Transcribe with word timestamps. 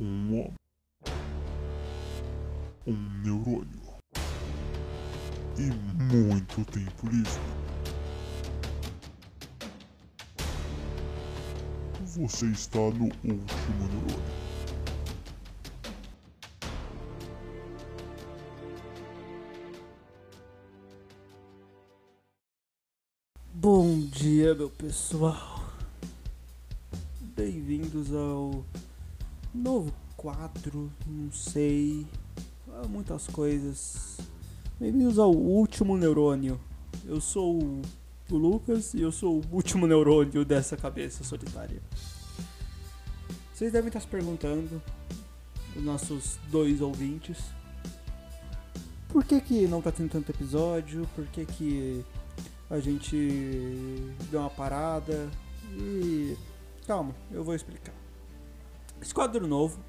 um 0.00 0.32
homem, 0.32 0.54
um 2.86 3.22
neurônio 3.22 3.80
e 5.58 5.70
muito 6.14 6.64
tempo 6.64 7.06
livre. 7.06 7.42
Você 12.06 12.46
está 12.46 12.78
no 12.78 13.04
último 13.04 13.44
neurônio. 13.78 14.40
Bom 23.52 24.00
dia, 24.06 24.54
meu 24.54 24.70
pessoal. 24.70 25.60
Bem-vindos 27.36 28.14
ao 28.14 28.64
novo 29.54 29.92
quadro, 30.16 30.92
não 31.06 31.30
sei, 31.32 32.06
muitas 32.88 33.26
coisas. 33.26 34.18
Bem-vindos 34.78 35.18
ao 35.18 35.32
último 35.32 35.96
neurônio. 35.96 36.60
Eu 37.04 37.20
sou 37.20 37.58
o 38.30 38.36
Lucas 38.36 38.94
e 38.94 39.00
eu 39.00 39.10
sou 39.10 39.40
o 39.40 39.54
último 39.54 39.86
neurônio 39.86 40.44
dessa 40.44 40.76
cabeça 40.76 41.24
solitária. 41.24 41.82
Vocês 43.52 43.72
devem 43.72 43.88
estar 43.88 44.00
se 44.00 44.06
perguntando, 44.06 44.80
os 45.76 45.82
nossos 45.82 46.38
dois 46.48 46.80
ouvintes, 46.80 47.38
por 49.08 49.24
que 49.24 49.40
que 49.40 49.66
não 49.66 49.82
tá 49.82 49.90
tendo 49.90 50.10
tanto 50.10 50.30
episódio? 50.30 51.08
Por 51.16 51.26
que 51.26 51.44
que 51.44 52.04
a 52.70 52.78
gente 52.78 53.16
deu 54.30 54.40
uma 54.40 54.50
parada? 54.50 55.28
E 55.76 56.36
calma, 56.86 57.14
eu 57.32 57.42
vou 57.42 57.54
explicar. 57.54 57.92
Esse 59.00 59.14
quadro 59.14 59.46
novo 59.46 59.80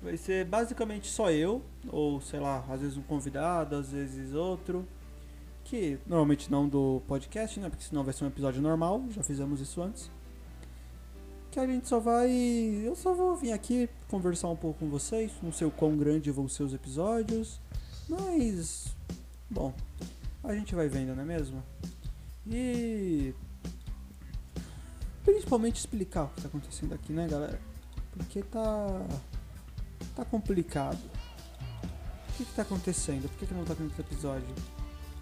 vai 0.00 0.16
ser 0.16 0.44
basicamente 0.44 1.08
só 1.08 1.30
eu, 1.30 1.62
ou 1.88 2.20
sei 2.20 2.40
lá, 2.40 2.64
às 2.68 2.80
vezes 2.80 2.96
um 2.96 3.02
convidado, 3.02 3.76
às 3.76 3.90
vezes 3.92 4.34
outro 4.34 4.86
que 5.66 5.98
normalmente 6.06 6.50
não 6.50 6.68
do 6.68 7.02
podcast, 7.08 7.58
né? 7.58 7.68
Porque 7.68 7.84
senão 7.84 8.04
vai 8.04 8.14
ser 8.14 8.24
um 8.24 8.28
episódio 8.28 8.62
normal, 8.62 9.04
já 9.10 9.22
fizemos 9.22 9.60
isso 9.60 9.82
antes. 9.82 10.10
Que 11.50 11.58
a 11.58 11.66
gente 11.66 11.88
só 11.88 11.98
vai. 11.98 12.30
Eu 12.84 12.94
só 12.94 13.12
vou 13.12 13.34
vir 13.34 13.52
aqui 13.52 13.88
conversar 14.08 14.48
um 14.48 14.56
pouco 14.56 14.78
com 14.80 14.88
vocês. 14.88 15.32
Não 15.42 15.52
sei 15.52 15.66
o 15.66 15.70
quão 15.70 15.96
grande 15.96 16.30
vão 16.30 16.48
ser 16.48 16.62
os 16.62 16.72
episódios. 16.72 17.60
Mas. 18.08 18.94
Bom, 19.50 19.72
a 20.44 20.54
gente 20.54 20.74
vai 20.74 20.88
vendo, 20.88 21.14
não 21.14 21.22
é 21.22 21.26
mesmo? 21.26 21.62
E. 22.46 23.34
Principalmente 25.24 25.76
explicar 25.76 26.24
o 26.24 26.28
que 26.28 26.42
tá 26.42 26.48
acontecendo 26.48 26.94
aqui, 26.94 27.12
né, 27.12 27.26
galera? 27.26 27.58
Porque 28.16 28.42
tá. 28.42 29.06
Tá 30.14 30.24
complicado. 30.24 30.98
O 32.28 32.32
que, 32.36 32.44
que 32.44 32.52
tá 32.54 32.62
acontecendo? 32.62 33.28
Por 33.28 33.38
que, 33.38 33.46
que 33.46 33.54
não 33.54 33.64
tá 33.64 33.74
tendo 33.74 33.92
episódio? 33.98 34.48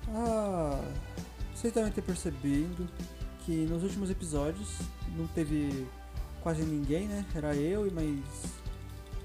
Ah, 0.08 0.80
vocês 1.54 1.72
devem 1.72 1.92
ter 1.92 2.02
percebido 2.02 2.88
que 3.44 3.66
nos 3.66 3.82
últimos 3.82 4.10
episódios 4.10 4.78
não 5.16 5.26
teve 5.28 5.86
quase 6.42 6.62
ninguém, 6.62 7.06
né? 7.06 7.24
Era 7.34 7.54
eu 7.54 7.86
e 7.86 7.90
mais 7.90 8.64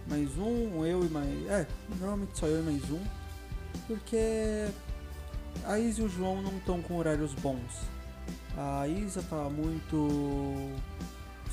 mais 0.08 0.38
um, 0.38 0.84
eu 0.86 1.06
e 1.06 1.10
mais, 1.10 1.48
é, 1.48 1.68
normalmente 2.00 2.38
só 2.38 2.48
eu 2.48 2.62
e 2.62 2.64
mais 2.64 2.90
um, 2.90 3.00
porque 3.86 4.68
a 5.66 5.78
Isa 5.78 6.02
e 6.02 6.06
o 6.06 6.10
João 6.10 6.42
não 6.42 6.58
estão 6.58 6.82
com 6.82 6.98
horários 6.98 7.34
bons. 7.36 7.82
A 8.58 8.88
Isa 8.88 9.22
tá 9.22 9.50
muito 9.50 10.72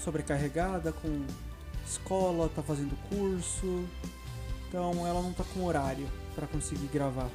sobrecarregada 0.02 0.92
com 0.92 1.26
escola, 1.86 2.48
tá 2.48 2.62
fazendo 2.62 2.96
curso, 3.08 3.86
então 4.68 5.06
ela 5.06 5.22
não 5.22 5.32
tá 5.32 5.44
com 5.54 5.64
horário 5.64 6.08
para 6.34 6.46
conseguir 6.46 6.88
gravar. 6.88 7.30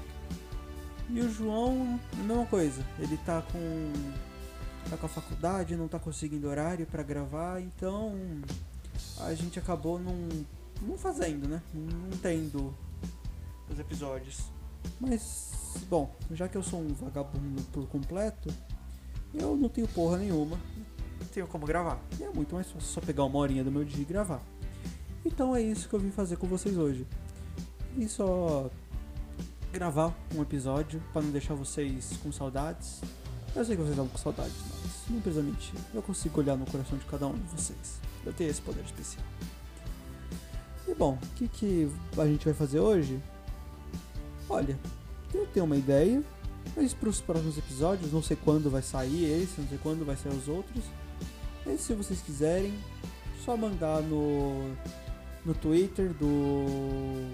E 1.09 1.19
o 1.19 1.29
João, 1.29 1.99
mesma 2.15 2.45
coisa. 2.45 2.85
Ele 2.99 3.17
tá 3.17 3.41
com 3.41 3.91
tá 4.89 4.97
com 4.97 5.05
a 5.05 5.09
faculdade, 5.09 5.75
não 5.75 5.87
tá 5.87 5.99
conseguindo 5.99 6.47
horário 6.47 6.85
para 6.85 7.03
gravar, 7.03 7.61
então 7.61 8.13
a 9.19 9.33
gente 9.33 9.59
acabou 9.59 9.99
não, 9.99 10.27
não 10.81 10.97
fazendo, 10.97 11.47
né? 11.47 11.61
Não 11.73 12.17
tendo 12.17 12.73
os 13.69 13.79
episódios. 13.79 14.51
Mas, 14.99 15.51
bom, 15.89 16.13
já 16.31 16.47
que 16.47 16.57
eu 16.57 16.63
sou 16.63 16.81
um 16.81 16.93
vagabundo 16.93 17.61
por 17.71 17.87
completo, 17.87 18.53
eu 19.33 19.55
não 19.55 19.69
tenho 19.69 19.87
porra 19.87 20.17
nenhuma. 20.17 20.57
Tenho 21.33 21.47
como 21.47 21.65
gravar. 21.65 21.99
E 22.19 22.23
é 22.23 22.29
muito 22.29 22.55
mais 22.55 22.67
fácil 22.67 22.87
só 22.87 23.01
pegar 23.01 23.23
uma 23.23 23.39
horinha 23.39 23.63
do 23.63 23.71
meu 23.71 23.83
dia 23.83 24.01
e 24.01 24.05
gravar. 24.05 24.41
Então 25.25 25.55
é 25.55 25.61
isso 25.61 25.87
que 25.87 25.93
eu 25.93 25.99
vim 25.99 26.11
fazer 26.11 26.37
com 26.37 26.47
vocês 26.47 26.77
hoje. 26.77 27.05
E 27.97 28.07
só 28.07 28.69
gravar 29.71 30.13
um 30.35 30.41
episódio 30.41 31.01
para 31.13 31.21
não 31.21 31.31
deixar 31.31 31.53
vocês 31.53 32.17
com 32.21 32.31
saudades. 32.31 33.01
Eu 33.55 33.65
sei 33.65 33.75
que 33.75 33.81
vocês 33.81 33.91
estão 33.91 34.07
com 34.07 34.17
saudades, 34.17 34.55
mas 34.81 35.09
não 35.09 35.21
precisa 35.21 35.43
mentir. 35.43 35.73
Eu 35.93 36.01
consigo 36.01 36.39
olhar 36.39 36.55
no 36.57 36.65
coração 36.65 36.97
de 36.97 37.05
cada 37.05 37.27
um 37.27 37.33
de 37.33 37.47
vocês. 37.49 37.99
Eu 38.25 38.33
tenho 38.33 38.49
esse 38.49 38.61
poder 38.61 38.83
especial. 38.83 39.25
E 40.87 40.93
bom, 40.93 41.17
o 41.21 41.27
que, 41.35 41.47
que 41.47 41.91
a 42.17 42.25
gente 42.25 42.45
vai 42.45 42.53
fazer 42.53 42.79
hoje? 42.79 43.21
Olha, 44.49 44.77
eu 45.33 45.45
tenho 45.47 45.65
uma 45.65 45.77
ideia, 45.77 46.21
mas 46.75 46.93
para 46.93 47.09
os 47.09 47.21
próximos 47.21 47.57
episódios, 47.57 48.11
não 48.11 48.21
sei 48.21 48.37
quando 48.37 48.69
vai 48.69 48.81
sair 48.81 49.41
esse, 49.41 49.59
não 49.59 49.67
sei 49.67 49.77
quando 49.77 50.05
vai 50.05 50.15
sair 50.15 50.33
os 50.33 50.47
outros. 50.47 50.83
Mas 51.71 51.79
se 51.79 51.93
vocês 51.93 52.19
quiserem, 52.19 52.77
só 53.45 53.55
mandar 53.55 54.01
no, 54.01 54.75
no 55.45 55.53
Twitter 55.53 56.09
do 56.09 57.31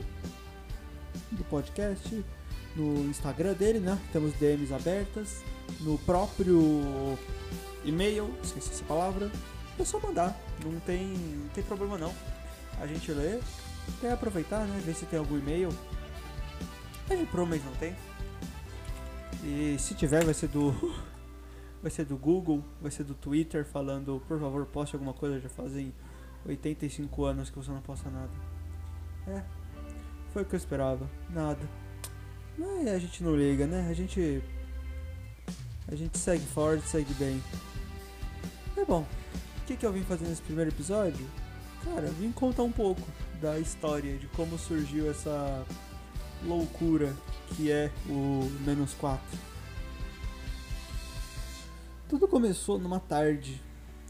do 1.31 1.43
podcast, 1.45 2.23
no 2.75 3.09
Instagram 3.09 3.53
dele, 3.53 3.79
né? 3.79 3.99
Temos 4.13 4.33
DMs 4.35 4.71
abertas, 4.71 5.41
no 5.79 5.97
próprio 5.97 7.17
e-mail, 7.83 8.31
esqueci 8.43 8.69
essa 8.69 8.83
palavra. 8.83 9.31
É 9.79 9.83
só 9.83 9.99
mandar, 9.99 10.39
não 10.63 10.79
tem, 10.81 11.07
não 11.07 11.49
tem 11.49 11.63
problema 11.63 11.97
não. 11.97 12.13
A 12.79 12.85
gente 12.85 13.11
lê, 13.11 13.39
quer 13.99 14.11
aproveitar, 14.11 14.67
né? 14.67 14.79
Ver 14.85 14.93
se 14.93 15.07
tem 15.07 15.17
algum 15.17 15.39
e-mail. 15.39 15.69
A 17.09 17.15
gente 17.15 17.31
provavelmente 17.31 17.65
não 17.65 17.75
tem. 17.77 17.95
E 19.43 19.77
se 19.79 19.95
tiver, 19.95 20.23
vai 20.23 20.35
ser 20.35 20.47
do. 20.49 20.71
Vai 21.81 21.91
ser 21.91 22.05
do 22.05 22.17
Google, 22.17 22.63
vai 22.81 22.91
ser 22.91 23.03
do 23.03 23.13
Twitter 23.13 23.65
falando, 23.65 24.21
por 24.27 24.39
favor, 24.39 24.65
poste 24.65 24.95
alguma 24.95 25.13
coisa, 25.13 25.39
já 25.39 25.49
fazem 25.49 25.93
85 26.45 27.23
anos 27.25 27.49
que 27.49 27.57
você 27.57 27.71
não 27.71 27.81
posta 27.81 28.09
nada. 28.09 28.31
É, 29.27 29.43
foi 30.33 30.43
o 30.43 30.45
que 30.45 30.55
eu 30.55 30.57
esperava. 30.57 31.09
Nada. 31.29 31.67
Mas 32.57 32.87
a 32.87 32.99
gente 32.99 33.23
não 33.23 33.35
liga, 33.35 33.67
né? 33.67 33.87
A 33.89 33.93
gente. 33.93 34.41
A 35.87 35.95
gente 35.95 36.17
segue 36.17 36.45
forte, 36.45 36.87
segue 36.87 37.13
bem. 37.13 37.41
É 38.75 38.83
bom. 38.83 39.05
O 39.61 39.65
que, 39.65 39.75
que 39.75 39.85
eu 39.85 39.91
vim 39.91 40.03
fazer 40.03 40.25
nesse 40.25 40.41
primeiro 40.41 40.71
episódio? 40.71 41.25
Cara, 41.83 42.07
eu 42.07 42.13
vim 42.13 42.31
contar 42.31 42.63
um 42.63 42.71
pouco 42.71 43.01
da 43.41 43.59
história, 43.59 44.17
de 44.17 44.27
como 44.27 44.57
surgiu 44.57 45.09
essa 45.09 45.65
loucura 46.43 47.13
que 47.49 47.71
é 47.71 47.91
o 48.09 48.49
menos 48.65 48.93
4. 48.95 49.21
Tudo 52.09 52.25
começou 52.25 52.79
numa 52.79 53.01
tarde. 53.01 53.61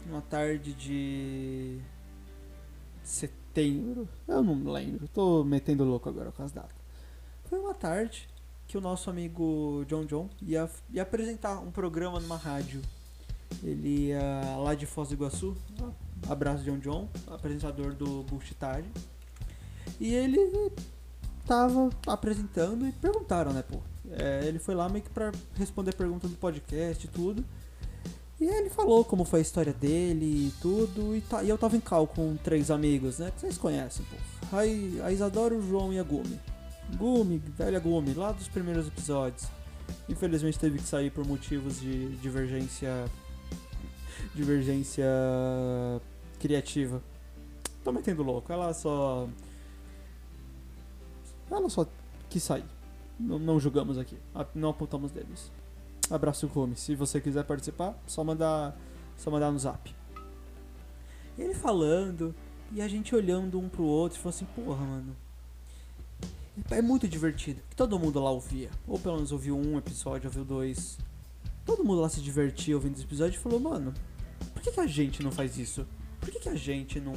Uma 0.06 0.22
tarde 0.22 0.72
de 0.72 1.80
setembro. 3.02 4.08
Eu 4.26 4.42
não 4.42 4.70
lembro, 4.70 5.08
tô 5.08 5.42
metendo 5.42 5.84
louco 5.84 6.08
agora 6.08 6.30
com 6.30 6.44
as 6.44 6.52
datas. 6.52 6.78
Foi 7.46 7.58
uma 7.58 7.74
tarde 7.74 8.28
que 8.68 8.78
o 8.78 8.80
nosso 8.80 9.10
amigo 9.10 9.84
John 9.88 10.04
John 10.04 10.30
ia, 10.40 10.70
ia 10.90 11.02
apresentar 11.02 11.58
um 11.58 11.72
programa 11.72 12.20
numa 12.20 12.36
rádio. 12.36 12.80
Ele 13.64 14.08
ia 14.08 14.56
lá 14.58 14.74
de 14.76 14.86
Foz 14.86 15.08
do 15.08 15.14
Iguaçu. 15.14 15.56
Abraço 16.28 16.62
John 16.62 16.78
John, 16.78 17.08
apresentador 17.26 17.94
do 17.94 18.22
Bullshitard. 18.22 18.88
E 19.98 20.14
ele 20.14 20.70
tava 21.46 21.90
apresentando 22.06 22.86
e 22.86 22.92
perguntaram, 22.92 23.52
né, 23.52 23.62
pô. 23.62 23.80
É, 24.10 24.46
ele 24.46 24.58
foi 24.58 24.74
lá 24.74 24.88
meio 24.88 25.02
que 25.02 25.10
pra 25.10 25.32
responder 25.54 25.94
perguntas 25.96 26.30
do 26.30 26.36
podcast 26.36 27.04
e 27.04 27.08
tudo. 27.08 27.44
E 28.40 28.46
ele 28.46 28.70
falou 28.70 29.04
como 29.04 29.24
foi 29.24 29.40
a 29.40 29.42
história 29.42 29.72
dele 29.72 30.48
e 30.48 30.52
tudo. 30.60 31.16
E, 31.16 31.20
tá, 31.20 31.42
e 31.42 31.48
eu 31.48 31.58
tava 31.58 31.76
em 31.76 31.80
cal 31.80 32.06
com 32.06 32.36
três 32.36 32.70
amigos, 32.70 33.18
né? 33.18 33.32
Que 33.32 33.40
vocês 33.40 33.58
conhecem, 33.58 34.06
pô. 34.06 34.56
A, 34.56 34.60
a 35.06 35.12
Isadora, 35.12 35.54
o 35.54 35.62
João 35.62 35.92
e 35.92 35.98
a 35.98 36.02
Gumi. 36.02 36.38
Gumi, 36.96 37.38
velha 37.38 37.80
Gumi, 37.80 38.14
lá 38.14 38.32
dos 38.32 38.48
primeiros 38.48 38.86
episódios. 38.86 39.48
Infelizmente 40.08 40.58
teve 40.58 40.78
que 40.78 40.84
sair 40.84 41.10
por 41.10 41.26
motivos 41.26 41.80
de 41.80 42.16
divergência. 42.16 43.06
Divergência 44.34 45.04
criativa. 46.38 47.02
Tô 47.82 47.90
metendo 47.90 48.22
louco. 48.22 48.52
Ela 48.52 48.72
só. 48.72 49.28
Ela 51.50 51.68
só 51.68 51.86
quis 52.28 52.42
sair. 52.42 52.64
Não, 53.18 53.38
não 53.38 53.58
julgamos 53.58 53.98
aqui. 53.98 54.16
Não 54.54 54.70
apontamos 54.70 55.10
deles. 55.10 55.50
Abraço 56.10 56.48
Come. 56.48 56.76
Se 56.76 56.94
você 56.94 57.20
quiser 57.20 57.44
participar, 57.44 57.98
só 58.06 58.24
mandar, 58.24 58.76
só 59.16 59.30
mandar 59.30 59.50
no 59.50 59.58
zap. 59.58 59.94
Ele 61.38 61.54
falando 61.54 62.34
E 62.72 62.82
a 62.82 62.88
gente 62.88 63.14
olhando 63.14 63.58
um 63.58 63.68
pro 63.68 63.84
outro 63.84 64.18
falou 64.18 64.30
assim, 64.30 64.46
porra, 64.46 64.84
mano. 64.84 65.16
É 66.70 66.82
muito 66.82 67.06
divertido. 67.06 67.62
Todo 67.76 67.98
mundo 67.98 68.20
lá 68.20 68.30
ouvia. 68.30 68.70
Ou 68.86 68.98
pelo 68.98 69.16
menos 69.16 69.32
ouviu 69.32 69.56
um 69.56 69.78
episódio, 69.78 70.28
ouviu 70.28 70.44
dois. 70.44 70.98
Todo 71.64 71.84
mundo 71.84 72.00
lá 72.00 72.08
se 72.08 72.20
divertia 72.20 72.74
ouvindo 72.74 72.94
esse 72.94 73.04
episódio 73.04 73.38
e 73.38 73.42
falou, 73.42 73.60
mano, 73.60 73.94
por 74.52 74.62
que, 74.62 74.72
que 74.72 74.80
a 74.80 74.86
gente 74.86 75.22
não 75.22 75.30
faz 75.30 75.56
isso? 75.56 75.86
Por 76.20 76.30
que, 76.30 76.40
que 76.40 76.48
a 76.48 76.56
gente 76.56 76.98
não, 76.98 77.14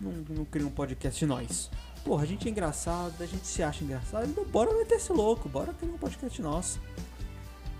não, 0.00 0.12
não 0.28 0.44
cria 0.44 0.66
um 0.66 0.70
podcast 0.70 1.24
nós? 1.26 1.70
Porra, 2.04 2.24
a 2.24 2.26
gente 2.26 2.46
é 2.46 2.50
engraçado, 2.50 3.20
a 3.20 3.26
gente 3.26 3.46
se 3.46 3.62
acha 3.62 3.84
engraçado, 3.84 4.28
então 4.28 4.44
bora 4.44 4.72
meter 4.74 4.96
esse 4.96 5.12
louco, 5.12 5.48
bora 5.48 5.72
criar 5.72 5.92
um 5.92 5.98
podcast 5.98 6.42
nosso. 6.42 6.80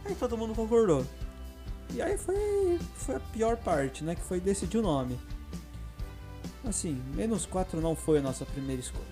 Aí 0.04 0.14
todo 0.14 0.36
mundo 0.36 0.54
concordou. 0.54 1.04
E 1.94 2.00
aí 2.00 2.16
foi, 2.16 2.78
foi 2.94 3.16
a 3.16 3.20
pior 3.20 3.56
parte, 3.56 4.02
né? 4.02 4.14
Que 4.14 4.22
foi 4.22 4.40
decidir 4.40 4.78
o 4.78 4.82
nome. 4.82 5.18
Assim, 6.64 7.02
menos 7.14 7.44
4 7.44 7.80
não 7.80 7.94
foi 7.94 8.18
a 8.18 8.22
nossa 8.22 8.44
primeira 8.46 8.80
escolha. 8.80 9.04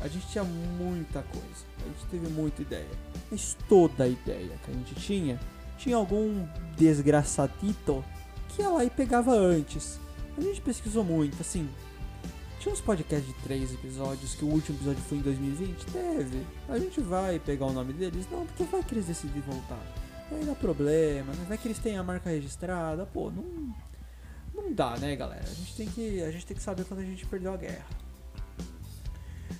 A 0.00 0.08
gente 0.08 0.26
tinha 0.28 0.44
muita 0.44 1.22
coisa, 1.22 1.64
a 1.80 1.88
gente 1.88 2.06
teve 2.10 2.28
muita 2.28 2.62
ideia. 2.62 2.90
Mas 3.30 3.56
toda 3.68 4.04
a 4.04 4.08
ideia 4.08 4.58
que 4.64 4.70
a 4.70 4.74
gente 4.74 4.94
tinha, 4.94 5.40
tinha 5.78 5.96
algum 5.96 6.46
desgraçadito 6.76 8.04
que 8.48 8.62
ia 8.62 8.68
lá 8.68 8.84
e 8.84 8.90
pegava 8.90 9.32
antes. 9.32 9.98
A 10.36 10.40
gente 10.40 10.60
pesquisou 10.60 11.02
muito, 11.02 11.40
assim. 11.40 11.68
Tinha 12.60 12.72
uns 12.72 12.80
podcasts 12.80 13.26
de 13.26 13.34
três 13.42 13.72
episódios, 13.72 14.34
que 14.34 14.44
o 14.44 14.48
último 14.48 14.76
episódio 14.78 15.02
foi 15.08 15.18
em 15.18 15.22
2020? 15.22 15.86
Teve. 15.86 16.46
A 16.68 16.78
gente 16.78 17.00
vai 17.00 17.38
pegar 17.38 17.66
o 17.66 17.72
nome 17.72 17.92
deles? 17.92 18.26
Não, 18.30 18.44
porque 18.44 18.64
vai 18.64 18.82
que 18.82 18.94
eles 18.94 19.06
decidem 19.06 19.40
voltar. 19.42 19.80
Aí 20.30 20.44
dá 20.44 20.54
problema, 20.54 21.32
né? 21.32 21.44
Vai 21.48 21.56
que 21.56 21.68
eles 21.68 21.78
têm 21.78 21.96
a 21.96 22.02
marca 22.02 22.30
registrada, 22.30 23.06
pô, 23.06 23.30
não. 23.30 23.74
Não 24.54 24.72
dá, 24.72 24.96
né, 24.96 25.14
galera? 25.14 25.44
A 25.44 25.54
gente 25.54 25.76
tem 25.76 25.86
que, 25.86 26.22
a 26.22 26.30
gente 26.30 26.46
tem 26.46 26.56
que 26.56 26.62
saber 26.62 26.84
quando 26.84 27.00
a 27.00 27.04
gente 27.04 27.26
perdeu 27.26 27.52
a 27.52 27.56
guerra. 27.56 27.86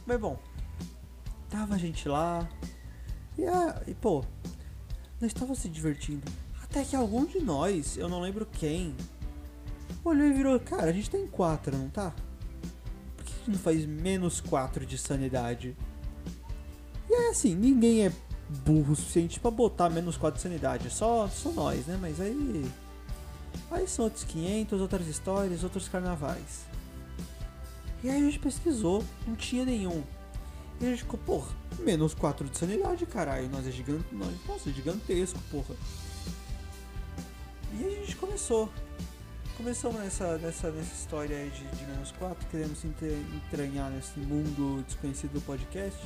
Mas 0.07 0.19
bom, 0.19 0.39
tava 1.51 1.75
a 1.75 1.79
gente 1.79 2.09
lá. 2.09 2.49
E, 3.37 3.45
a, 3.45 3.83
e 3.87 3.95
pô, 3.95 4.25
nós 5.21 5.31
estava 5.33 5.55
se 5.55 5.69
divertindo. 5.69 6.25
Até 6.63 6.85
que 6.85 6.97
algum 6.97 7.25
de 7.27 7.41
nós, 7.41 7.97
eu 7.97 8.09
não 8.09 8.21
lembro 8.21 8.47
quem, 8.47 8.95
olhou 10.05 10.27
e 10.27 10.33
virou: 10.33 10.59
Cara, 10.59 10.87
a 10.87 10.93
gente 10.93 11.11
tem 11.11 11.27
4, 11.27 11.77
não 11.77 11.89
tá? 11.89 12.15
Por 13.17 13.25
que 13.25 13.33
a 13.33 13.37
gente 13.37 13.51
não 13.51 13.59
faz 13.59 13.85
menos 13.85 14.41
4 14.41 14.87
de 14.87 14.97
sanidade? 14.97 15.77
E 17.09 17.15
é 17.15 17.31
assim, 17.31 17.55
ninguém 17.55 18.07
é 18.07 18.13
burro 18.49 18.93
o 18.93 18.97
suficiente 18.97 19.41
para 19.41 19.51
botar 19.51 19.91
menos 19.91 20.17
4 20.17 20.37
de 20.37 20.43
sanidade. 20.43 20.91
Só, 20.91 21.29
só 21.29 21.51
nós, 21.51 21.87
né? 21.87 21.99
Mas 22.01 22.21
aí. 22.21 22.71
Aí 23.71 23.89
são 23.89 24.05
outros 24.05 24.25
500, 24.25 24.81
outras 24.81 25.07
histórias, 25.07 25.65
outros 25.65 25.89
carnavais. 25.89 26.67
E 28.05 28.09
aí 28.11 28.21
a 28.21 28.25
gente 28.25 28.39
pesquisou, 28.39 29.03
não 29.27 29.35
tinha 29.35 29.65
nenhum. 29.65 30.05
E 30.81 30.87
a 30.87 30.91
gente 30.91 31.03
ficou, 31.03 31.19
porra, 31.19 31.51
menos 31.79 32.15
4 32.15 32.49
de 32.49 32.57
sanidade, 32.57 33.07
caralho. 33.07 33.49
Nós 33.49 33.67
é 33.67 33.71
gigante. 33.71 34.05
Nós, 34.13 34.35
nossa, 34.47 34.69
é 34.69 34.73
gigantesco, 34.73 35.39
porra. 35.51 35.75
E 37.73 37.85
a 37.85 37.91
gente 37.91 38.17
começou. 38.17 38.71
Começamos 39.57 39.99
nessa, 39.99 40.37
nessa, 40.37 40.71
nessa 40.71 40.95
história 40.95 41.35
aí 41.35 41.49
de, 41.49 41.65
de 41.79 41.87
menos 41.87 42.13
4, 42.13 42.47
queremos 42.49 42.85
entranhar 42.85 43.91
nesse 43.91 44.19
mundo 44.21 44.85
desconhecido 44.87 45.33
do 45.33 45.41
podcast. 45.41 45.99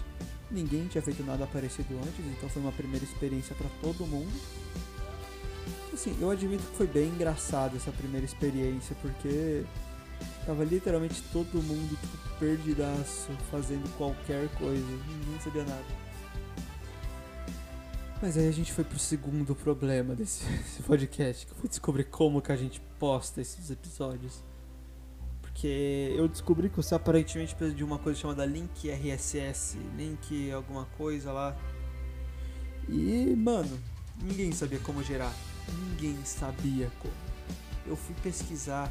Ninguém 0.50 0.88
tinha 0.88 1.00
feito 1.00 1.22
nada 1.22 1.46
parecido 1.46 1.96
antes, 1.98 2.26
então 2.26 2.48
foi 2.48 2.60
uma 2.60 2.72
primeira 2.72 3.04
experiência 3.04 3.54
para 3.54 3.68
todo 3.80 4.06
mundo. 4.06 4.32
Assim, 5.92 6.16
eu 6.20 6.30
admito 6.30 6.64
que 6.64 6.76
foi 6.76 6.86
bem 6.86 7.08
engraçado 7.08 7.76
essa 7.76 7.92
primeira 7.92 8.24
experiência, 8.24 8.96
porque 9.00 9.64
tava 10.44 10.64
literalmente 10.64 11.22
todo 11.32 11.62
mundo 11.62 11.90
tipo, 11.90 12.38
perdidaço, 12.38 13.30
fazendo 13.50 13.88
qualquer 13.96 14.48
coisa, 14.56 14.84
ninguém 14.84 15.40
sabia 15.40 15.64
nada. 15.64 15.84
Mas 18.22 18.36
aí 18.36 18.48
a 18.48 18.52
gente 18.52 18.72
foi 18.72 18.84
pro 18.84 18.98
segundo 18.98 19.54
problema 19.54 20.14
desse, 20.14 20.44
desse 20.50 20.82
podcast, 20.82 21.46
que 21.46 21.54
foi 21.54 21.68
descobrir 21.68 22.04
como 22.04 22.42
que 22.42 22.52
a 22.52 22.56
gente 22.56 22.80
posta 22.98 23.40
esses 23.40 23.70
episódios. 23.70 24.42
Porque 25.60 26.14
eu 26.16 26.26
descobri 26.26 26.70
que 26.70 26.76
você 26.78 26.94
aparentemente 26.94 27.54
precisa 27.54 27.76
de 27.76 27.84
uma 27.84 27.98
coisa 27.98 28.18
chamada 28.18 28.46
link 28.46 28.88
RSS, 28.88 29.76
link 29.94 30.50
alguma 30.50 30.86
coisa 30.96 31.30
lá. 31.32 31.54
E, 32.88 33.36
mano, 33.36 33.78
ninguém 34.22 34.52
sabia 34.52 34.78
como 34.78 35.02
gerar. 35.02 35.30
Ninguém 35.68 36.16
sabia 36.24 36.90
como. 36.98 37.12
Eu 37.86 37.94
fui 37.94 38.14
pesquisar. 38.22 38.90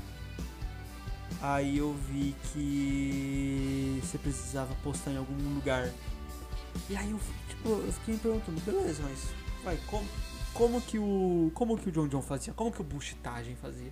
Aí 1.41 1.79
eu 1.79 1.95
vi 2.07 2.35
que 2.53 3.99
você 4.03 4.19
precisava 4.19 4.71
postar 4.83 5.09
em 5.09 5.17
algum 5.17 5.55
lugar. 5.55 5.89
E 6.87 6.95
aí 6.95 7.09
eu, 7.09 7.19
tipo, 7.47 7.69
eu 7.69 7.91
fiquei 7.93 8.13
me 8.13 8.19
perguntando, 8.19 8.61
beleza, 8.61 9.01
mas 9.01 9.27
vai, 9.63 9.79
como, 9.87 10.07
como 10.53 10.79
que 10.81 10.99
o. 10.99 11.49
Como 11.55 11.75
que 11.79 11.89
o 11.89 11.91
John 11.91 12.07
John 12.07 12.21
fazia? 12.21 12.53
Como 12.53 12.71
que 12.71 12.79
o 12.79 12.83
Bushitagem 12.83 13.55
fazia? 13.55 13.91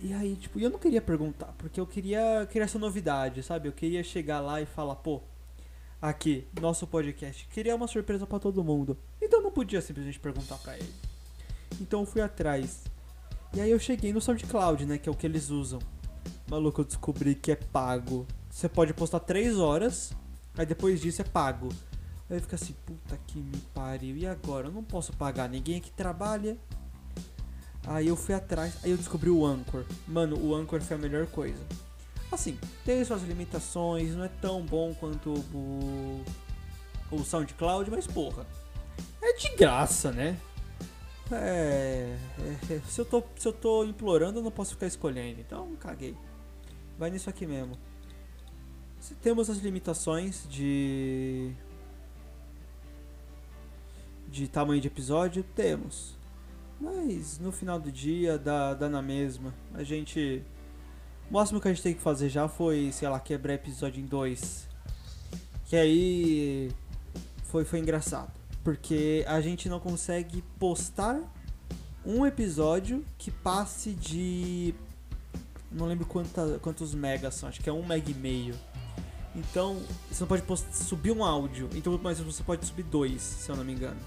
E 0.00 0.12
aí, 0.12 0.36
tipo, 0.36 0.60
eu 0.60 0.70
não 0.70 0.78
queria 0.78 1.00
perguntar, 1.00 1.54
porque 1.58 1.80
eu 1.80 1.86
queria 1.86 2.46
criar 2.50 2.64
essa 2.64 2.78
novidade, 2.78 3.42
sabe? 3.42 3.68
Eu 3.68 3.72
queria 3.72 4.04
chegar 4.04 4.40
lá 4.40 4.60
e 4.60 4.66
falar, 4.66 4.96
pô, 4.96 5.22
aqui, 6.00 6.46
nosso 6.60 6.86
podcast, 6.86 7.48
queria 7.48 7.74
uma 7.74 7.88
surpresa 7.88 8.26
para 8.26 8.38
todo 8.38 8.62
mundo. 8.62 8.96
Então 9.20 9.40
eu 9.40 9.44
não 9.44 9.50
podia 9.50 9.80
simplesmente 9.80 10.20
perguntar 10.20 10.56
para 10.58 10.76
ele. 10.76 10.92
Então 11.80 12.00
eu 12.00 12.06
fui 12.06 12.20
atrás. 12.20 12.84
E 13.54 13.60
aí 13.60 13.70
eu 13.70 13.78
cheguei 13.78 14.12
no 14.12 14.20
SoundCloud, 14.20 14.84
né, 14.84 14.98
que 14.98 15.08
é 15.08 15.12
o 15.12 15.14
que 15.14 15.26
eles 15.26 15.50
usam. 15.50 15.80
Maluco, 16.48 16.82
eu 16.82 16.84
descobri 16.84 17.34
que 17.34 17.50
é 17.52 17.56
pago. 17.56 18.26
Você 18.50 18.68
pode 18.68 18.92
postar 18.92 19.20
3 19.20 19.58
horas, 19.58 20.12
aí 20.56 20.66
depois 20.66 21.00
disso 21.00 21.22
é 21.22 21.24
pago. 21.24 21.70
Aí 22.28 22.40
fica 22.40 22.56
assim, 22.56 22.74
puta 22.84 23.18
que 23.26 23.38
me 23.38 23.58
pariu. 23.72 24.16
E 24.16 24.26
agora? 24.26 24.68
Eu 24.68 24.72
não 24.72 24.84
posso 24.84 25.12
pagar 25.12 25.48
ninguém 25.48 25.80
que 25.80 25.90
trabalha. 25.90 26.56
Aí 27.86 28.08
eu 28.08 28.16
fui 28.16 28.34
atrás, 28.34 28.74
aí 28.82 28.90
eu 28.90 28.96
descobri 28.96 29.30
o 29.30 29.46
Anchor. 29.46 29.84
Mano, 30.08 30.36
o 30.38 30.54
Anchor 30.54 30.80
foi 30.80 30.96
a 30.96 30.98
melhor 30.98 31.26
coisa. 31.26 31.62
Assim, 32.30 32.58
tem 32.84 33.04
suas 33.04 33.22
limitações, 33.22 34.14
não 34.14 34.24
é 34.24 34.28
tão 34.28 34.64
bom 34.64 34.92
quanto 34.94 35.32
o, 35.54 36.24
o 37.12 37.24
SoundCloud, 37.24 37.88
mas 37.90 38.06
porra, 38.06 38.44
é 39.22 39.32
de 39.34 39.48
graça, 39.56 40.10
né? 40.10 40.36
É, 41.30 42.16
é, 42.38 42.74
é, 42.74 42.80
se, 42.88 43.00
eu 43.00 43.04
tô, 43.04 43.22
se 43.36 43.46
eu 43.46 43.52
tô 43.52 43.84
implorando, 43.84 44.38
eu 44.38 44.42
não 44.42 44.50
posso 44.50 44.72
ficar 44.72 44.86
escolhendo, 44.86 45.40
então 45.40 45.74
caguei. 45.76 46.16
Vai 46.98 47.10
nisso 47.10 47.30
aqui 47.30 47.46
mesmo. 47.46 47.76
Se 49.00 49.14
temos 49.14 49.48
as 49.50 49.58
limitações 49.58 50.46
de. 50.48 51.52
de 54.28 54.48
tamanho 54.48 54.80
de 54.80 54.88
episódio, 54.88 55.44
temos. 55.54 56.15
Mas 56.80 57.38
no 57.38 57.50
final 57.50 57.80
do 57.80 57.90
dia 57.90 58.38
dá, 58.38 58.74
dá 58.74 58.88
na 58.88 59.00
mesma. 59.00 59.54
A 59.74 59.82
gente. 59.82 60.42
O 61.30 61.34
máximo 61.34 61.60
que 61.60 61.68
a 61.68 61.72
gente 61.72 61.82
tem 61.82 61.94
que 61.94 62.00
fazer 62.00 62.28
já 62.28 62.48
foi, 62.48 62.90
sei 62.92 63.08
lá, 63.08 63.18
quebrar 63.18 63.54
episódio 63.54 64.00
em 64.00 64.06
dois. 64.06 64.68
Que 65.64 65.76
aí 65.76 66.70
foi, 67.44 67.64
foi 67.64 67.78
engraçado. 67.78 68.30
Porque 68.62 69.24
a 69.26 69.40
gente 69.40 69.68
não 69.68 69.80
consegue 69.80 70.42
postar 70.58 71.20
um 72.04 72.24
episódio 72.24 73.04
que 73.18 73.30
passe 73.30 73.92
de. 73.92 74.74
Não 75.72 75.86
lembro 75.86 76.06
quanta, 76.06 76.58
quantos 76.62 76.94
megas 76.94 77.34
são, 77.34 77.48
acho 77.48 77.60
que 77.60 77.68
é 77.68 77.72
um 77.72 77.84
mega 77.84 78.10
e 78.10 78.14
meio. 78.14 78.54
Então, 79.34 79.82
você 80.10 80.20
não 80.20 80.28
pode 80.28 80.42
post, 80.42 80.66
subir 80.74 81.12
um 81.12 81.22
áudio, 81.22 81.68
então, 81.74 81.98
mas 82.02 82.18
você 82.20 82.42
pode 82.42 82.64
subir 82.64 82.84
dois, 82.84 83.20
se 83.20 83.50
eu 83.50 83.56
não 83.56 83.64
me 83.64 83.72
engano. 83.72 84.00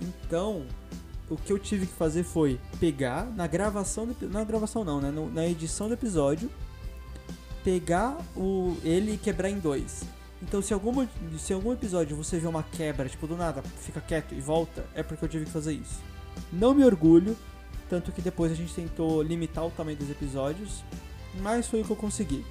Então, 0.00 0.66
o 1.32 1.36
que 1.36 1.52
eu 1.52 1.58
tive 1.58 1.86
que 1.86 1.92
fazer 1.92 2.22
foi 2.22 2.60
pegar 2.78 3.24
na 3.34 3.46
gravação 3.46 4.06
do, 4.06 4.28
na 4.28 4.44
gravação 4.44 4.84
não, 4.84 5.00
né, 5.00 5.10
no, 5.10 5.30
na 5.30 5.46
edição 5.46 5.88
do 5.88 5.94
episódio, 5.94 6.50
pegar 7.64 8.18
o 8.36 8.76
ele 8.84 9.14
e 9.14 9.16
quebrar 9.16 9.48
em 9.48 9.58
dois. 9.58 10.04
Então 10.42 10.60
se 10.60 10.74
algum 10.74 11.06
se 11.38 11.52
algum 11.52 11.72
episódio 11.72 12.16
você 12.16 12.38
vê 12.38 12.46
uma 12.46 12.62
quebra, 12.62 13.08
tipo 13.08 13.26
do 13.26 13.36
nada, 13.36 13.62
fica 13.62 14.00
quieto 14.00 14.34
e 14.34 14.40
volta, 14.40 14.84
é 14.94 15.02
porque 15.02 15.24
eu 15.24 15.28
tive 15.28 15.44
que 15.46 15.50
fazer 15.50 15.72
isso. 15.72 16.00
Não 16.52 16.74
me 16.74 16.84
orgulho, 16.84 17.36
tanto 17.88 18.12
que 18.12 18.20
depois 18.20 18.52
a 18.52 18.54
gente 18.54 18.74
tentou 18.74 19.22
limitar 19.22 19.66
o 19.66 19.70
tamanho 19.70 19.96
dos 19.96 20.10
episódios, 20.10 20.84
mas 21.40 21.66
foi 21.66 21.80
o 21.80 21.84
que 21.84 21.90
eu 21.90 21.96
consegui. 21.96 22.44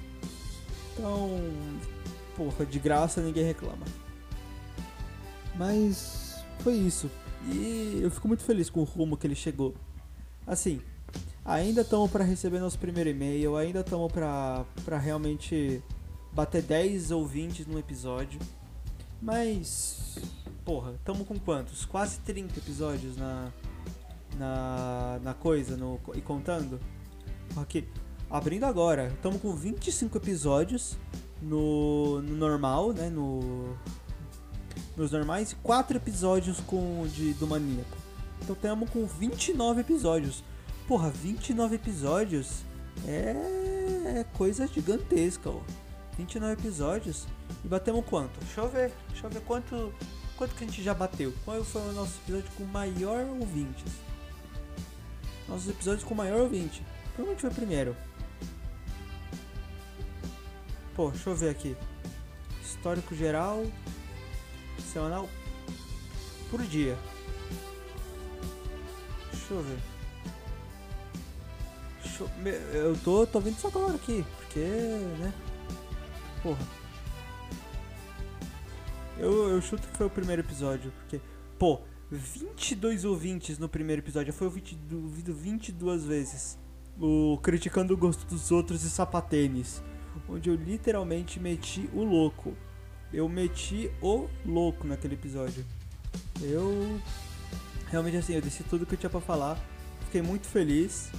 Então, 0.92 1.30
porra, 2.36 2.66
de 2.66 2.78
graça 2.78 3.20
ninguém 3.20 3.44
reclama. 3.44 3.86
Mas 5.56 6.42
foi 6.60 6.74
isso. 6.74 7.10
E 7.50 8.00
eu 8.02 8.10
fico 8.10 8.28
muito 8.28 8.42
feliz 8.42 8.68
com 8.70 8.80
o 8.80 8.84
rumo 8.84 9.16
que 9.16 9.26
ele 9.26 9.34
chegou. 9.34 9.74
Assim, 10.46 10.80
ainda 11.44 11.82
estamos 11.82 12.10
para 12.10 12.24
receber 12.24 12.60
nosso 12.60 12.78
primeiro 12.78 13.10
e-mail, 13.10 13.56
ainda 13.56 13.80
estamos 13.80 14.10
para 14.12 14.98
realmente 14.98 15.82
bater 16.32 16.62
10 16.62 17.10
ou 17.10 17.26
20 17.26 17.68
num 17.68 17.78
episódio. 17.78 18.38
Mas, 19.20 20.18
porra, 20.64 20.92
estamos 20.92 21.26
com 21.26 21.38
quantos? 21.38 21.84
Quase 21.84 22.18
30 22.20 22.58
episódios 22.58 23.16
na 23.16 23.52
na, 24.38 25.20
na 25.22 25.34
coisa 25.34 25.76
no, 25.76 26.00
e 26.14 26.20
contando. 26.20 26.80
Aqui, 27.56 27.86
abrindo 28.30 28.64
agora. 28.64 29.08
Estamos 29.08 29.40
com 29.40 29.54
25 29.54 30.16
episódios 30.16 30.96
no, 31.40 32.22
no 32.22 32.36
normal, 32.36 32.92
né? 32.92 33.10
No, 33.10 33.76
nos 34.96 35.12
normais 35.12 35.52
e 35.52 35.56
4 35.56 35.96
episódios 35.96 36.60
com, 36.60 37.06
de, 37.06 37.32
do 37.34 37.46
Maníaco. 37.46 37.96
Então 38.42 38.54
estamos 38.54 38.90
com 38.90 39.06
29 39.06 39.80
episódios. 39.80 40.42
Porra, 40.86 41.10
29 41.10 41.76
episódios 41.76 42.64
é, 43.06 44.20
é 44.20 44.26
coisa 44.36 44.66
gigantesca, 44.66 45.48
ó. 45.48 45.60
29 46.16 46.52
episódios. 46.54 47.26
E 47.64 47.68
batemos 47.68 48.04
quanto? 48.06 48.38
Deixa 48.40 48.60
eu 48.60 48.68
ver. 48.68 48.92
Deixa 49.08 49.26
eu 49.26 49.30
ver 49.30 49.40
quanto, 49.42 49.92
quanto 50.36 50.54
que 50.54 50.64
a 50.64 50.66
gente 50.66 50.82
já 50.82 50.92
bateu. 50.92 51.32
Qual 51.44 51.62
foi 51.64 51.82
o 51.82 51.92
nosso 51.92 52.18
episódio 52.24 52.50
com 52.56 52.64
maior 52.64 53.24
ouvintes? 53.40 53.92
Nossos 55.48 55.68
episódios 55.68 56.04
com 56.04 56.14
maior 56.14 56.40
ouvinte. 56.40 56.82
Provavelmente 57.14 57.40
foi 57.40 57.50
o 57.50 57.54
primeiro. 57.54 57.96
Pô, 60.94 61.10
deixa 61.10 61.30
eu 61.30 61.36
ver 61.36 61.50
aqui. 61.50 61.76
Histórico 62.62 63.14
geral. 63.14 63.64
Semanal. 64.78 65.28
Por 66.50 66.62
dia. 66.62 66.96
Deixa 69.30 69.54
eu 69.54 69.62
ver. 69.62 69.78
Deixa 72.02 72.24
eu, 72.74 72.90
eu 72.90 72.96
tô, 72.98 73.26
tô 73.26 73.40
vendo 73.40 73.56
isso 73.56 73.66
agora 73.66 73.94
aqui. 73.94 74.24
Porque, 74.38 74.60
né? 74.60 75.32
Porra. 76.42 76.66
Eu, 79.18 79.50
eu 79.50 79.62
chuto 79.62 79.86
que 79.88 79.96
foi 79.96 80.06
o 80.06 80.10
primeiro 80.10 80.42
episódio. 80.42 80.92
Porque, 80.92 81.20
pô, 81.58 81.80
22 82.10 83.04
ouvintes 83.04 83.58
no 83.58 83.68
primeiro 83.68 84.02
episódio. 84.02 84.32
Fui 84.32 84.46
ouvido 84.46 85.34
22 85.34 86.04
vezes. 86.04 86.58
O 87.00 87.38
Criticando 87.42 87.94
o 87.94 87.96
Gosto 87.96 88.26
dos 88.26 88.50
Outros 88.50 88.84
e 88.84 88.90
Sapatênis. 88.90 89.82
Onde 90.28 90.50
eu 90.50 90.54
literalmente 90.54 91.40
meti 91.40 91.88
o 91.94 92.02
louco. 92.02 92.54
Eu 93.12 93.28
meti 93.28 93.90
o 94.00 94.28
louco 94.44 94.86
naquele 94.86 95.14
episódio. 95.14 95.64
Eu. 96.40 97.00
Realmente 97.88 98.16
assim, 98.16 98.34
eu 98.34 98.40
disse 98.40 98.64
tudo 98.64 98.86
que 98.86 98.94
eu 98.94 98.98
tinha 98.98 99.10
pra 99.10 99.20
falar. 99.20 99.58
Fiquei 100.06 100.22
muito 100.22 100.46
feliz. 100.46 101.10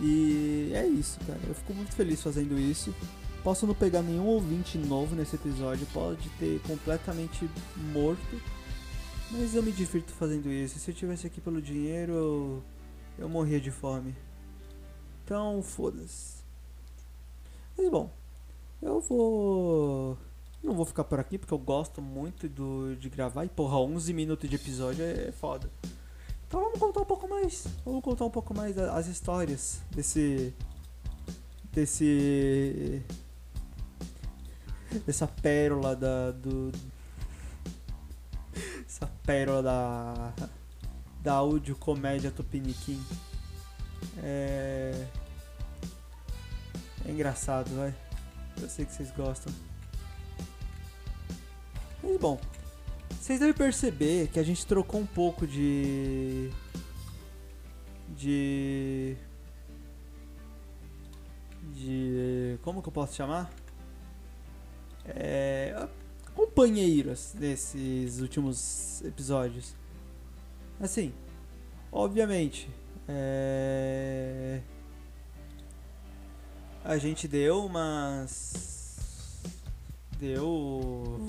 E 0.00 0.70
é 0.74 0.86
isso, 0.86 1.18
cara. 1.26 1.40
Eu 1.46 1.54
fico 1.54 1.74
muito 1.74 1.94
feliz 1.94 2.22
fazendo 2.22 2.58
isso. 2.58 2.94
Posso 3.42 3.66
não 3.66 3.74
pegar 3.74 4.02
nenhum 4.02 4.26
ouvinte 4.26 4.78
novo 4.78 5.14
nesse 5.14 5.36
episódio. 5.36 5.86
Pode 5.92 6.28
ter 6.38 6.60
completamente 6.62 7.48
morto. 7.92 8.40
Mas 9.30 9.54
eu 9.54 9.62
me 9.62 9.72
divirto 9.72 10.12
fazendo 10.12 10.50
isso. 10.50 10.78
Se 10.78 10.90
eu 10.90 10.94
tivesse 10.94 11.26
aqui 11.26 11.40
pelo 11.40 11.60
dinheiro, 11.60 12.12
eu, 12.12 12.62
eu 13.18 13.28
morria 13.28 13.60
de 13.60 13.70
fome. 13.70 14.14
Então, 15.24 15.62
foda-se. 15.62 16.36
Mas 17.76 17.90
bom, 17.90 18.10
eu 18.80 19.00
vou. 19.00 20.16
Não 20.66 20.74
vou 20.74 20.84
ficar 20.84 21.04
por 21.04 21.20
aqui 21.20 21.38
porque 21.38 21.54
eu 21.54 21.58
gosto 21.58 22.02
muito 22.02 22.48
do, 22.48 22.96
de 22.96 23.08
gravar. 23.08 23.44
E 23.44 23.48
porra, 23.48 23.78
11 23.78 24.12
minutos 24.12 24.50
de 24.50 24.56
episódio 24.56 25.04
é, 25.04 25.30
foda. 25.30 25.70
Então 26.48 26.60
vamos 26.60 26.80
contar 26.80 27.02
um 27.02 27.04
pouco 27.04 27.28
mais. 27.28 27.68
Vamos 27.84 28.02
contar 28.02 28.24
um 28.24 28.30
pouco 28.30 28.52
mais 28.52 28.76
as 28.76 29.06
histórias 29.06 29.80
desse. 29.92 30.52
Desse. 31.72 33.00
Dessa 35.06 35.28
pérola 35.28 35.94
da. 35.94 36.32
Do, 36.32 36.72
essa 38.84 39.06
pérola 39.24 39.62
da. 39.62 40.32
Da 41.22 41.34
áudio 41.34 41.76
comédia 41.76 42.32
Tupiniquim. 42.32 43.00
É. 44.20 45.06
É 47.04 47.10
engraçado, 47.12 47.70
vai. 47.76 47.94
Eu 48.60 48.68
sei 48.68 48.84
que 48.84 48.92
vocês 48.92 49.12
gostam. 49.12 49.54
Mas 52.06 52.16
bom, 52.18 52.40
vocês 53.20 53.40
devem 53.40 53.54
perceber 53.54 54.28
que 54.28 54.38
a 54.38 54.42
gente 54.42 54.64
trocou 54.64 55.00
um 55.00 55.06
pouco 55.06 55.46
de. 55.46 56.50
De. 58.16 59.16
De. 61.74 62.58
Como 62.62 62.80
que 62.80 62.88
eu 62.88 62.92
posso 62.92 63.14
chamar? 63.14 63.52
É. 65.04 65.88
Companheiros 66.34 67.32
desses 67.34 68.20
últimos 68.20 69.02
episódios. 69.02 69.74
Assim, 70.80 71.12
obviamente. 71.90 72.70
É 73.08 74.60
a 76.86 76.98
gente 76.98 77.26
deu 77.26 77.66
umas. 77.66 78.75
Deu 80.18 81.20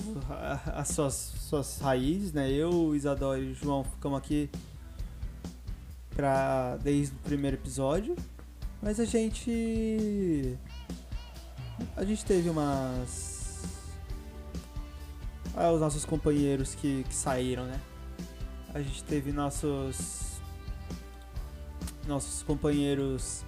as 0.74 0.90
suas, 0.90 1.14
suas 1.14 1.80
raízes, 1.80 2.32
né? 2.34 2.50
Eu, 2.50 2.96
Isadora 2.96 3.40
e 3.40 3.54
João 3.54 3.84
ficamos 3.84 4.18
aqui 4.18 4.50
pra, 6.16 6.78
desde 6.78 7.14
o 7.16 7.20
primeiro 7.20 7.58
episódio. 7.58 8.16
Mas 8.82 9.00
a 9.00 9.06
gente. 9.06 10.58
A 11.96 12.04
gente 12.06 12.24
teve 12.24 12.50
umas. 12.50 13.64
Ah, 15.56 15.72
os 15.72 15.82
nossos 15.82 16.06
companheiros 16.06 16.76
que, 16.76 17.04
que 17.04 17.16
saíram, 17.16 17.66
né? 17.66 17.82
A 18.74 18.82
gente 18.82 19.04
teve 19.04 19.32
nossos. 19.32 20.40
Nossos 22.06 22.42
companheiros 22.44 23.44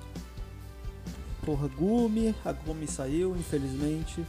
porra, 1.49 1.67
Gumi. 1.67 2.35
A 2.45 2.51
Gumi 2.51 2.87
saiu, 2.87 3.35
infelizmente. 3.35 4.23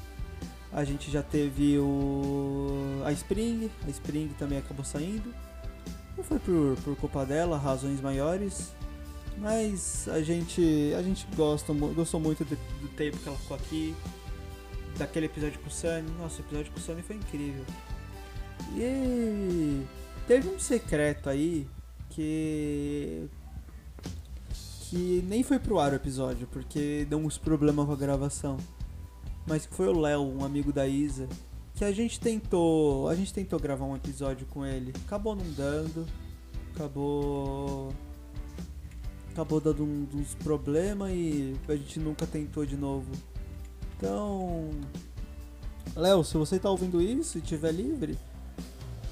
A 0.73 0.85
gente 0.85 1.11
já 1.11 1.23
teve 1.23 1.79
o. 1.79 3.03
a 3.05 3.13
Spring. 3.13 3.71
A 3.87 3.91
Spring 3.91 4.29
também 4.39 4.59
acabou 4.59 4.85
saindo. 4.85 5.35
Não 6.17 6.23
foi 6.23 6.39
por, 6.39 6.77
por 6.85 6.97
culpa 6.97 7.27
dela, 7.27 7.59
razões 7.59 8.01
maiores. 8.01 8.73
Mas 9.39 10.09
a 10.09 10.23
gente. 10.23 10.93
A 10.97 11.03
gente 11.03 11.27
gosta, 11.35 11.73
gostou 11.73 12.21
muito 12.21 12.45
do, 12.45 12.57
do 12.81 12.89
tempo 12.97 13.17
que 13.19 13.29
ela 13.29 13.39
ficou 13.39 13.57
aqui. 13.57 13.95
Daquele 14.97 15.27
episódio 15.27 15.59
com 15.61 15.69
o 15.69 15.73
Sunny. 15.73 16.11
Nossa, 16.19 16.41
o 16.41 16.45
episódio 16.45 16.73
com 16.73 16.79
o 16.79 16.83
Sunny 16.83 17.03
foi 17.03 17.17
incrível. 17.17 17.65
E 18.77 19.83
teve 20.27 20.49
um 20.49 20.59
secreto 20.59 21.29
aí 21.29 21.67
que 22.11 23.29
que 24.91 25.25
nem 25.29 25.45
foi 25.45 25.61
pro 25.61 25.79
ar 25.79 25.93
o 25.93 25.95
episódio, 25.95 26.49
porque 26.49 27.07
deu 27.09 27.19
uns 27.19 27.39
problemas 27.39 27.87
com 27.87 27.93
a 27.93 27.97
gravação. 27.97 28.57
Mas 29.51 29.67
foi 29.67 29.89
o 29.89 29.99
Léo, 29.99 30.23
um 30.23 30.45
amigo 30.45 30.73
da 30.73 30.87
Isa, 30.87 31.29
que 31.75 31.85
a 31.85 31.91
gente 31.91 32.21
tentou. 32.21 33.09
A 33.09 33.17
gente 33.17 33.35
tentou 33.35 33.59
gravar 33.59 33.85
um 33.85 33.97
episódio 33.97 34.47
com 34.47 34.65
ele. 34.65 34.95
Acabou 35.05 35.35
não 35.35 35.51
dando. 35.51 36.07
Acabou. 36.73 37.93
Acabou 39.33 39.61
dando 39.61 39.83
um, 39.83 40.07
uns 40.15 40.37
problemas 40.37 41.11
e 41.13 41.57
a 41.69 41.75
gente 41.75 41.99
nunca 41.99 42.29
tentou 42.29 42.65
de 42.65 42.77
novo. 42.77 43.11
Então. 43.97 44.71
Léo, 45.97 46.23
se 46.23 46.37
você 46.37 46.57
tá 46.57 46.71
ouvindo 46.71 47.03
isso 47.03 47.39
e 47.39 47.41
tiver 47.41 47.73
livre, 47.73 48.17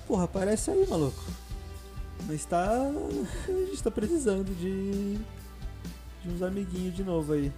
porra, 0.07 0.23
aparece 0.23 0.71
aí, 0.71 0.87
maluco. 0.89 1.21
Mas 2.29 2.45
tá. 2.45 2.71
A 3.49 3.67
gente 3.71 3.83
tá 3.83 3.91
precisando 3.91 4.55
de 4.55 5.19
de 6.23 6.31
uns 6.31 6.43
amiguinhos 6.43 6.95
de 6.95 7.03
novo 7.03 7.33
aí. 7.33 7.53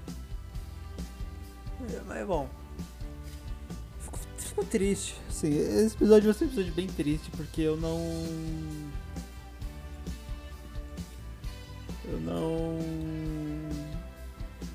É, 1.92 2.00
mas 2.06 2.16
é 2.16 2.24
bom. 2.24 2.48
Triste. 4.64 5.16
Assim, 5.28 5.48
esse 5.48 5.96
episódio 5.96 6.24
vai 6.24 6.34
ser 6.34 6.44
um 6.44 6.48
episódio 6.48 6.72
bem 6.74 6.86
triste 6.86 7.30
porque 7.32 7.62
eu 7.62 7.76
não. 7.76 7.98
Eu 12.04 12.20
não. 12.20 12.78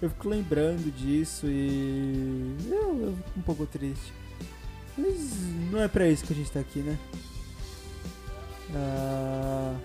Eu 0.01 0.09
fico 0.09 0.27
lembrando 0.27 0.91
disso 0.91 1.47
e. 1.47 2.55
Eu, 2.69 3.01
eu 3.01 3.15
fico 3.15 3.39
um 3.39 3.41
pouco 3.41 3.65
triste. 3.65 4.11
Mas 4.97 5.31
não 5.71 5.81
é 5.81 5.87
pra 5.87 6.07
isso 6.07 6.25
que 6.25 6.33
a 6.33 6.35
gente 6.35 6.51
tá 6.51 6.59
aqui, 6.59 6.79
né? 6.79 6.97
Ah, 8.73 9.75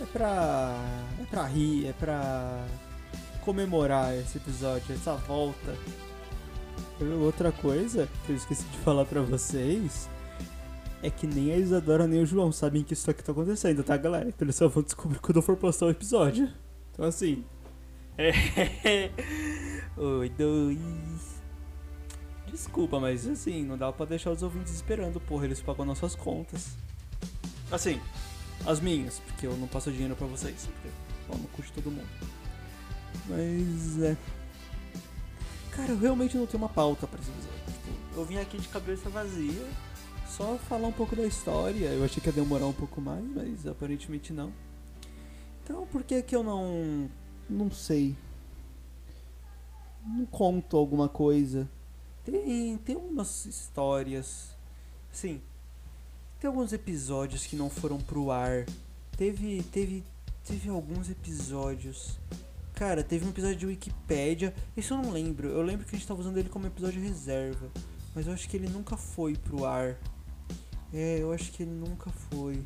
é 0.00 0.06
pra. 0.06 0.76
É 1.20 1.24
pra 1.24 1.46
rir, 1.46 1.86
é 1.86 1.92
pra 1.92 2.64
comemorar 3.44 4.14
esse 4.14 4.38
episódio, 4.38 4.94
essa 4.94 5.14
volta. 5.14 5.76
Outra 7.20 7.52
coisa 7.52 8.08
que 8.26 8.32
eu 8.32 8.36
esqueci 8.36 8.64
de 8.64 8.78
falar 8.78 9.04
pra 9.04 9.20
vocês 9.22 10.08
é 11.02 11.08
que 11.08 11.26
nem 11.26 11.52
a 11.52 11.56
Isadora 11.56 12.06
nem 12.06 12.22
o 12.22 12.26
João 12.26 12.50
sabem 12.50 12.82
que 12.82 12.92
isso 12.92 13.08
aqui 13.10 13.22
tá 13.22 13.30
acontecendo, 13.30 13.84
tá, 13.84 13.96
galera? 13.96 14.28
Então 14.28 14.44
eles 14.44 14.56
só 14.56 14.66
vão 14.68 14.82
descobrir 14.82 15.18
quando 15.20 15.36
eu 15.36 15.42
for 15.42 15.56
postar 15.56 15.86
o 15.86 15.90
episódio. 15.90 16.50
Então, 16.92 17.04
assim. 17.04 17.44
Oi, 19.96 20.28
dois. 20.30 21.38
Desculpa, 22.50 22.98
mas 22.98 23.26
assim, 23.26 23.64
não 23.64 23.78
dá 23.78 23.92
pra 23.92 24.06
deixar 24.06 24.32
os 24.32 24.42
ouvintes 24.42 24.74
esperando, 24.74 25.20
porra, 25.20 25.44
eles 25.44 25.60
pagam 25.60 25.84
nossas 25.84 26.16
contas. 26.16 26.76
Assim, 27.70 28.00
as 28.66 28.80
minhas, 28.80 29.20
porque 29.20 29.46
eu 29.46 29.56
não 29.56 29.68
passo 29.68 29.92
dinheiro 29.92 30.16
pra 30.16 30.26
vocês, 30.26 30.66
porque 30.66 30.88
eu 31.30 31.38
não 31.38 31.44
custo 31.50 31.72
todo 31.74 31.92
mundo. 31.92 32.08
Mas 33.28 34.02
é. 34.02 34.16
Cara, 35.78 35.92
eu 35.92 35.98
realmente 35.98 36.36
não 36.36 36.44
tenho 36.44 36.60
uma 36.60 36.68
pauta 36.68 37.06
pra 37.06 37.20
esse 37.20 37.30
episódio. 37.30 37.58
Tipo, 37.66 38.20
eu 38.20 38.24
vim 38.24 38.36
aqui 38.38 38.58
de 38.58 38.66
cabeça 38.66 39.08
vazia, 39.08 39.64
só 40.26 40.58
falar 40.68 40.88
um 40.88 40.92
pouco 40.92 41.14
da 41.14 41.24
história. 41.24 41.86
Eu 41.86 42.04
achei 42.04 42.20
que 42.20 42.28
ia 42.28 42.32
demorar 42.32 42.66
um 42.66 42.72
pouco 42.72 43.00
mais, 43.00 43.24
mas 43.24 43.64
aparentemente 43.64 44.32
não. 44.32 44.52
Então, 45.62 45.86
por 45.86 46.02
que 46.02 46.20
que 46.20 46.34
eu 46.34 46.42
não. 46.42 47.08
Não 47.48 47.70
sei. 47.70 48.16
Não 50.04 50.26
conto 50.26 50.76
alguma 50.76 51.08
coisa. 51.08 51.68
Tem, 52.24 52.76
tem 52.78 52.96
umas 52.96 53.46
histórias. 53.46 54.56
Sim. 55.12 55.40
Tem 56.40 56.48
alguns 56.48 56.72
episódios 56.72 57.46
que 57.46 57.54
não 57.54 57.70
foram 57.70 57.98
pro 57.98 58.32
ar. 58.32 58.66
Teve. 59.16 59.62
Teve. 59.62 60.02
Teve 60.44 60.70
alguns 60.70 61.08
episódios. 61.08 62.18
Cara, 62.78 63.02
teve 63.02 63.26
um 63.26 63.30
episódio 63.30 63.56
de 63.56 63.66
Wikipédia. 63.66 64.54
Isso 64.76 64.94
eu 64.94 64.98
não 64.98 65.10
lembro. 65.10 65.48
Eu 65.48 65.62
lembro 65.62 65.84
que 65.84 65.96
a 65.96 65.98
gente 65.98 66.06
tava 66.06 66.20
usando 66.20 66.36
ele 66.36 66.48
como 66.48 66.64
episódio 66.64 67.02
reserva. 67.02 67.68
Mas 68.14 68.28
eu 68.28 68.32
acho 68.32 68.48
que 68.48 68.56
ele 68.56 68.68
nunca 68.68 68.96
foi 68.96 69.34
pro 69.34 69.64
ar. 69.64 69.96
É, 70.94 71.18
eu 71.20 71.32
acho 71.32 71.50
que 71.50 71.64
ele 71.64 71.72
nunca 71.72 72.08
foi. 72.30 72.64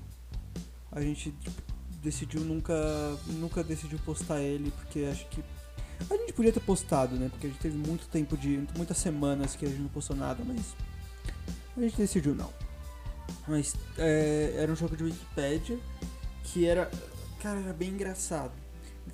A 0.90 1.00
gente 1.00 1.30
tipo, 1.30 1.62
decidiu 2.02 2.42
nunca. 2.42 2.74
Nunca 3.28 3.64
decidiu 3.64 3.98
postar 4.00 4.42
ele, 4.42 4.70
porque 4.72 5.08
acho 5.10 5.26
que. 5.28 5.42
A 6.10 6.14
gente 6.14 6.34
podia 6.34 6.52
ter 6.52 6.60
postado, 6.60 7.16
né? 7.16 7.30
Porque 7.30 7.46
a 7.46 7.50
gente 7.50 7.60
teve 7.60 7.78
muito 7.78 8.06
tempo 8.08 8.36
de. 8.36 8.68
muitas 8.76 8.98
semanas 8.98 9.56
que 9.56 9.64
a 9.64 9.68
gente 9.68 9.80
não 9.80 9.88
postou 9.88 10.14
nada, 10.14 10.44
mas. 10.44 10.76
A 11.74 11.80
gente 11.80 11.96
decidiu 11.96 12.34
não. 12.34 12.52
Mas 13.48 13.74
é, 13.96 14.56
era 14.58 14.70
um 14.70 14.76
jogo 14.76 14.94
de 14.94 15.04
Wikipédia 15.04 15.78
que 16.44 16.66
era. 16.66 16.90
Cara, 17.40 17.60
era 17.60 17.72
bem 17.72 17.88
engraçado. 17.88 18.61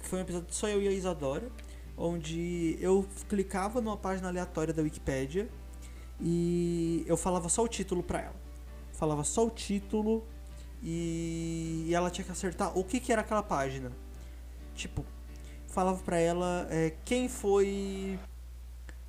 Foi 0.01 0.19
um 0.19 0.23
episódio 0.23 0.49
só 0.51 0.69
eu 0.69 0.83
e 0.83 0.89
a 0.89 0.93
Isadora, 0.93 1.49
onde 1.97 2.79
eu 2.81 3.07
clicava 3.29 3.81
numa 3.81 3.97
página 3.97 4.29
aleatória 4.29 4.73
da 4.73 4.83
Wikipédia 4.83 5.49
e 6.21 7.05
eu 7.07 7.17
falava 7.17 7.49
só 7.49 7.63
o 7.63 7.69
título 7.69 8.03
pra 8.03 8.21
ela. 8.21 8.37
Falava 8.93 9.25
só 9.25 9.47
o 9.47 9.51
título 9.51 10.25
e, 10.83 11.85
e 11.89 11.95
ela 11.95 12.11
tinha 12.11 12.25
que 12.25 12.33
acertar 12.33 12.77
o 12.77 12.85
que, 12.85 13.01
que 13.01 13.13
era 13.13 13.23
aquela 13.23 13.43
página. 13.43 13.93
Tipo, 14.75 15.05
falava 15.67 15.99
pra 16.03 16.19
ela 16.19 16.67
é, 16.71 16.95
quem 17.05 17.29
foi 17.29 18.19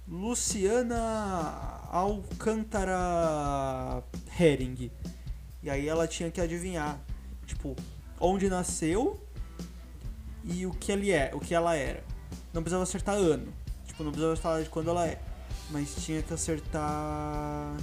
Luciana 0.07 1.81
Alcântara 1.91 2.97
Hering. 4.39 4.91
E 5.61 5.69
aí 5.69 5.87
ela 5.87 6.07
tinha 6.07 6.31
que 6.31 6.39
adivinhar, 6.39 6.99
tipo, 7.45 7.75
onde 8.19 8.49
nasceu 8.49 9.19
e 10.51 10.65
o 10.65 10.71
que 10.71 10.91
ele 10.91 11.11
é, 11.11 11.31
o 11.33 11.39
que 11.39 11.53
ela 11.53 11.75
era. 11.75 12.03
Não 12.53 12.61
precisava 12.61 12.83
acertar 12.83 13.15
ano. 13.15 13.53
Tipo, 13.85 14.03
não 14.03 14.11
precisava 14.11 14.35
falar 14.35 14.61
de 14.61 14.69
quando 14.69 14.89
ela 14.89 15.07
é. 15.07 15.21
Mas 15.69 15.95
tinha 16.03 16.21
que 16.21 16.33
acertar 16.33 17.77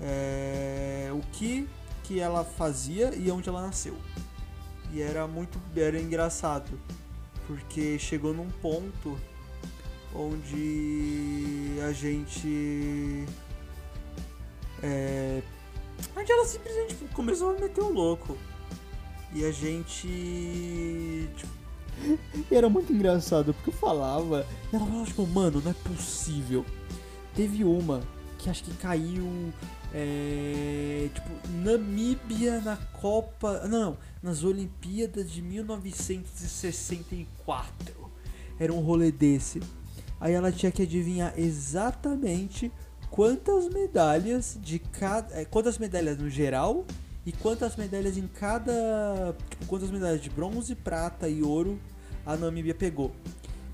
é, 0.00 1.10
o 1.12 1.20
que 1.32 1.68
que 2.04 2.20
ela 2.20 2.44
fazia 2.44 3.14
e 3.14 3.30
onde 3.30 3.48
ela 3.48 3.62
nasceu. 3.62 3.96
E 4.92 5.00
era 5.00 5.26
muito 5.26 5.60
era 5.74 5.98
engraçado, 5.98 6.78
porque 7.46 7.98
chegou 7.98 8.34
num 8.34 8.50
ponto 8.50 9.18
onde 10.14 11.78
a 11.88 11.92
gente 11.92 13.26
é, 14.82 15.42
onde 16.16 16.30
ela 16.30 16.44
simplesmente 16.44 16.94
começou 17.14 17.56
a 17.56 17.60
meter 17.60 17.80
o 17.80 17.90
louco. 17.90 18.36
E 19.34 19.44
a 19.44 19.50
gente. 19.50 21.28
Tipo, 21.36 21.52
e 22.50 22.54
era 22.54 22.68
muito 22.68 22.92
engraçado, 22.92 23.54
porque 23.54 23.70
eu 23.70 23.74
falava. 23.74 24.46
E 24.72 24.76
ela 24.76 24.84
falava, 24.84 25.06
tipo, 25.06 25.26
mano, 25.26 25.62
não 25.62 25.70
é 25.70 25.74
possível. 25.74 26.66
Teve 27.34 27.64
uma 27.64 28.02
que 28.38 28.50
acho 28.50 28.62
que 28.64 28.74
caiu. 28.74 29.52
É, 29.94 31.08
tipo, 31.14 31.28
Namíbia 31.62 32.60
na 32.60 32.76
Copa. 32.76 33.66
Não, 33.68 33.96
nas 34.22 34.42
Olimpíadas 34.42 35.30
de 35.30 35.40
1964. 35.40 38.10
Era 38.58 38.72
um 38.72 38.80
rolê 38.80 39.12
desse. 39.12 39.60
Aí 40.20 40.34
ela 40.34 40.50
tinha 40.52 40.72
que 40.72 40.82
adivinhar 40.82 41.32
exatamente 41.36 42.72
quantas 43.10 43.68
medalhas 43.68 44.58
de 44.60 44.78
cada. 44.78 45.34
É, 45.34 45.44
quantas 45.44 45.78
medalhas 45.78 46.18
no 46.18 46.28
geral 46.28 46.84
e 47.24 47.32
quantas 47.32 47.76
medalhas 47.76 48.16
em 48.16 48.26
cada. 48.26 49.34
Tipo, 49.50 49.66
quantas 49.66 49.90
medalhas 49.90 50.20
de 50.20 50.30
bronze, 50.30 50.74
prata 50.74 51.28
e 51.28 51.42
ouro 51.42 51.78
a 52.26 52.36
Namíbia 52.36 52.74
pegou. 52.74 53.14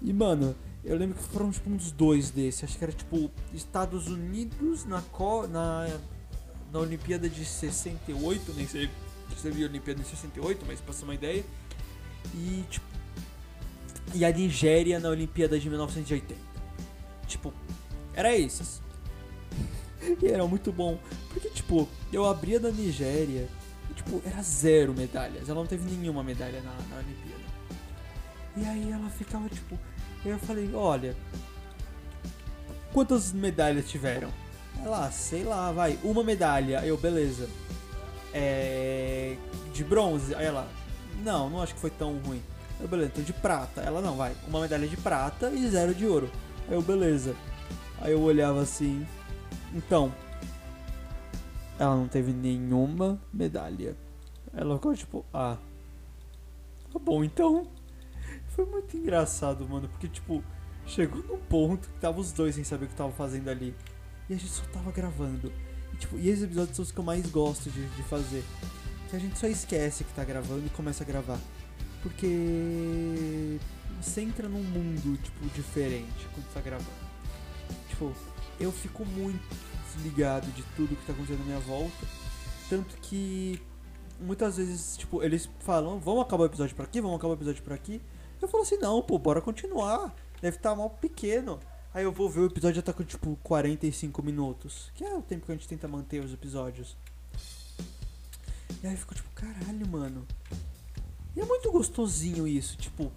E 0.02 0.12
mano, 0.12 0.54
eu 0.84 0.96
lembro 0.96 1.16
que 1.16 1.24
foram 1.24 1.50
tipo 1.50 1.70
uns 1.70 1.90
dois 1.90 2.30
desses. 2.30 2.64
Acho 2.64 2.78
que 2.78 2.84
era 2.84 2.92
tipo 2.92 3.30
Estados 3.52 4.06
Unidos 4.06 4.84
na, 4.84 5.00
co, 5.02 5.46
na, 5.46 5.88
na 6.72 6.78
Olimpíada 6.78 7.28
de 7.28 7.44
68, 7.44 8.52
nem 8.54 8.66
sei 8.66 8.88
se 9.36 9.42
teve 9.42 9.62
a 9.62 9.66
Olimpíada 9.66 10.02
de 10.02 10.08
68, 10.08 10.64
mas 10.66 10.80
pra 10.80 10.94
uma 11.02 11.14
ideia. 11.14 11.44
E 12.34 12.64
tipo. 12.70 12.86
E 14.14 14.24
a 14.24 14.32
Nigéria 14.32 14.98
na 14.98 15.10
Olimpíada 15.10 15.58
de 15.58 15.68
1980. 15.68 16.34
Tipo, 17.26 17.52
era 18.14 18.36
esses. 18.36 18.80
E 20.22 20.26
era 20.26 20.46
muito 20.46 20.72
bom. 20.72 20.98
Porque, 21.30 21.48
tipo, 21.50 21.88
eu 22.12 22.24
abria 22.24 22.58
da 22.58 22.70
Nigéria 22.70 23.48
e, 23.90 23.94
tipo, 23.94 24.22
era 24.24 24.42
zero 24.42 24.94
medalhas. 24.94 25.48
Ela 25.48 25.60
não 25.60 25.66
teve 25.66 25.90
nenhuma 25.90 26.22
medalha 26.22 26.60
na, 26.60 26.72
na 26.90 26.96
Olimpíada. 26.96 27.38
E 28.56 28.64
aí 28.64 28.90
ela 28.90 29.08
ficava, 29.10 29.48
tipo. 29.48 29.78
Eu 30.24 30.38
falei, 30.38 30.70
olha. 30.74 31.16
Quantas 32.92 33.32
medalhas 33.32 33.88
tiveram? 33.88 34.30
Ela, 34.82 35.10
sei 35.10 35.44
lá, 35.44 35.72
vai, 35.72 35.98
uma 36.02 36.24
medalha. 36.24 36.84
Eu, 36.84 36.96
beleza. 36.96 37.48
É. 38.32 39.36
De 39.72 39.84
bronze? 39.84 40.34
Aí 40.34 40.46
ela, 40.46 40.68
não, 41.22 41.50
não 41.50 41.62
acho 41.62 41.74
que 41.74 41.80
foi 41.80 41.90
tão 41.90 42.18
ruim. 42.18 42.42
Eu, 42.80 42.88
beleza, 42.88 43.10
então 43.12 43.24
de 43.24 43.32
prata. 43.32 43.80
Ela, 43.80 44.00
não, 44.00 44.16
vai, 44.16 44.34
uma 44.46 44.60
medalha 44.60 44.86
de 44.86 44.96
prata 44.96 45.50
e 45.50 45.68
zero 45.68 45.94
de 45.94 46.06
ouro. 46.06 46.30
Aí 46.68 46.74
eu, 46.74 46.82
beleza. 46.82 47.34
Aí 48.00 48.12
eu 48.12 48.20
olhava 48.20 48.62
assim, 48.62 49.06
então, 49.74 50.12
ela 51.78 51.94
não 51.94 52.08
teve 52.08 52.32
nenhuma 52.32 53.20
medalha. 53.32 53.96
Ela 54.52 54.76
ficou 54.76 54.94
tipo, 54.94 55.24
ah, 55.32 55.56
tá 56.92 56.98
bom 56.98 57.22
então. 57.22 57.66
Foi 58.48 58.64
muito 58.64 58.96
engraçado, 58.96 59.68
mano, 59.68 59.88
porque 59.88 60.08
tipo, 60.08 60.42
chegou 60.86 61.22
num 61.22 61.38
ponto 61.38 61.88
que 61.88 62.00
tava 62.00 62.18
os 62.20 62.32
dois 62.32 62.54
sem 62.54 62.64
saber 62.64 62.86
o 62.86 62.88
que 62.88 62.94
tava 62.94 63.12
fazendo 63.12 63.48
ali. 63.48 63.74
E 64.28 64.34
a 64.34 64.36
gente 64.36 64.50
só 64.50 64.64
tava 64.72 64.90
gravando. 64.90 65.52
E, 65.92 65.96
tipo, 65.96 66.18
e 66.18 66.28
esses 66.28 66.44
episódios 66.44 66.76
são 66.76 66.82
os 66.82 66.92
que 66.92 66.98
eu 66.98 67.04
mais 67.04 67.30
gosto 67.30 67.70
de, 67.70 67.86
de 67.88 68.02
fazer. 68.04 68.44
Que 69.08 69.16
a 69.16 69.18
gente 69.18 69.38
só 69.38 69.46
esquece 69.46 70.04
que 70.04 70.12
tá 70.12 70.24
gravando 70.24 70.66
e 70.66 70.70
começa 70.70 71.04
a 71.04 71.06
gravar. 71.06 71.38
Porque 72.02 73.58
você 74.00 74.20
entra 74.20 74.48
num 74.48 74.62
mundo, 74.62 75.16
tipo, 75.22 75.46
diferente 75.54 76.28
quando 76.34 76.52
tá 76.52 76.60
gravando. 76.60 76.90
Tipo, 77.88 78.12
eu 78.60 78.72
fico 78.72 79.04
muito 79.04 79.42
desligado 79.94 80.50
de 80.52 80.62
tudo 80.76 80.96
que 80.96 81.06
tá 81.06 81.12
acontecendo 81.12 81.40
na 81.40 81.44
minha 81.44 81.60
volta. 81.60 82.06
Tanto 82.68 82.96
que 82.98 83.60
muitas 84.20 84.56
vezes, 84.56 84.96
tipo, 84.96 85.22
eles 85.22 85.48
falam, 85.60 85.98
vamos 85.98 86.22
acabar 86.22 86.44
o 86.44 86.46
episódio 86.46 86.74
por 86.74 86.84
aqui, 86.84 87.00
vamos 87.00 87.16
acabar 87.16 87.32
o 87.32 87.36
episódio 87.36 87.62
por 87.62 87.72
aqui. 87.72 88.00
Eu 88.40 88.48
falo 88.48 88.62
assim, 88.62 88.76
não, 88.78 89.02
pô, 89.02 89.18
bora 89.18 89.40
continuar. 89.40 90.14
Deve 90.40 90.56
estar 90.56 90.70
tá 90.70 90.76
mal 90.76 90.90
pequeno. 90.90 91.58
Aí 91.92 92.04
eu 92.04 92.12
vou 92.12 92.28
ver 92.28 92.40
o 92.40 92.46
episódio 92.46 92.76
já 92.76 92.82
tá 92.82 92.92
com 92.92 93.02
tipo 93.02 93.36
45 93.42 94.22
minutos. 94.22 94.92
Que 94.94 95.04
é 95.04 95.14
o 95.14 95.22
tempo 95.22 95.46
que 95.46 95.52
a 95.52 95.54
gente 95.54 95.66
tenta 95.66 95.88
manter 95.88 96.22
os 96.22 96.32
episódios. 96.32 96.96
E 98.82 98.86
aí 98.86 98.92
eu 98.92 98.98
fico 98.98 99.14
tipo, 99.14 99.28
caralho, 99.34 99.88
mano. 99.88 100.26
E 101.34 101.40
é 101.40 101.44
muito 101.44 101.70
gostosinho 101.72 102.46
isso, 102.46 102.76
tipo. 102.76 103.10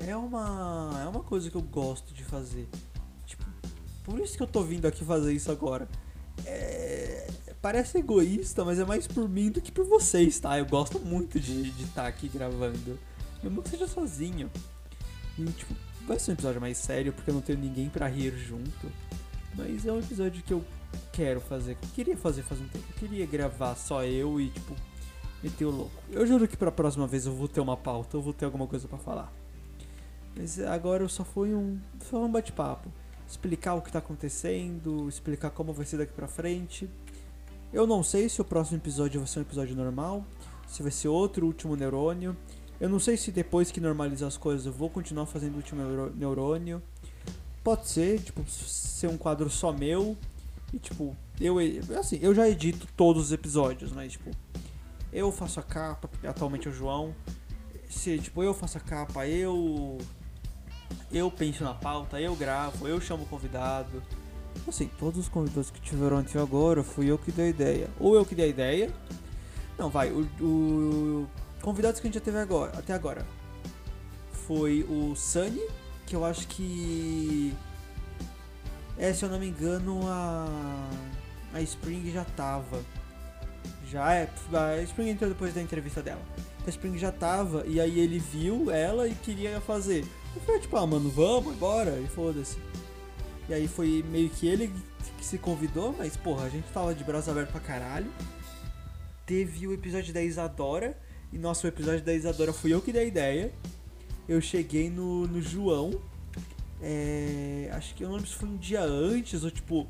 É 0.00 0.16
uma. 0.16 1.00
É 1.04 1.08
uma 1.08 1.22
coisa 1.22 1.50
que 1.50 1.56
eu 1.56 1.62
gosto 1.62 2.14
de 2.14 2.24
fazer. 2.24 2.68
Por 4.04 4.20
isso 4.20 4.36
que 4.36 4.42
eu 4.42 4.46
tô 4.46 4.62
vindo 4.62 4.86
aqui 4.86 5.04
fazer 5.04 5.32
isso 5.32 5.50
agora. 5.50 5.88
É... 6.44 7.26
Parece 7.60 7.98
egoísta, 7.98 8.62
mas 8.62 8.78
é 8.78 8.84
mais 8.84 9.06
por 9.06 9.26
mim 9.26 9.50
do 9.50 9.60
que 9.60 9.72
por 9.72 9.86
vocês, 9.86 10.38
tá? 10.38 10.58
Eu 10.58 10.66
gosto 10.66 11.00
muito 11.00 11.40
de 11.40 11.70
estar 11.82 12.02
tá 12.02 12.06
aqui 12.06 12.28
gravando. 12.28 12.98
Mesmo 13.42 13.62
que 13.62 13.70
seja 13.70 13.88
sozinho. 13.88 14.50
E, 15.38 15.44
tipo, 15.46 15.74
vai 16.06 16.18
ser 16.18 16.32
um 16.32 16.34
episódio 16.34 16.60
mais 16.60 16.76
sério, 16.76 17.12
porque 17.14 17.30
eu 17.30 17.34
não 17.34 17.40
tenho 17.40 17.58
ninguém 17.58 17.88
para 17.88 18.06
rir 18.06 18.36
junto. 18.36 18.92
Mas 19.54 19.86
é 19.86 19.92
um 19.92 19.98
episódio 19.98 20.42
que 20.42 20.52
eu 20.52 20.62
quero 21.10 21.40
fazer, 21.40 21.76
que 21.76 21.86
eu 21.86 21.90
queria 21.94 22.16
fazer 22.18 22.42
faz 22.42 22.60
um 22.60 22.68
tempo. 22.68 22.84
Eu 22.90 22.98
queria 22.98 23.24
gravar 23.24 23.74
só 23.76 24.04
eu 24.04 24.38
e, 24.38 24.50
tipo, 24.50 24.76
meter 25.42 25.64
o 25.64 25.70
louco. 25.70 26.02
Eu 26.10 26.26
juro 26.26 26.46
que 26.46 26.58
pra 26.58 26.70
próxima 26.70 27.06
vez 27.06 27.24
eu 27.24 27.32
vou 27.32 27.48
ter 27.48 27.60
uma 27.60 27.78
pauta, 27.78 28.14
eu 28.18 28.20
vou 28.20 28.34
ter 28.34 28.44
alguma 28.44 28.66
coisa 28.66 28.86
para 28.86 28.98
falar. 28.98 29.32
Mas 30.36 30.60
agora 30.60 31.02
eu 31.02 31.08
só 31.08 31.24
fui 31.24 31.54
um, 31.54 31.80
só 32.10 32.22
um 32.22 32.30
bate-papo 32.30 32.90
explicar 33.34 33.74
o 33.74 33.82
que 33.82 33.88
está 33.88 33.98
acontecendo, 33.98 35.08
explicar 35.08 35.50
como 35.50 35.72
vai 35.72 35.84
ser 35.84 35.98
daqui 35.98 36.12
pra 36.12 36.28
frente. 36.28 36.88
Eu 37.72 37.86
não 37.86 38.02
sei 38.02 38.28
se 38.28 38.40
o 38.40 38.44
próximo 38.44 38.78
episódio 38.78 39.20
vai 39.20 39.28
ser 39.28 39.40
um 39.40 39.42
episódio 39.42 39.76
normal, 39.76 40.24
se 40.66 40.82
vai 40.82 40.92
ser 40.92 41.08
outro 41.08 41.44
último 41.46 41.74
neurônio. 41.74 42.36
Eu 42.80 42.88
não 42.88 43.00
sei 43.00 43.16
se 43.16 43.32
depois 43.32 43.70
que 43.70 43.80
normalizar 43.80 44.28
as 44.28 44.36
coisas 44.36 44.66
eu 44.66 44.72
vou 44.72 44.88
continuar 44.88 45.26
fazendo 45.26 45.54
o 45.54 45.56
último 45.56 45.82
neurônio. 46.14 46.82
Pode 47.62 47.88
ser, 47.88 48.20
tipo, 48.20 48.44
ser 48.48 49.08
um 49.08 49.16
quadro 49.16 49.50
só 49.50 49.72
meu. 49.72 50.16
E 50.72 50.78
tipo, 50.78 51.16
eu 51.40 51.56
assim, 51.98 52.18
eu 52.20 52.34
já 52.34 52.48
edito 52.48 52.86
todos 52.96 53.24
os 53.24 53.32
episódios, 53.32 53.92
mas 53.92 54.12
tipo, 54.12 54.30
eu 55.12 55.30
faço 55.32 55.60
a 55.60 55.62
capa, 55.62 56.08
atualmente 56.24 56.68
é 56.68 56.70
o 56.70 56.74
João. 56.74 57.14
Se 57.88 58.18
tipo, 58.18 58.42
eu 58.42 58.54
faço 58.54 58.78
a 58.78 58.80
capa, 58.80 59.26
eu 59.26 59.98
eu 61.12 61.30
penso 61.30 61.64
na 61.64 61.74
pauta, 61.74 62.20
eu 62.20 62.34
gravo, 62.34 62.88
eu 62.88 63.00
chamo 63.00 63.24
o 63.24 63.26
convidado. 63.26 64.02
Assim, 64.66 64.88
todos 64.98 65.20
os 65.20 65.28
convidados 65.28 65.70
que 65.70 65.80
tiveram 65.80 66.18
até 66.18 66.38
agora, 66.38 66.82
fui 66.82 67.10
eu 67.10 67.18
que 67.18 67.32
dei 67.32 67.46
a 67.46 67.48
ideia. 67.48 67.90
Ou 67.98 68.14
eu 68.14 68.24
que 68.24 68.34
dei 68.34 68.46
a 68.46 68.48
ideia. 68.48 68.92
Não, 69.78 69.90
vai, 69.90 70.10
o, 70.10 70.28
o 70.40 71.26
convidados 71.60 72.00
que 72.00 72.06
a 72.06 72.08
gente 72.08 72.14
já 72.14 72.24
teve 72.24 72.38
agora, 72.38 72.78
até 72.78 72.92
agora. 72.92 73.26
Foi 74.46 74.84
o 74.88 75.14
Sunny, 75.16 75.66
que 76.06 76.14
eu 76.14 76.24
acho 76.24 76.46
que 76.46 77.54
é, 78.96 79.12
se 79.12 79.24
eu 79.24 79.28
não 79.28 79.38
me 79.38 79.48
engano, 79.48 80.00
a 80.06 80.88
a 81.54 81.60
Spring 81.60 82.10
já 82.10 82.24
tava. 82.24 82.82
Já 83.88 84.12
é, 84.12 84.28
a 84.52 84.82
Spring 84.82 85.10
entrou 85.10 85.30
depois 85.30 85.54
da 85.54 85.62
entrevista 85.62 86.02
dela. 86.02 86.20
A 86.66 86.68
Spring 86.68 86.98
já 86.98 87.12
tava 87.12 87.64
e 87.66 87.80
aí 87.80 88.00
ele 88.00 88.18
viu 88.18 88.70
ela 88.70 89.06
e 89.06 89.14
queria 89.14 89.60
fazer. 89.60 90.04
Eu 90.34 90.40
falei, 90.42 90.60
tipo, 90.60 90.76
ah, 90.76 90.86
mano, 90.86 91.08
vamos, 91.10 91.54
bora, 91.56 91.98
e 92.00 92.06
foda-se. 92.06 92.58
E 93.48 93.54
aí 93.54 93.68
foi 93.68 94.04
meio 94.10 94.30
que 94.30 94.46
ele 94.46 94.72
que 95.18 95.24
se 95.24 95.38
convidou, 95.38 95.94
mas 95.96 96.16
porra, 96.16 96.44
a 96.44 96.48
gente 96.48 96.66
tava 96.72 96.94
de 96.94 97.04
braço 97.04 97.30
aberto 97.30 97.50
pra 97.50 97.60
caralho. 97.60 98.10
Teve 99.26 99.66
o 99.66 99.72
episódio 99.72 100.12
da 100.12 100.22
Isadora, 100.22 100.98
e 101.32 101.38
nosso 101.38 101.66
episódio 101.66 102.02
da 102.02 102.14
Isadora 102.14 102.52
fui 102.52 102.72
eu 102.72 102.80
que 102.80 102.92
dei 102.92 103.02
a 103.02 103.06
ideia. 103.06 103.52
Eu 104.28 104.40
cheguei 104.40 104.88
no, 104.88 105.26
no 105.26 105.42
João, 105.42 106.00
é, 106.80 107.70
acho 107.72 107.94
que 107.94 108.04
eu 108.04 108.08
não 108.08 108.16
lembro 108.16 108.28
se 108.28 108.36
foi 108.36 108.48
um 108.48 108.56
dia 108.56 108.82
antes 108.82 109.44
ou 109.44 109.50
tipo. 109.50 109.86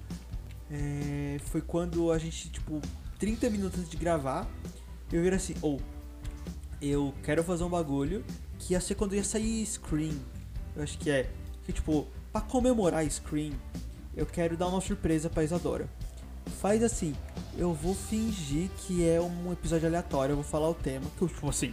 É, 0.71 1.39
foi 1.47 1.61
quando 1.61 2.11
a 2.11 2.19
gente, 2.19 2.51
tipo, 2.51 2.81
30 3.19 3.51
minutos 3.51 3.79
antes 3.79 3.91
de 3.91 3.97
gravar, 3.97 4.49
eu 5.13 5.23
vi 5.23 5.29
assim, 5.29 5.55
ou 5.61 5.81
oh, 5.81 5.95
eu 6.81 7.15
quero 7.23 7.45
fazer 7.45 7.65
um 7.65 7.69
bagulho 7.69 8.25
que 8.59 8.73
ia 8.73 8.81
ser 8.81 8.95
quando 8.95 9.15
ia 9.15 9.23
sair 9.23 9.65
Scream. 9.67 10.15
Eu 10.77 10.83
acho 10.83 10.99
que 10.99 11.11
é. 11.11 11.29
Que 11.65 11.73
tipo, 11.73 12.07
pra 12.33 12.41
comemorar 12.41 13.09
Scream, 13.11 13.53
eu 14.17 14.27
quero 14.27 14.57
dar 14.57 14.69
uma 14.69 14.81
surpresa 14.81 15.31
pra 15.31 15.45
Isadora. 15.45 15.89
Faz 16.61 16.83
assim, 16.83 17.15
eu 17.57 17.73
vou 17.73 17.95
fingir 17.95 18.69
que 18.79 19.07
é 19.07 19.21
um 19.21 19.53
episódio 19.53 19.89
aleatório, 19.89 20.33
eu 20.33 20.37
vou 20.37 20.45
falar 20.45 20.69
o 20.69 20.75
tema. 20.75 21.07
Que, 21.19 21.27
tipo 21.27 21.49
assim, 21.49 21.73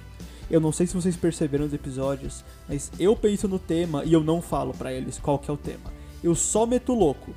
eu 0.50 0.60
não 0.60 0.72
sei 0.72 0.88
se 0.88 0.94
vocês 0.94 1.16
perceberam 1.16 1.66
nos 1.66 1.74
episódios, 1.74 2.44
mas 2.68 2.92
eu 3.00 3.16
penso 3.16 3.48
no 3.48 3.60
tema 3.60 4.04
e 4.04 4.14
eu 4.14 4.24
não 4.24 4.42
falo 4.42 4.74
para 4.74 4.94
eles 4.94 5.18
qual 5.20 5.40
que 5.40 5.50
é 5.50 5.54
o 5.54 5.58
tema. 5.58 5.92
Eu 6.24 6.36
só 6.36 6.66
meto 6.66 6.94
louco. 6.94 7.34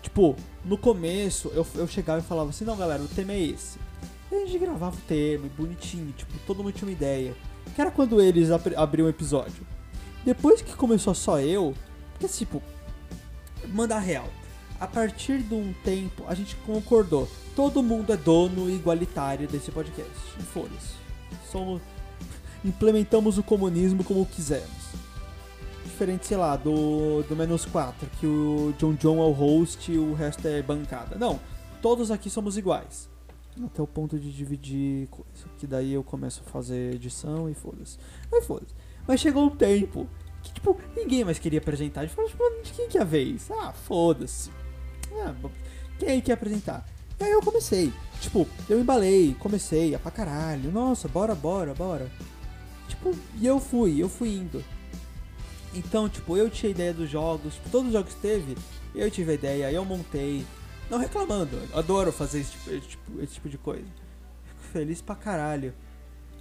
Tipo, 0.00 0.36
no 0.64 0.76
começo 0.76 1.50
eu, 1.54 1.66
eu 1.74 1.86
chegava 1.86 2.20
e 2.20 2.22
falava 2.22 2.50
assim, 2.50 2.64
não 2.64 2.76
galera, 2.76 3.02
o 3.02 3.08
tema 3.08 3.32
é 3.32 3.40
esse. 3.40 3.78
E 4.30 4.34
a 4.34 4.46
gente 4.46 4.58
gravava 4.58 4.96
o 4.96 5.00
tema, 5.00 5.48
bonitinho, 5.56 6.12
tipo, 6.12 6.32
todo 6.46 6.62
mundo 6.62 6.72
tinha 6.72 6.88
uma 6.88 6.92
ideia. 6.92 7.34
Que 7.74 7.80
era 7.80 7.90
quando 7.90 8.20
eles 8.20 8.50
abriam 8.50 9.06
o 9.06 9.10
episódio. 9.10 9.66
Depois 10.24 10.62
que 10.62 10.74
começou 10.74 11.14
só 11.14 11.40
eu, 11.40 11.74
porque 12.12 12.28
tipo, 12.28 12.62
mandar 13.68 13.98
real. 13.98 14.28
A 14.78 14.86
partir 14.86 15.38
de 15.38 15.54
um 15.54 15.72
tempo, 15.84 16.24
a 16.26 16.34
gente 16.34 16.56
concordou. 16.56 17.28
Todo 17.54 17.82
mundo 17.82 18.12
é 18.12 18.16
dono 18.16 18.68
igualitário 18.68 19.46
desse 19.46 19.70
podcast. 19.70 20.12
Foda-se. 20.52 20.94
Somos. 21.50 21.80
Implementamos 22.64 23.38
o 23.38 23.42
comunismo 23.42 24.02
como 24.02 24.26
quisemos. 24.26 24.70
Diferente, 25.84 26.26
sei 26.26 26.36
lá, 26.36 26.56
do, 26.56 27.22
do 27.28 27.36
menos 27.36 27.64
4, 27.64 28.08
que 28.18 28.26
o 28.26 28.74
John 28.78 28.94
John 28.94 29.18
é 29.18 29.24
o 29.24 29.30
host 29.30 29.92
e 29.92 29.98
o 29.98 30.14
resto 30.14 30.48
é 30.48 30.62
bancada. 30.62 31.16
Não, 31.16 31.38
todos 31.80 32.10
aqui 32.10 32.30
somos 32.30 32.56
iguais. 32.56 33.08
Até 33.64 33.82
o 33.82 33.86
ponto 33.86 34.18
de 34.18 34.32
dividir 34.32 35.06
coisa. 35.08 35.46
Que 35.58 35.66
daí 35.66 35.92
eu 35.92 36.02
começo 36.02 36.42
a 36.44 36.50
fazer 36.50 36.94
edição 36.94 37.48
e 37.50 37.54
foda-se. 37.54 37.98
Aí 38.32 38.40
foda-se. 38.42 38.74
Mas 39.06 39.20
chegou 39.20 39.44
um 39.44 39.50
tempo 39.50 40.08
que, 40.42 40.52
tipo, 40.52 40.78
ninguém 40.96 41.24
mais 41.24 41.38
queria 41.38 41.58
apresentar. 41.58 42.06
Tipo, 42.06 42.22
de 42.62 42.72
quem 42.72 42.88
que 42.88 42.98
é 42.98 43.02
a 43.02 43.04
vez? 43.04 43.50
Ah, 43.50 43.72
foda-se. 43.72 44.50
Ah, 45.14 45.34
quem 45.98 46.20
quer 46.20 46.32
apresentar? 46.32 46.86
E 47.20 47.24
aí 47.24 47.32
eu 47.32 47.42
comecei. 47.42 47.92
Tipo, 48.20 48.48
eu 48.68 48.80
embalei, 48.80 49.36
comecei, 49.38 49.94
a 49.94 49.98
pra 49.98 50.10
caralho. 50.10 50.70
Nossa, 50.70 51.08
bora, 51.08 51.34
bora, 51.34 51.74
bora. 51.74 52.10
Tipo, 52.88 53.14
e 53.40 53.46
eu 53.46 53.60
fui, 53.60 54.02
eu 54.02 54.08
fui 54.08 54.30
indo. 54.30 54.64
Então, 55.74 56.08
tipo, 56.08 56.36
eu 56.36 56.50
tinha 56.50 56.70
ideia 56.70 56.92
dos 56.92 57.08
jogos, 57.08 57.54
todos 57.70 57.88
os 57.88 57.92
jogos 57.92 58.14
que 58.14 58.20
teve, 58.20 58.56
eu 58.94 59.10
tive 59.10 59.32
a 59.32 59.34
ideia, 59.34 59.72
eu 59.72 59.84
montei. 59.84 60.44
Não 60.90 60.98
reclamando, 60.98 61.58
adoro 61.72 62.12
fazer 62.12 62.40
esse 62.40 62.50
tipo, 62.52 62.70
esse 62.70 62.88
tipo, 62.88 63.22
esse 63.22 63.34
tipo 63.34 63.48
de 63.48 63.58
coisa. 63.58 63.86
Fico 64.44 64.60
feliz 64.72 65.00
pra 65.00 65.14
caralho. 65.14 65.72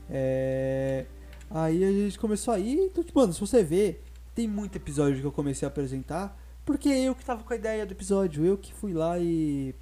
É... 0.09 1.05
Aí 1.53 1.83
a 1.83 1.91
gente 1.91 2.17
começou 2.17 2.53
a 2.53 2.59
ir, 2.59 2.77
então, 2.77 3.03
tipo, 3.03 3.19
mano, 3.19 3.33
se 3.33 3.39
você 3.39 3.61
ver, 3.63 4.03
tem 4.33 4.47
muito 4.47 4.77
episódio 4.77 5.19
que 5.19 5.27
eu 5.27 5.31
comecei 5.31 5.67
a 5.67 5.69
apresentar, 5.69 6.37
porque 6.65 6.87
eu 6.87 7.13
que 7.13 7.25
tava 7.25 7.43
com 7.43 7.51
a 7.53 7.55
ideia 7.55 7.85
do 7.85 7.91
episódio, 7.91 8.45
eu 8.45 8.57
que 8.57 8.73
fui 8.73 8.93
lá 8.93 9.19
e. 9.19 9.75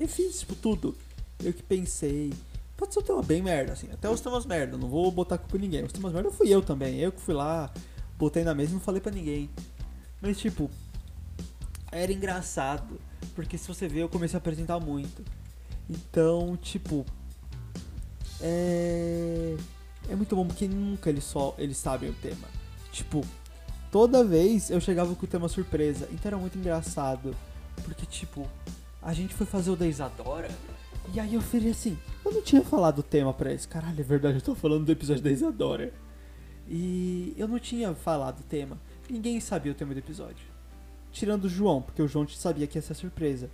E 0.00 0.06
fiz, 0.06 0.40
tipo, 0.40 0.56
tudo. 0.56 0.94
Eu 1.42 1.52
que 1.52 1.62
pensei. 1.62 2.32
Pode 2.76 2.92
ser 2.92 3.00
um 3.00 3.02
tema 3.02 3.22
bem 3.22 3.40
merda, 3.42 3.72
assim. 3.72 3.88
Até 3.92 4.10
os 4.10 4.20
temas 4.20 4.44
merda, 4.44 4.76
não 4.76 4.88
vou 4.88 5.10
botar 5.10 5.38
culpa 5.38 5.56
em 5.56 5.60
ninguém. 5.60 5.84
Os 5.84 5.92
temas 5.92 6.12
merda 6.12 6.30
fui 6.30 6.48
eu 6.48 6.60
também. 6.60 6.98
Eu 6.98 7.12
que 7.12 7.20
fui 7.20 7.32
lá, 7.32 7.72
botei 8.18 8.42
na 8.42 8.54
mesa 8.54 8.72
e 8.72 8.74
não 8.74 8.80
falei 8.80 9.00
pra 9.00 9.12
ninguém. 9.12 9.48
Mas, 10.20 10.38
tipo, 10.38 10.70
era 11.92 12.12
engraçado. 12.12 13.00
Porque 13.34 13.56
se 13.56 13.68
você 13.68 13.86
ver, 13.86 14.00
eu 14.00 14.08
comecei 14.08 14.36
a 14.36 14.38
apresentar 14.38 14.80
muito. 14.80 15.24
Então, 15.88 16.56
tipo. 16.56 17.06
É. 18.40 19.56
É 20.08 20.14
muito 20.14 20.34
bom 20.36 20.46
porque 20.46 20.68
nunca 20.68 21.10
eles 21.10 21.24
só 21.24 21.54
eles 21.58 21.76
sabem 21.76 22.10
o 22.10 22.14
tema. 22.14 22.48
Tipo, 22.92 23.24
toda 23.90 24.24
vez 24.24 24.70
eu 24.70 24.80
chegava 24.80 25.14
com 25.14 25.24
o 25.24 25.28
tema 25.28 25.48
surpresa. 25.48 26.08
Então 26.12 26.28
era 26.30 26.36
muito 26.36 26.58
engraçado. 26.58 27.34
Porque, 27.84 28.06
tipo, 28.06 28.48
a 29.02 29.12
gente 29.12 29.34
foi 29.34 29.46
fazer 29.46 29.70
o 29.70 29.76
da 29.76 29.86
Isadora. 29.86 30.50
E 31.14 31.20
aí 31.20 31.34
eu 31.34 31.40
falei 31.40 31.70
assim, 31.70 31.96
eu 32.24 32.32
não 32.32 32.42
tinha 32.42 32.62
falado 32.62 32.98
o 32.98 33.02
tema 33.02 33.32
pra 33.32 33.50
eles. 33.50 33.66
Caralho, 33.66 34.00
é 34.00 34.02
verdade, 34.02 34.38
eu 34.38 34.42
tô 34.42 34.54
falando 34.54 34.84
do 34.84 34.92
episódio 34.92 35.22
da 35.22 35.30
Isadora. 35.30 35.92
E 36.68 37.34
eu 37.36 37.46
não 37.46 37.58
tinha 37.58 37.94
falado 37.94 38.40
o 38.40 38.42
tema. 38.42 38.78
Ninguém 39.08 39.38
sabia 39.40 39.70
o 39.70 39.74
tema 39.74 39.94
do 39.94 39.98
episódio. 39.98 40.46
Tirando 41.12 41.44
o 41.44 41.48
João, 41.48 41.80
porque 41.80 42.02
o 42.02 42.08
João 42.08 42.26
sabia 42.28 42.66
que 42.66 42.76
ia 42.76 42.82
ser 42.82 42.94
surpresa. 42.94 43.48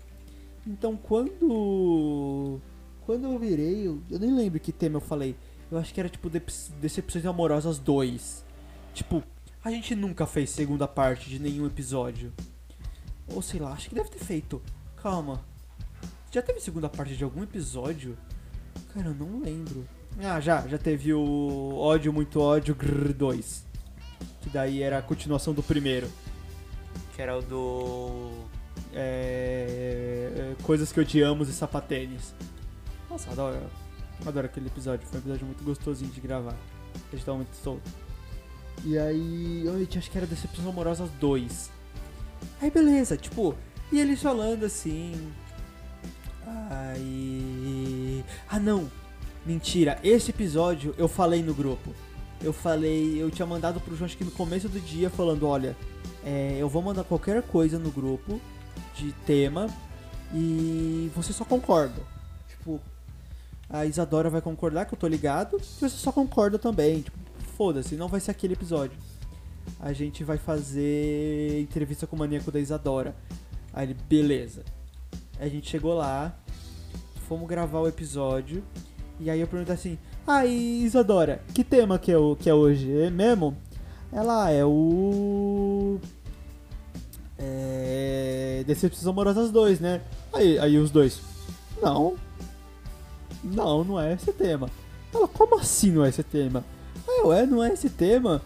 Então 0.66 0.96
quando. 0.96 2.60
Quando 3.04 3.24
eu 3.24 3.38
virei, 3.38 3.86
eu, 3.86 4.00
eu 4.10 4.18
nem 4.18 4.34
lembro 4.34 4.60
que 4.60 4.72
tema 4.72 4.96
eu 4.96 5.00
falei. 5.00 5.36
Eu 5.70 5.78
acho 5.78 5.92
que 5.92 6.00
era 6.00 6.08
tipo 6.08 6.30
Decepções 6.30 7.24
Amorosas 7.24 7.78
2. 7.78 8.44
Tipo, 8.94 9.22
a 9.64 9.70
gente 9.70 9.94
nunca 9.94 10.26
fez 10.26 10.50
segunda 10.50 10.86
parte 10.86 11.28
de 11.28 11.38
nenhum 11.38 11.66
episódio. 11.66 12.32
Ou 13.28 13.40
sei 13.40 13.58
lá, 13.60 13.72
acho 13.72 13.88
que 13.88 13.94
deve 13.94 14.10
ter 14.10 14.18
feito. 14.18 14.60
Calma. 14.96 15.44
Já 16.30 16.42
teve 16.42 16.60
segunda 16.60 16.88
parte 16.88 17.16
de 17.16 17.24
algum 17.24 17.42
episódio? 17.42 18.16
Cara, 18.94 19.08
eu 19.08 19.14
não 19.14 19.40
lembro. 19.40 19.86
Ah, 20.18 20.40
já. 20.40 20.66
Já 20.68 20.78
teve 20.78 21.12
o 21.12 21.74
Ódio 21.76 22.12
Muito 22.12 22.40
Ódio 22.40 22.74
Grrr 22.74 23.12
2. 23.12 23.64
Que 24.40 24.50
daí 24.50 24.82
era 24.82 24.98
a 24.98 25.02
continuação 25.02 25.54
do 25.54 25.62
primeiro. 25.62 26.08
Que 27.14 27.22
era 27.22 27.36
o 27.36 27.42
do. 27.42 28.30
É, 28.94 30.54
coisas 30.62 30.92
que 30.92 31.00
odiamos 31.00 31.48
e 31.48 31.52
sapatênis. 31.52 32.34
Nossa, 33.12 33.30
adoro. 33.30 33.60
Adoro 34.24 34.46
aquele 34.46 34.68
episódio. 34.68 35.06
Foi 35.06 35.18
um 35.18 35.20
episódio 35.20 35.44
muito 35.44 35.62
gostosinho 35.62 36.10
de 36.10 36.18
gravar. 36.18 36.56
A 36.94 37.14
gente 37.14 37.22
tava 37.26 37.36
muito 37.36 37.54
solto. 37.54 37.90
E 38.86 38.98
aí, 38.98 39.66
eu 39.66 39.74
acho 39.98 40.10
que 40.10 40.16
era 40.16 40.26
Decepções 40.26 40.66
Amorosas 40.66 41.10
2. 41.20 41.70
Aí 42.60 42.70
beleza, 42.70 43.14
tipo, 43.18 43.54
e 43.92 44.00
eles 44.00 44.22
falando 44.22 44.64
assim. 44.64 45.30
Aí. 46.70 48.24
Ah 48.48 48.58
não! 48.58 48.90
Mentira, 49.44 50.00
esse 50.02 50.30
episódio 50.30 50.94
eu 50.96 51.06
falei 51.06 51.42
no 51.42 51.52
grupo. 51.52 51.94
Eu 52.40 52.52
falei, 52.52 53.22
eu 53.22 53.30
tinha 53.30 53.46
mandado 53.46 53.78
pro 53.78 53.94
João 53.94 54.06
acho 54.06 54.16
que 54.16 54.24
no 54.24 54.30
começo 54.30 54.70
do 54.70 54.80
dia 54.80 55.10
falando, 55.10 55.46
olha, 55.46 55.76
é, 56.24 56.56
eu 56.58 56.68
vou 56.68 56.80
mandar 56.80 57.04
qualquer 57.04 57.42
coisa 57.42 57.78
no 57.78 57.90
grupo 57.90 58.40
de 58.96 59.12
tema 59.26 59.66
e 60.32 61.10
você 61.14 61.32
só 61.32 61.44
concorda. 61.44 62.02
Tipo, 62.48 62.80
a 63.72 63.86
Isadora 63.86 64.28
vai 64.28 64.42
concordar 64.42 64.84
que 64.84 64.92
eu 64.92 64.98
tô 64.98 65.08
ligado, 65.08 65.56
e 65.56 65.80
você 65.80 65.88
só 65.88 66.12
concorda 66.12 66.58
também. 66.58 67.00
Tipo, 67.00 67.16
foda-se, 67.56 67.96
não 67.96 68.06
vai 68.06 68.20
ser 68.20 68.30
aquele 68.30 68.52
episódio. 68.52 68.98
A 69.80 69.92
gente 69.94 70.22
vai 70.22 70.36
fazer 70.36 71.60
entrevista 71.60 72.06
com 72.06 72.14
o 72.14 72.18
maníaco 72.18 72.52
da 72.52 72.60
Isadora. 72.60 73.16
Aí 73.72 73.86
ele, 73.86 73.96
beleza. 74.08 74.62
A 75.40 75.48
gente 75.48 75.70
chegou 75.70 75.94
lá, 75.94 76.36
fomos 77.26 77.48
gravar 77.48 77.80
o 77.80 77.88
episódio, 77.88 78.62
e 79.18 79.30
aí 79.30 79.40
eu 79.40 79.46
perguntei 79.46 79.74
assim, 79.74 79.98
ah, 80.26 80.44
Isadora, 80.44 81.40
que 81.54 81.64
tema 81.64 81.98
que 81.98 82.12
é, 82.12 82.18
o, 82.18 82.36
que 82.36 82.50
é 82.50 82.54
hoje? 82.54 82.92
É 83.00 83.10
mesmo? 83.10 83.56
Ela 84.12 84.50
é 84.50 84.64
o. 84.64 85.98
É. 87.38 88.62
Decepções 88.66 89.06
amorosas 89.06 89.50
2, 89.50 89.80
né? 89.80 90.02
Aí, 90.32 90.58
aí 90.58 90.78
os 90.78 90.90
dois. 90.90 91.20
Não. 91.82 92.16
Não, 93.42 93.84
não 93.84 94.00
é 94.00 94.12
esse 94.12 94.32
tema. 94.32 94.68
Ela, 95.14 95.28
como 95.28 95.58
assim 95.58 95.90
não 95.90 96.04
é 96.04 96.08
esse 96.08 96.22
tema? 96.22 96.64
Aí 97.08 97.20
eu, 97.20 97.32
é, 97.32 97.46
não 97.46 97.62
é 97.62 97.72
esse 97.72 97.90
tema? 97.90 98.42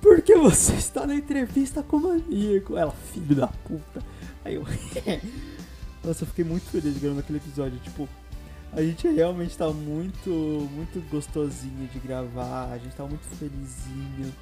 Porque 0.00 0.34
você 0.36 0.74
está 0.76 1.06
na 1.06 1.14
entrevista 1.14 1.82
com 1.82 1.96
o 1.96 2.02
maníaco. 2.02 2.76
Ela, 2.76 2.92
filho 2.92 3.36
da 3.36 3.46
puta. 3.46 4.02
Aí 4.44 4.54
eu, 4.54 4.64
Nossa, 6.04 6.24
eu 6.24 6.26
fiquei 6.28 6.44
muito 6.44 6.68
feliz 6.70 6.98
gravando 6.98 7.20
aquele 7.20 7.38
episódio. 7.38 7.78
Tipo, 7.78 8.06
a 8.72 8.82
gente 8.82 9.08
realmente 9.08 9.56
tá 9.56 9.70
muito, 9.70 10.28
muito 10.28 11.00
gostosinho 11.10 11.88
de 11.88 11.98
gravar. 11.98 12.70
A 12.70 12.78
gente 12.78 12.94
tá 12.94 13.04
muito 13.04 13.24
felizinho. 13.36 14.32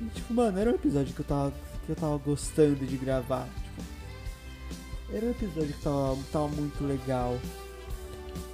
E, 0.00 0.04
tipo, 0.06 0.34
mano, 0.34 0.58
era 0.58 0.70
um 0.70 0.74
episódio 0.74 1.14
que 1.14 1.20
eu 1.20 1.24
tava, 1.24 1.54
que 1.84 1.92
eu 1.92 1.96
tava 1.96 2.16
gostando 2.18 2.84
de 2.84 2.96
gravar. 2.96 3.46
Tipo, 3.62 5.16
era 5.16 5.26
um 5.26 5.30
episódio 5.30 5.72
que 5.72 5.82
tava, 5.82 6.18
tava 6.32 6.48
muito 6.48 6.84
legal. 6.84 7.38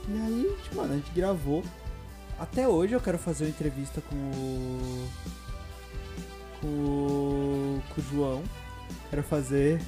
E 0.09 0.21
aí, 0.21 0.57
tipo, 0.63 0.77
mano, 0.77 0.95
a 0.95 0.97
gente 0.97 1.11
gravou. 1.13 1.63
Até 2.39 2.67
hoje 2.67 2.95
eu 2.95 3.01
quero 3.01 3.19
fazer 3.19 3.45
uma 3.45 3.51
entrevista 3.51 4.01
com 4.01 4.17
o. 4.17 5.09
com 6.61 7.81
com 7.95 8.01
o 8.01 8.05
João. 8.05 8.43
Quero 9.11 9.23
fazer. 9.23 9.81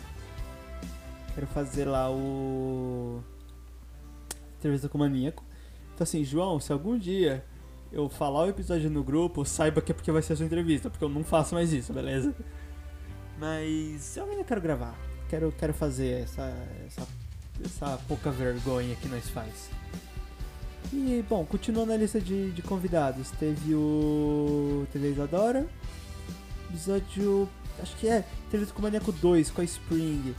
Quero 1.35 1.46
fazer 1.48 1.85
lá 1.85 2.11
o. 2.11 3.22
Entrevista 4.59 4.88
com 4.88 4.98
o 4.98 5.00
Maníaco. 5.00 5.44
Então 5.94 6.04
assim, 6.04 6.24
João, 6.24 6.59
se 6.59 6.72
algum 6.72 6.98
dia 6.98 7.44
eu 7.92 8.09
falar 8.09 8.44
o 8.44 8.48
episódio 8.48 8.90
no 8.90 9.04
grupo, 9.04 9.44
saiba 9.44 9.80
que 9.80 9.92
é 9.92 9.94
porque 9.94 10.11
vai 10.11 10.22
ser 10.22 10.33
a 10.33 10.37
sua 10.37 10.46
entrevista, 10.46 10.90
porque 10.90 11.04
eu 11.04 11.09
não 11.09 11.22
faço 11.22 11.54
mais 11.54 11.72
isso, 11.72 11.92
beleza? 11.92 12.35
Mas 13.38 14.16
eu 14.16 14.24
ainda 14.28 14.44
quero 14.44 14.61
gravar. 14.61 14.94
Quero, 15.28 15.52
quero 15.52 15.72
fazer 15.72 16.22
essa, 16.22 16.42
essa, 16.87 17.07
essa 17.62 17.98
pouca 18.08 18.30
vergonha 18.30 18.94
que 18.96 19.08
nós 19.08 19.28
faz. 19.28 19.70
E, 20.92 21.24
bom, 21.28 21.44
continuando 21.44 21.92
a 21.92 21.96
lista 21.96 22.20
de, 22.20 22.50
de 22.52 22.62
convidados, 22.62 23.30
teve 23.32 23.74
o. 23.74 24.86
Teve 24.92 25.08
a 25.08 25.10
Isadora. 25.10 25.66
Episódio. 26.70 27.48
Acho 27.82 27.96
que 27.96 28.08
é. 28.08 28.24
Teve 28.50 28.66
com 28.66 28.78
o 28.78 28.82
Maníaco 28.82 29.10
2, 29.12 29.50
com 29.50 29.60
a 29.60 29.64
Spring. 29.64 30.34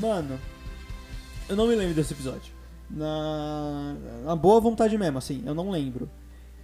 Mano, 0.00 0.38
eu 1.48 1.56
não 1.56 1.66
me 1.66 1.74
lembro 1.74 1.94
desse 1.94 2.12
episódio. 2.12 2.52
Na, 2.88 3.94
na 4.24 4.36
boa 4.36 4.60
vontade 4.60 4.96
mesmo, 4.98 5.18
assim, 5.18 5.42
eu 5.46 5.54
não 5.54 5.70
lembro. 5.70 6.10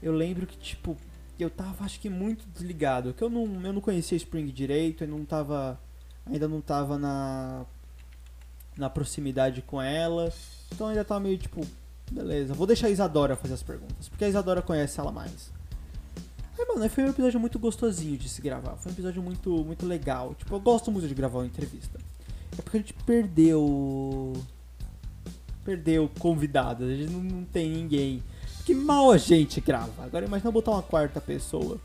Eu 0.03 0.13
lembro 0.13 0.47
que, 0.47 0.57
tipo, 0.59 0.97
eu 1.39 1.51
tava, 1.51 1.85
acho 1.85 2.01
que, 2.01 2.09
muito 2.09 2.47
desligado. 2.49 3.13
Que 3.13 3.23
eu 3.23 3.31
não, 3.31 3.45
eu 3.65 3.73
não 3.73 3.81
conhecia 3.81 4.17
Spring 4.17 4.47
direito, 4.47 5.05
eu 5.05 5.09
não 5.09 5.25
tava. 5.25 5.81
Ainda 6.25 6.49
não 6.49 6.61
tava 6.61 6.99
na. 6.99 7.65
Na 8.77 8.91
proximidade 8.91 9.63
com 9.63 9.81
ela. 9.81 10.33
Então 10.73 10.89
ainda 10.89 11.05
tava 11.05 11.21
meio 11.21 11.39
tipo. 11.39 11.67
Beleza, 12.11 12.55
vou 12.55 12.67
deixar 12.67 12.87
a 12.87 12.91
Isadora 12.91 13.37
fazer 13.37 13.55
as 13.55 13.63
perguntas. 13.63 14.09
Porque 14.09 14.25
a 14.25 14.29
Isadora 14.29 14.63
conhece 14.63 15.01
ela 15.01 15.11
mais. 15.11 15.51
Aí, 16.59 16.65
mano, 16.67 16.89
foi 16.89 17.05
um 17.05 17.09
episódio 17.09 17.39
muito 17.39 17.59
gostosinho 17.59 18.17
de 18.17 18.29
se 18.29 18.41
gravar. 18.41 18.77
Foi 18.77 18.91
um 18.91 18.95
episódio 18.95 19.23
muito, 19.23 19.51
muito 19.65 19.87
legal. 19.87 20.35
Tipo, 20.35 20.55
eu 20.55 20.61
gosto 20.61 20.91
muito 20.91 21.07
de 21.07 21.15
gravar 21.15 21.41
uma 21.41 21.47
entrevista. 21.47 21.99
É 22.59 22.63
porque 22.63 22.79
a 22.79 22.81
gente 22.81 22.95
perdeu. 23.05 24.33
Perdeu 25.65 26.11
convidados. 26.19 26.89
A 26.89 26.95
gente 26.95 27.13
não, 27.13 27.23
não 27.23 27.45
tem 27.45 27.71
ninguém. 27.71 28.23
Que 28.65 28.75
mal 28.75 29.11
a 29.11 29.19
gente 29.19 29.61
grava. 29.61 30.05
Agora 30.05 30.25
imagina 30.25 30.51
botar 30.51 30.71
uma 30.71 30.83
quarta 30.83 31.21
pessoa. 31.21 31.79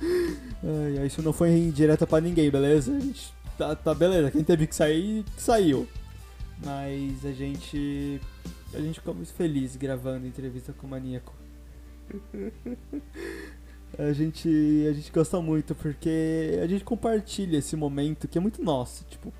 Ai, 0.00 1.06
isso 1.06 1.22
não 1.22 1.32
foi 1.32 1.50
indireta 1.50 2.06
pra 2.06 2.20
ninguém, 2.20 2.50
beleza? 2.50 2.96
A 2.96 3.00
gente 3.00 3.32
tá, 3.58 3.74
tá 3.74 3.94
beleza. 3.94 4.30
Quem 4.30 4.44
teve 4.44 4.66
que 4.66 4.74
sair, 4.74 5.24
saiu. 5.36 5.86
Mas 6.64 7.26
a 7.26 7.32
gente. 7.32 8.20
A 8.72 8.80
gente 8.80 9.00
ficou 9.00 9.14
muito 9.14 9.32
feliz 9.32 9.76
gravando 9.76 10.26
entrevista 10.26 10.72
com 10.72 10.86
o 10.86 10.90
Maníaco. 10.90 11.34
a 13.98 14.12
gente, 14.12 14.86
a 14.88 14.92
gente 14.92 15.10
gosta 15.10 15.40
muito 15.40 15.74
porque 15.74 16.58
a 16.62 16.66
gente 16.66 16.84
compartilha 16.84 17.56
esse 17.56 17.74
momento 17.74 18.28
que 18.28 18.38
é 18.38 18.40
muito 18.40 18.62
nosso. 18.62 19.04
Tipo, 19.04 19.32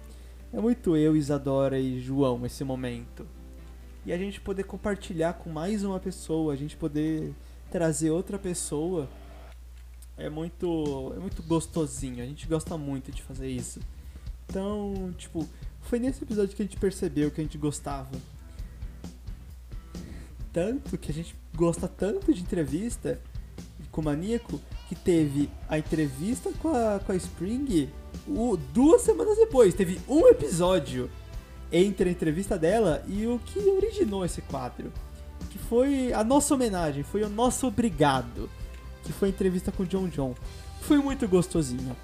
é 0.53 0.61
muito 0.61 0.97
eu, 0.97 1.15
Isadora 1.15 1.79
e 1.79 2.01
João 2.01 2.45
esse 2.47 2.65
momento. 2.65 3.27
E 4.07 4.13
a 4.13 4.19
gente 4.19 4.41
poder 4.41 4.65
compartilhar 4.65 5.35
com 5.35 5.51
mais 5.51 5.85
uma 5.85 6.01
pessoa, 6.01 6.55
a 6.55 6.57
gente 6.57 6.77
poder 6.77 7.35
trazer 7.71 8.11
outra 8.11 8.39
pessoa 8.39 9.07
é 10.17 10.31
muito 10.31 11.13
é 11.15 11.21
muito 11.21 11.43
gostosinho. 11.43 12.23
A 12.23 12.27
gente 12.27 12.47
gosta 12.47 12.77
muito 12.79 13.13
de 13.13 13.23
fazer 13.23 13.49
isso. 13.49 13.81
Então, 14.49 15.15
tipo, 15.19 15.47
foi 15.83 15.99
nesse 15.99 16.23
episódio 16.23 16.57
que 16.57 16.63
a 16.63 16.65
gente 16.65 16.79
percebeu 16.79 17.31
que 17.31 17.41
a 17.41 17.45
gente 17.45 17.59
gostava. 17.59 18.11
Tanto 20.53 20.97
que 20.97 21.11
a 21.11 21.15
gente 21.15 21.37
gosta 21.55 21.87
tanto 21.87 22.33
de 22.33 22.41
entrevista 22.41 23.21
com 23.91 24.01
o 24.01 24.05
Maníaco 24.05 24.61
que 24.89 24.95
teve 24.95 25.51
a 25.69 25.79
entrevista 25.79 26.51
com 26.61 26.69
a, 26.69 26.99
com 26.99 27.13
a 27.13 27.17
Spring 27.17 27.91
o, 28.27 28.57
duas 28.73 29.03
semanas 29.03 29.37
depois. 29.37 29.75
Teve 29.75 30.01
um 30.09 30.27
episódio 30.27 31.11
entre 31.71 32.09
a 32.09 32.13
entrevista 32.13 32.59
dela 32.59 33.05
e 33.07 33.27
o 33.27 33.39
que 33.39 33.59
originou 33.59 34.25
esse 34.25 34.41
quadro. 34.43 34.93
Que 35.51 35.59
foi 35.59 36.13
a 36.13 36.25
nossa 36.25 36.55
homenagem, 36.55 37.03
foi 37.03 37.23
o 37.23 37.29
nosso 37.29 37.67
obrigado. 37.67 38.49
Que 39.05 39.13
foi 39.13 39.29
a 39.29 39.31
entrevista 39.31 39.71
com 39.71 39.83
o 39.83 39.87
John 39.87 40.09
John. 40.09 40.35
Foi 40.81 40.99
muito 40.99 41.29
gostosinho. 41.29 41.95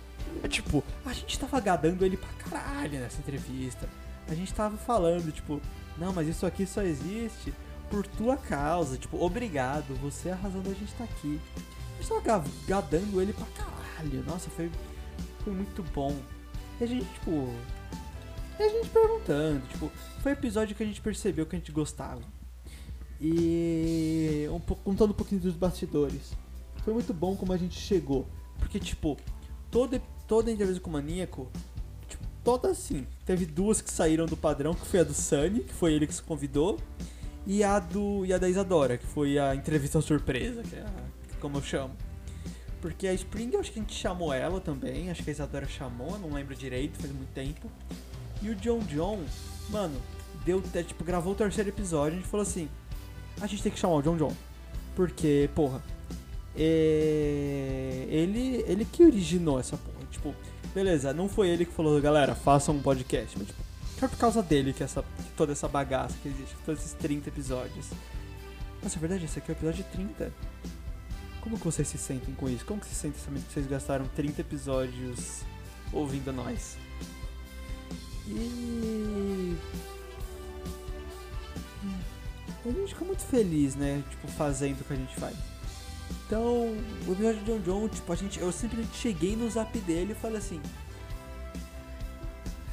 É 0.44 0.48
tipo, 0.48 0.84
a 1.06 1.12
gente 1.14 1.38
tava 1.38 1.58
gadando 1.58 2.04
ele 2.04 2.18
pra 2.18 2.28
caralho 2.34 3.00
nessa 3.00 3.18
entrevista. 3.18 3.88
A 4.28 4.34
gente 4.34 4.52
tava 4.52 4.76
falando, 4.76 5.32
tipo, 5.32 5.58
não, 5.96 6.12
mas 6.12 6.28
isso 6.28 6.44
aqui 6.44 6.66
só 6.66 6.82
existe 6.82 7.54
por 7.90 8.06
tua 8.06 8.36
causa. 8.36 8.98
Tipo, 8.98 9.24
obrigado, 9.24 9.94
você 10.02 10.28
é 10.28 10.32
a 10.32 10.36
razão 10.36 10.60
da 10.60 10.68
gente 10.68 10.92
estar 10.92 11.06
tá 11.06 11.12
aqui. 11.14 11.40
A 11.98 12.02
gente 12.02 12.22
tava 12.22 12.44
gadando 12.68 13.22
ele 13.22 13.32
pra 13.32 13.46
caralho. 13.56 14.22
Nossa, 14.26 14.50
foi, 14.50 14.70
foi 15.42 15.54
muito 15.54 15.82
bom. 15.94 16.14
E 16.78 16.84
a 16.84 16.86
gente, 16.86 17.06
tipo. 17.14 17.48
E 18.58 18.62
a 18.62 18.68
gente 18.68 18.90
perguntando, 18.90 19.66
tipo, 19.68 19.90
foi 20.22 20.32
episódio 20.32 20.76
que 20.76 20.82
a 20.82 20.86
gente 20.86 21.00
percebeu 21.00 21.46
que 21.46 21.56
a 21.56 21.58
gente 21.58 21.72
gostava. 21.72 22.20
E 23.18 24.46
um 24.50 24.60
contando 24.60 25.12
um 25.12 25.14
pouquinho 25.14 25.40
dos 25.40 25.54
bastidores. 25.54 26.36
Foi 26.84 26.92
muito 26.92 27.14
bom 27.14 27.34
como 27.34 27.50
a 27.50 27.56
gente 27.56 27.80
chegou. 27.80 28.28
Porque, 28.58 28.78
tipo, 28.78 29.16
todo, 29.70 30.00
toda 30.26 30.50
entrevista 30.50 30.80
com 30.80 30.90
o 30.90 30.92
Maníaco, 30.92 31.50
tipo, 32.08 32.24
toda 32.42 32.70
assim. 32.70 33.06
Teve 33.24 33.46
duas 33.46 33.80
que 33.80 33.90
saíram 33.90 34.26
do 34.26 34.36
padrão, 34.36 34.74
que 34.74 34.86
foi 34.86 35.00
a 35.00 35.04
do 35.04 35.14
Sunny, 35.14 35.60
que 35.60 35.74
foi 35.74 35.94
ele 35.94 36.06
que 36.06 36.14
se 36.14 36.22
convidou, 36.22 36.78
e 37.46 37.62
a 37.62 37.78
do 37.78 38.24
e 38.24 38.32
a 38.32 38.38
da 38.38 38.48
Isadora, 38.48 38.96
que 38.96 39.06
foi 39.06 39.38
a 39.38 39.54
entrevista 39.54 40.00
surpresa, 40.00 40.62
que 40.62 40.76
é 40.76 40.84
como 41.40 41.58
eu 41.58 41.62
chamo. 41.62 41.94
Porque 42.80 43.06
a 43.06 43.14
Spring, 43.14 43.50
eu 43.52 43.60
acho 43.60 43.72
que 43.72 43.78
a 43.78 43.82
gente 43.82 43.94
chamou 43.94 44.32
ela 44.32 44.60
também, 44.60 45.10
acho 45.10 45.22
que 45.22 45.30
a 45.30 45.32
Isadora 45.32 45.66
chamou, 45.66 46.18
não 46.18 46.32
lembro 46.32 46.54
direito, 46.54 46.98
faz 46.98 47.12
muito 47.12 47.32
tempo. 47.32 47.70
E 48.42 48.50
o 48.50 48.54
John 48.54 48.80
John, 48.80 49.22
mano, 49.70 49.98
deu, 50.44 50.62
é, 50.74 50.82
tipo, 50.82 51.02
gravou 51.02 51.32
o 51.32 51.36
terceiro 51.36 51.70
episódio, 51.70 52.18
a 52.18 52.20
gente 52.20 52.28
falou 52.28 52.42
assim, 52.42 52.68
a 53.40 53.46
gente 53.46 53.62
tem 53.62 53.72
que 53.72 53.78
chamar 53.78 53.96
o 53.96 54.02
John 54.02 54.16
John. 54.16 54.34
Porque, 54.94 55.50
porra, 55.54 55.82
é... 56.56 58.06
ele, 58.08 58.64
ele 58.66 58.84
que 58.84 59.04
originou 59.04 59.58
essa 59.58 59.76
porra. 59.76 59.93
Beleza, 60.74 61.12
não 61.12 61.28
foi 61.28 61.48
ele 61.48 61.64
que 61.64 61.72
falou, 61.72 62.00
galera, 62.00 62.34
façam 62.34 62.74
um 62.74 62.82
podcast. 62.82 63.38
Mas, 63.38 63.46
tipo, 63.46 63.62
foi 63.96 64.08
por 64.08 64.18
causa 64.18 64.42
dele 64.42 64.72
que, 64.72 64.82
essa, 64.82 65.02
que 65.02 65.30
toda 65.36 65.52
essa 65.52 65.68
bagaça 65.68 66.16
que 66.20 66.28
existe, 66.28 66.56
todos 66.66 66.80
esses 66.80 66.94
30 66.94 67.28
episódios. 67.28 67.86
Nossa, 68.82 68.98
é 68.98 69.00
verdade, 69.00 69.24
esse 69.24 69.38
aqui 69.38 69.52
é 69.52 69.54
o 69.54 69.56
episódio 69.56 69.84
30. 69.92 70.32
Como 71.40 71.56
que 71.56 71.64
vocês 71.64 71.86
se 71.86 71.96
sentem 71.96 72.34
com 72.34 72.48
isso? 72.48 72.64
Como 72.64 72.80
que 72.80 72.86
se 72.86 72.94
sentem 72.94 73.20
que 73.22 73.52
vocês 73.52 73.66
gastaram 73.66 74.06
30 74.16 74.40
episódios 74.40 75.42
ouvindo 75.92 76.32
nós? 76.32 76.76
E. 78.26 79.56
A 82.64 82.70
gente 82.70 82.94
fica 82.94 83.04
muito 83.04 83.22
feliz, 83.22 83.76
né? 83.76 84.02
Tipo, 84.10 84.26
fazendo 84.28 84.80
o 84.80 84.84
que 84.84 84.92
a 84.92 84.96
gente 84.96 85.14
faz. 85.16 85.53
Então, 86.26 86.76
o 87.06 87.12
episódio 87.12 87.40
de 87.40 87.44
John 87.44 87.60
John, 87.60 87.88
tipo, 87.88 88.12
a 88.12 88.16
gente, 88.16 88.40
eu 88.40 88.50
simplesmente 88.50 88.96
cheguei 88.96 89.36
no 89.36 89.48
zap 89.50 89.78
dele 89.80 90.12
e 90.12 90.14
falei 90.14 90.38
assim. 90.38 90.60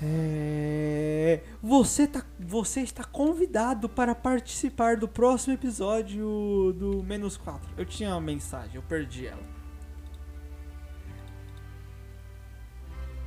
É, 0.04 1.42
você, 1.62 2.08
tá, 2.08 2.26
você 2.40 2.82
está 2.82 3.04
convidado 3.04 3.88
para 3.88 4.16
participar 4.16 4.98
do 4.98 5.08
próximo 5.08 5.54
episódio 5.54 6.74
do 6.78 7.04
Menos 7.04 7.38
4. 7.38 7.70
Eu 7.78 7.86
tinha 7.86 8.10
uma 8.10 8.22
mensagem, 8.22 8.76
eu 8.76 8.82
perdi 8.82 9.28
ela. 9.28 9.44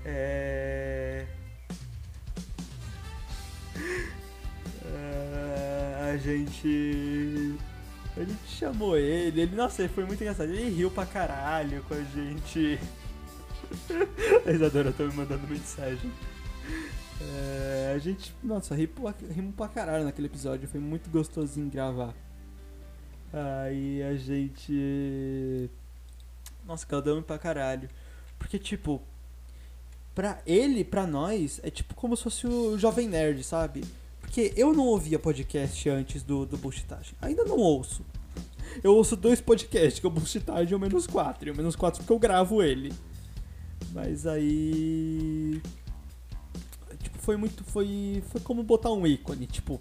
É... 0.04 1.26
é 4.84 6.10
a 6.12 6.16
gente 6.16 7.56
gente 8.22 8.46
chamou 8.46 8.96
ele, 8.96 9.40
ele, 9.40 9.56
nossa, 9.56 9.82
ele 9.82 9.92
foi 9.92 10.04
muito 10.04 10.20
engraçado. 10.20 10.50
Ele 10.50 10.70
riu 10.70 10.90
pra 10.90 11.04
caralho 11.04 11.82
com 11.84 11.94
a 11.94 12.02
gente. 12.02 12.78
A 14.46 14.50
Isadora 14.52 14.92
tá 14.92 15.04
me 15.04 15.12
mandando 15.12 15.46
mensagem. 15.48 16.12
É, 17.20 17.92
a 17.94 17.98
gente, 17.98 18.34
nossa, 18.42 18.74
rimos 18.74 19.14
rimo 19.30 19.52
pra 19.52 19.68
caralho 19.68 20.04
naquele 20.04 20.26
episódio, 20.26 20.68
foi 20.68 20.80
muito 20.80 21.10
gostosinho 21.10 21.70
gravar. 21.70 22.14
Aí 23.32 24.02
a 24.02 24.14
gente. 24.14 25.70
Nossa, 26.64 26.86
caldamos 26.86 27.24
pra 27.24 27.38
caralho. 27.38 27.88
Porque, 28.38 28.58
tipo, 28.58 29.02
pra 30.14 30.40
ele, 30.46 30.84
pra 30.84 31.06
nós, 31.06 31.60
é 31.64 31.70
tipo 31.70 31.94
como 31.94 32.16
se 32.16 32.22
fosse 32.22 32.46
o 32.46 32.78
Jovem 32.78 33.08
Nerd, 33.08 33.42
sabe? 33.42 33.82
Porque 34.34 34.52
eu 34.56 34.72
não 34.72 34.88
ouvia 34.88 35.16
podcast 35.16 35.88
antes 35.88 36.24
do, 36.24 36.44
do 36.44 36.56
Bullshitagem. 36.56 37.14
Ainda 37.22 37.44
não 37.44 37.56
ouço. 37.56 38.04
Eu 38.82 38.96
ouço 38.96 39.14
dois 39.14 39.40
podcasts, 39.40 40.00
que 40.00 40.06
é 40.06 40.08
o 40.08 40.12
Bullshitagem 40.12 40.72
e 40.72 40.74
o 40.74 40.78
Menos 40.80 41.06
4. 41.06 41.48
E 41.48 41.52
o 41.52 41.56
Menos 41.56 41.76
4 41.76 42.00
porque 42.00 42.12
eu 42.12 42.18
gravo 42.18 42.60
ele. 42.60 42.92
Mas 43.92 44.26
aí. 44.26 45.62
Tipo, 47.00 47.18
foi 47.18 47.36
muito. 47.36 47.62
Foi. 47.62 48.24
Foi 48.32 48.40
como 48.40 48.64
botar 48.64 48.90
um 48.90 49.06
ícone. 49.06 49.46
Tipo, 49.46 49.80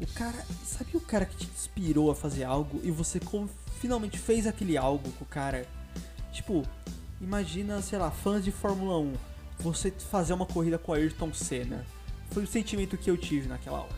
o 0.00 0.06
cara. 0.14 0.46
Sabe 0.64 0.96
o 0.96 1.00
cara 1.00 1.26
que 1.26 1.36
te 1.36 1.50
inspirou 1.52 2.12
a 2.12 2.14
fazer 2.14 2.44
algo 2.44 2.80
e 2.84 2.92
você 2.92 3.18
finalmente 3.80 4.20
fez 4.20 4.46
aquele 4.46 4.76
algo 4.76 5.10
com 5.18 5.24
o 5.24 5.28
cara? 5.28 5.66
Tipo, 6.30 6.62
imagina, 7.20 7.82
sei 7.82 7.98
lá, 7.98 8.12
fãs 8.12 8.44
de 8.44 8.52
Fórmula 8.52 9.00
1. 9.00 9.14
Você 9.58 9.90
fazer 9.90 10.32
uma 10.32 10.46
corrida 10.46 10.78
com 10.78 10.92
a 10.92 10.96
Ayrton 10.96 11.34
Senna. 11.34 11.84
Foi 12.34 12.42
o 12.42 12.46
sentimento 12.48 12.98
que 12.98 13.08
eu 13.08 13.16
tive 13.16 13.46
naquela 13.46 13.82
hora. 13.82 13.94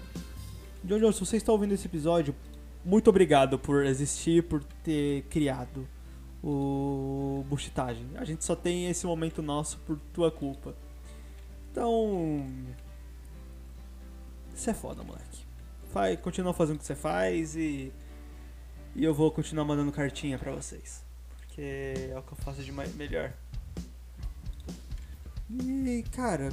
John 0.84 1.00
John, 1.00 1.10
se 1.10 1.20
você 1.20 1.38
está 1.38 1.50
ouvindo 1.50 1.72
esse 1.72 1.86
episódio, 1.86 2.36
muito 2.84 3.08
obrigado 3.08 3.58
por 3.58 3.86
existir, 3.86 4.42
por 4.42 4.62
ter 4.84 5.22
criado 5.30 5.88
o 6.44 7.42
Buchitagem. 7.48 8.06
A 8.14 8.26
gente 8.26 8.44
só 8.44 8.54
tem 8.54 8.90
esse 8.90 9.06
momento 9.06 9.40
nosso 9.40 9.78
por 9.78 9.98
tua 10.12 10.30
culpa. 10.30 10.76
Então. 11.72 12.46
Você 14.54 14.70
é 14.70 14.74
foda, 14.74 15.02
moleque. 15.02 15.46
Vai, 15.90 16.14
continua 16.18 16.52
fazendo 16.52 16.76
o 16.76 16.78
que 16.78 16.84
você 16.84 16.94
faz 16.94 17.56
e. 17.56 17.90
E 18.94 19.02
eu 19.02 19.14
vou 19.14 19.30
continuar 19.30 19.64
mandando 19.64 19.90
cartinha 19.90 20.38
pra 20.38 20.52
vocês. 20.52 21.02
Porque 21.38 21.62
é 22.10 22.18
o 22.18 22.22
que 22.22 22.32
eu 22.32 22.36
faço 22.36 22.62
de 22.62 22.70
melhor. 22.70 23.32
E, 25.50 26.04
cara. 26.12 26.50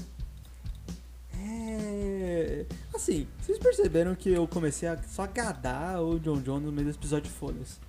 É. 1.40 2.66
Assim, 2.94 3.28
vocês 3.42 3.58
perceberam 3.58 4.16
que 4.16 4.30
eu 4.30 4.48
comecei 4.48 4.88
a 4.88 5.02
só 5.04 5.26
gadar 5.28 6.02
o 6.02 6.20
John 6.20 6.42
John 6.42 6.60
no 6.60 6.72
meio 6.72 6.88
do 6.88 6.96
episódio 6.96 7.32
Folhas. 7.32 7.80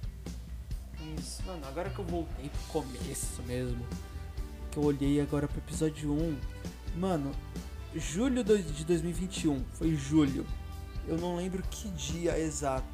Isso, 1.19 1.43
mano, 1.47 1.65
agora 1.67 1.91
que 1.91 1.99
eu 1.99 2.05
voltei 2.05 2.49
pro 2.49 2.83
começo 2.83 3.43
mesmo. 3.43 3.87
Que 4.71 4.79
eu 4.79 4.85
olhei 4.85 5.21
agora 5.21 5.47
pro 5.47 5.59
episódio 5.59 6.13
1. 6.13 6.37
Mano, 6.97 7.33
julho 7.95 8.43
de 8.43 8.85
2021. 8.85 9.63
Foi 9.75 9.95
julho. 9.95 10.47
Eu 11.07 11.19
não 11.19 11.37
lembro 11.37 11.63
que 11.71 11.89
dia 11.91 12.39
exato. 12.39 12.87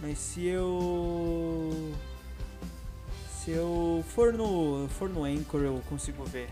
Mas 0.00 0.18
se 0.18 0.46
eu. 0.46 1.92
Se 3.42 3.50
eu 3.50 4.04
for 4.08 4.32
no, 4.32 4.88
for 4.88 5.08
no 5.08 5.24
Anchor 5.24 5.62
eu 5.62 5.82
consigo 5.88 6.24
ver. 6.24 6.48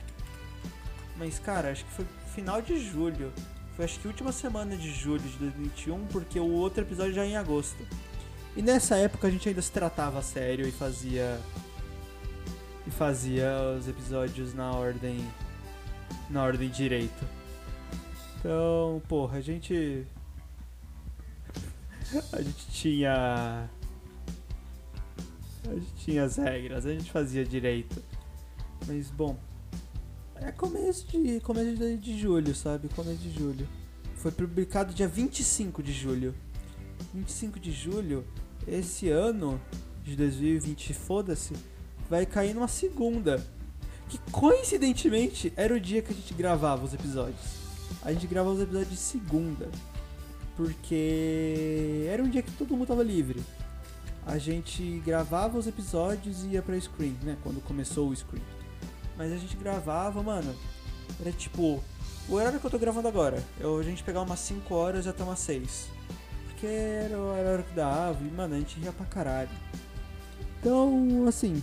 Mas 1.16 1.38
cara, 1.38 1.70
acho 1.70 1.84
que 1.84 1.90
foi 1.92 2.06
final 2.30 2.62
de 2.62 2.78
julho. 2.78 3.32
Foi 3.74 3.84
acho 3.84 3.98
que 4.00 4.08
última 4.08 4.32
semana 4.32 4.76
de 4.76 4.92
julho 4.92 5.22
de 5.22 5.36
2021, 5.38 6.06
porque 6.06 6.38
o 6.38 6.50
outro 6.50 6.82
episódio 6.82 7.12
já 7.12 7.24
é 7.24 7.28
em 7.28 7.36
agosto. 7.36 7.86
E 8.56 8.62
nessa 8.62 8.96
época 8.96 9.28
a 9.28 9.30
gente 9.30 9.48
ainda 9.48 9.62
se 9.62 9.70
tratava 9.70 10.18
a 10.18 10.22
sério 10.22 10.66
e 10.66 10.72
fazia. 10.72 11.40
E 12.86 12.90
fazia 12.90 13.50
os 13.78 13.86
episódios 13.86 14.54
na 14.54 14.72
ordem. 14.72 15.24
Na 16.28 16.42
ordem 16.42 16.68
direito. 16.68 17.24
Então, 18.38 19.02
porra, 19.08 19.38
a 19.38 19.40
gente. 19.40 20.06
A 22.32 22.42
gente 22.42 22.66
tinha. 22.72 23.70
A 25.68 25.74
gente 25.74 25.94
tinha 25.96 26.24
as 26.24 26.36
regras, 26.36 26.84
a 26.84 26.90
gente 26.90 27.08
fazia 27.12 27.44
direito. 27.44 28.02
Mas 28.88 29.10
bom. 29.10 29.38
É 30.42 30.50
começo 30.50 31.06
de. 31.06 31.38
começo 31.40 31.76
de, 31.76 31.96
de 31.98 32.18
julho, 32.18 32.54
sabe? 32.54 32.88
Começo 32.88 33.18
de 33.18 33.30
julho. 33.30 33.68
Foi 34.16 34.32
publicado 34.32 34.94
dia 34.94 35.06
25 35.06 35.82
de 35.82 35.92
julho. 35.92 36.34
25 37.14 37.60
de 37.60 37.70
julho, 37.70 38.24
esse 38.66 39.08
ano 39.08 39.60
de 40.02 40.16
2020, 40.16 40.94
foda-se, 40.94 41.54
vai 42.08 42.24
cair 42.24 42.54
numa 42.54 42.68
segunda. 42.68 43.44
Que 44.08 44.18
coincidentemente 44.30 45.52
era 45.56 45.74
o 45.74 45.80
dia 45.80 46.02
que 46.02 46.12
a 46.12 46.16
gente 46.16 46.32
gravava 46.32 46.84
os 46.84 46.94
episódios. 46.94 47.60
A 48.02 48.12
gente 48.12 48.26
gravava 48.26 48.54
os 48.54 48.62
episódios 48.62 48.90
de 48.90 48.96
segunda. 48.96 49.68
Porque 50.56 52.06
era 52.08 52.22
um 52.22 52.28
dia 52.28 52.42
que 52.42 52.50
todo 52.52 52.76
mundo 52.76 52.88
tava 52.88 53.02
livre. 53.02 53.42
A 54.26 54.38
gente 54.38 55.02
gravava 55.04 55.58
os 55.58 55.66
episódios 55.66 56.44
e 56.44 56.48
ia 56.48 56.62
pra 56.62 56.78
screen, 56.80 57.16
né? 57.22 57.36
Quando 57.42 57.60
começou 57.62 58.08
o 58.08 58.16
screen. 58.16 58.42
Mas 59.20 59.32
a 59.34 59.36
gente 59.36 59.54
gravava, 59.54 60.22
mano. 60.22 60.56
Era 61.20 61.30
tipo. 61.30 61.84
O 62.26 62.34
horário 62.34 62.58
que 62.58 62.64
eu 62.64 62.70
tô 62.70 62.78
gravando 62.78 63.06
agora. 63.06 63.44
Eu, 63.58 63.78
a 63.78 63.82
gente 63.82 64.02
pegava 64.02 64.24
umas 64.24 64.40
5 64.40 64.74
horas 64.74 65.06
até 65.06 65.22
umas 65.22 65.40
6 65.40 66.00
porque 66.60 66.66
era 66.66 67.18
o 67.18 67.30
horário 67.30 67.64
que 67.64 67.74
dava 67.74 68.22
e, 68.22 68.30
mano, 68.30 68.54
a 68.54 68.58
gente 68.58 68.78
ia 68.80 68.92
pra 68.92 69.06
caralho. 69.06 69.48
Então, 70.58 71.26
assim, 71.26 71.62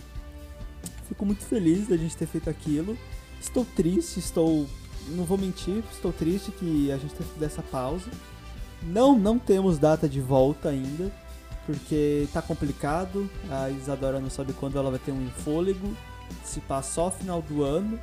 fico 1.06 1.24
muito 1.24 1.44
feliz 1.44 1.86
da 1.86 1.96
gente 1.96 2.16
ter 2.16 2.26
feito 2.26 2.50
aquilo. 2.50 2.98
Estou 3.40 3.64
triste, 3.64 4.18
estou. 4.18 4.66
Não 5.10 5.24
vou 5.24 5.38
mentir, 5.38 5.84
estou 5.92 6.12
triste 6.12 6.50
que 6.50 6.90
a 6.90 6.98
gente 6.98 7.14
teve 7.14 7.30
que 7.30 7.38
dar 7.38 7.46
essa 7.46 7.62
pausa. 7.62 8.10
Não, 8.82 9.16
não 9.16 9.38
temos 9.38 9.78
data 9.78 10.08
de 10.08 10.20
volta 10.20 10.68
ainda, 10.68 11.12
porque 11.64 12.26
tá 12.32 12.42
complicado. 12.42 13.30
A 13.48 13.70
Isadora 13.70 14.18
não 14.18 14.28
sabe 14.28 14.52
quando 14.52 14.78
ela 14.78 14.90
vai 14.90 14.98
ter 14.98 15.12
um 15.12 15.30
fôlego. 15.30 15.96
Se 16.44 16.60
passa 16.60 16.92
só 16.92 17.10
final 17.10 17.42
do 17.42 17.62
ano. 17.62 17.98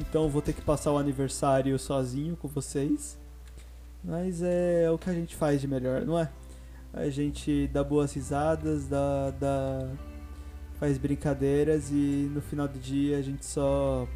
Então 0.00 0.28
vou 0.28 0.40
ter 0.42 0.52
que 0.52 0.62
passar 0.62 0.92
o 0.92 0.98
aniversário 0.98 1.78
sozinho 1.78 2.36
com 2.36 2.48
vocês. 2.48 3.18
Mas 4.02 4.42
é 4.42 4.90
o 4.90 4.98
que 4.98 5.10
a 5.10 5.14
gente 5.14 5.36
faz 5.36 5.60
de 5.60 5.68
melhor, 5.68 6.02
não 6.02 6.18
é? 6.18 6.28
A 6.92 7.08
gente 7.08 7.68
dá 7.68 7.82
boas 7.82 8.12
risadas, 8.12 8.86
dá, 8.86 9.30
dá 9.30 9.88
faz 10.78 10.98
brincadeiras 10.98 11.90
e 11.90 12.28
no 12.34 12.40
final 12.42 12.66
do 12.66 12.78
dia 12.78 13.16
a 13.16 13.22
gente 13.22 13.46
só 13.46 14.06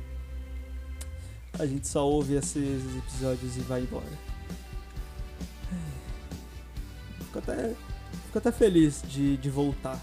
a 1.59 1.65
gente 1.65 1.87
só 1.87 2.07
ouve 2.07 2.35
esses 2.35 2.83
episódios 2.97 3.57
e 3.57 3.61
vai 3.61 3.83
embora. 3.83 4.05
Fico 7.19 7.39
até, 7.39 7.75
fico 8.27 8.39
até 8.39 8.53
feliz 8.53 9.03
de, 9.07 9.37
de 9.37 9.49
voltar. 9.49 9.99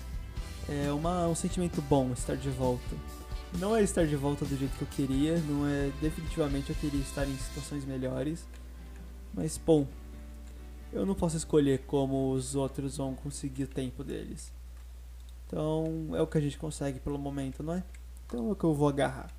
É 0.70 0.92
uma, 0.92 1.28
um 1.28 1.36
sentimento 1.36 1.82
bom 1.82 2.12
estar 2.14 2.36
de 2.36 2.50
volta. 2.50 2.96
Não 3.60 3.76
é 3.76 3.84
estar 3.84 4.06
de 4.06 4.16
volta 4.16 4.46
do 4.46 4.58
jeito 4.58 4.76
que 4.78 4.82
eu 4.82 4.88
queria, 4.88 5.38
não 5.40 5.68
é 5.68 5.92
definitivamente 6.02 6.72
eu 6.72 6.76
queria 6.76 7.02
estar 7.02 7.28
em 7.28 7.38
situações 7.38 7.86
melhores 7.86 8.46
mas, 9.34 9.58
bom, 9.58 9.88
eu 10.92 11.06
não 11.06 11.16
posso 11.16 11.36
escolher 11.36 11.80
como 11.88 12.32
os 12.32 12.56
outros 12.56 12.98
vão 12.98 13.16
conseguir 13.16 13.64
o 13.64 13.68
tempo 13.68 14.04
deles. 14.04 14.54
Então, 15.48 16.10
é 16.14 16.22
o 16.22 16.28
que 16.28 16.38
a 16.38 16.42
gente 16.42 16.58
consegue 16.58 17.00
pelo 17.00 17.18
momento, 17.18 17.64
não 17.64 17.74
é? 17.74 17.84
Então 18.26 18.50
é 18.50 18.52
o 18.52 18.56
que 18.56 18.64
eu 18.64 18.74
vou 18.74 18.88
agarrar. 18.88 19.34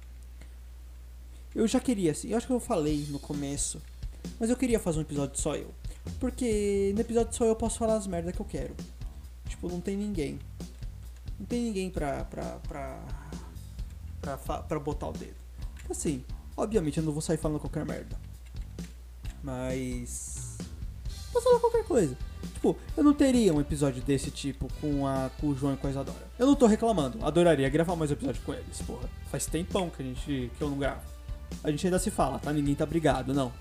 Eu 1.54 1.66
já 1.68 1.78
queria, 1.78 2.10
assim, 2.10 2.30
eu 2.30 2.36
acho 2.36 2.46
que 2.46 2.52
eu 2.52 2.58
falei 2.58 3.06
no 3.08 3.20
começo, 3.20 3.80
mas 4.40 4.50
eu 4.50 4.56
queria 4.56 4.80
fazer 4.80 4.98
um 4.98 5.02
episódio 5.02 5.40
só 5.40 5.54
eu. 5.54 5.72
Porque 6.18 6.90
no 6.94 7.00
episódio 7.00 7.32
só 7.32 7.44
eu 7.44 7.54
posso 7.54 7.78
falar 7.78 7.94
as 7.94 8.08
merdas 8.08 8.34
que 8.34 8.42
eu 8.42 8.46
quero. 8.46 8.74
Tipo, 9.48 9.68
não 9.68 9.80
tem 9.80 9.96
ninguém. 9.96 10.40
Não 11.38 11.46
tem 11.46 11.62
ninguém 11.62 11.88
pra. 11.88 12.24
pra. 12.24 12.58
pra. 12.68 13.00
Pra, 14.26 14.78
botar 14.78 15.08
o 15.08 15.12
dedo. 15.12 15.36
Assim, 15.90 16.24
obviamente 16.56 16.98
eu 16.98 17.04
não 17.04 17.12
vou 17.12 17.22
sair 17.22 17.36
falando 17.36 17.60
qualquer 17.60 17.84
merda. 17.84 18.16
Mas. 19.42 20.58
Posso 21.32 21.44
falar 21.44 21.60
qualquer 21.60 21.84
coisa. 21.84 22.16
Tipo, 22.54 22.76
eu 22.96 23.04
não 23.04 23.12
teria 23.12 23.52
um 23.52 23.60
episódio 23.60 24.02
desse 24.02 24.30
tipo 24.30 24.68
com, 24.80 25.06
a, 25.06 25.30
com 25.40 25.48
o 25.48 25.54
João 25.56 25.74
e 25.74 25.76
com 25.76 25.86
a 25.86 25.90
Isadora. 25.90 26.26
Eu 26.38 26.46
não 26.46 26.54
tô 26.54 26.66
reclamando. 26.66 27.24
Adoraria 27.24 27.68
gravar 27.68 27.96
mais 27.96 28.10
episódio 28.10 28.40
com 28.42 28.54
eles, 28.54 28.80
porra. 28.82 29.08
Faz 29.30 29.46
tempão 29.46 29.90
que, 29.90 30.02
a 30.02 30.04
gente, 30.04 30.50
que 30.56 30.62
eu 30.62 30.70
não 30.70 30.78
gravo. 30.78 31.02
A 31.62 31.70
gente 31.70 31.86
ainda 31.86 31.98
se 31.98 32.10
fala, 32.10 32.38
tá? 32.38 32.52
Ninguém 32.52 32.74
tá 32.74 32.86
brigado, 32.86 33.34
não. 33.34 33.52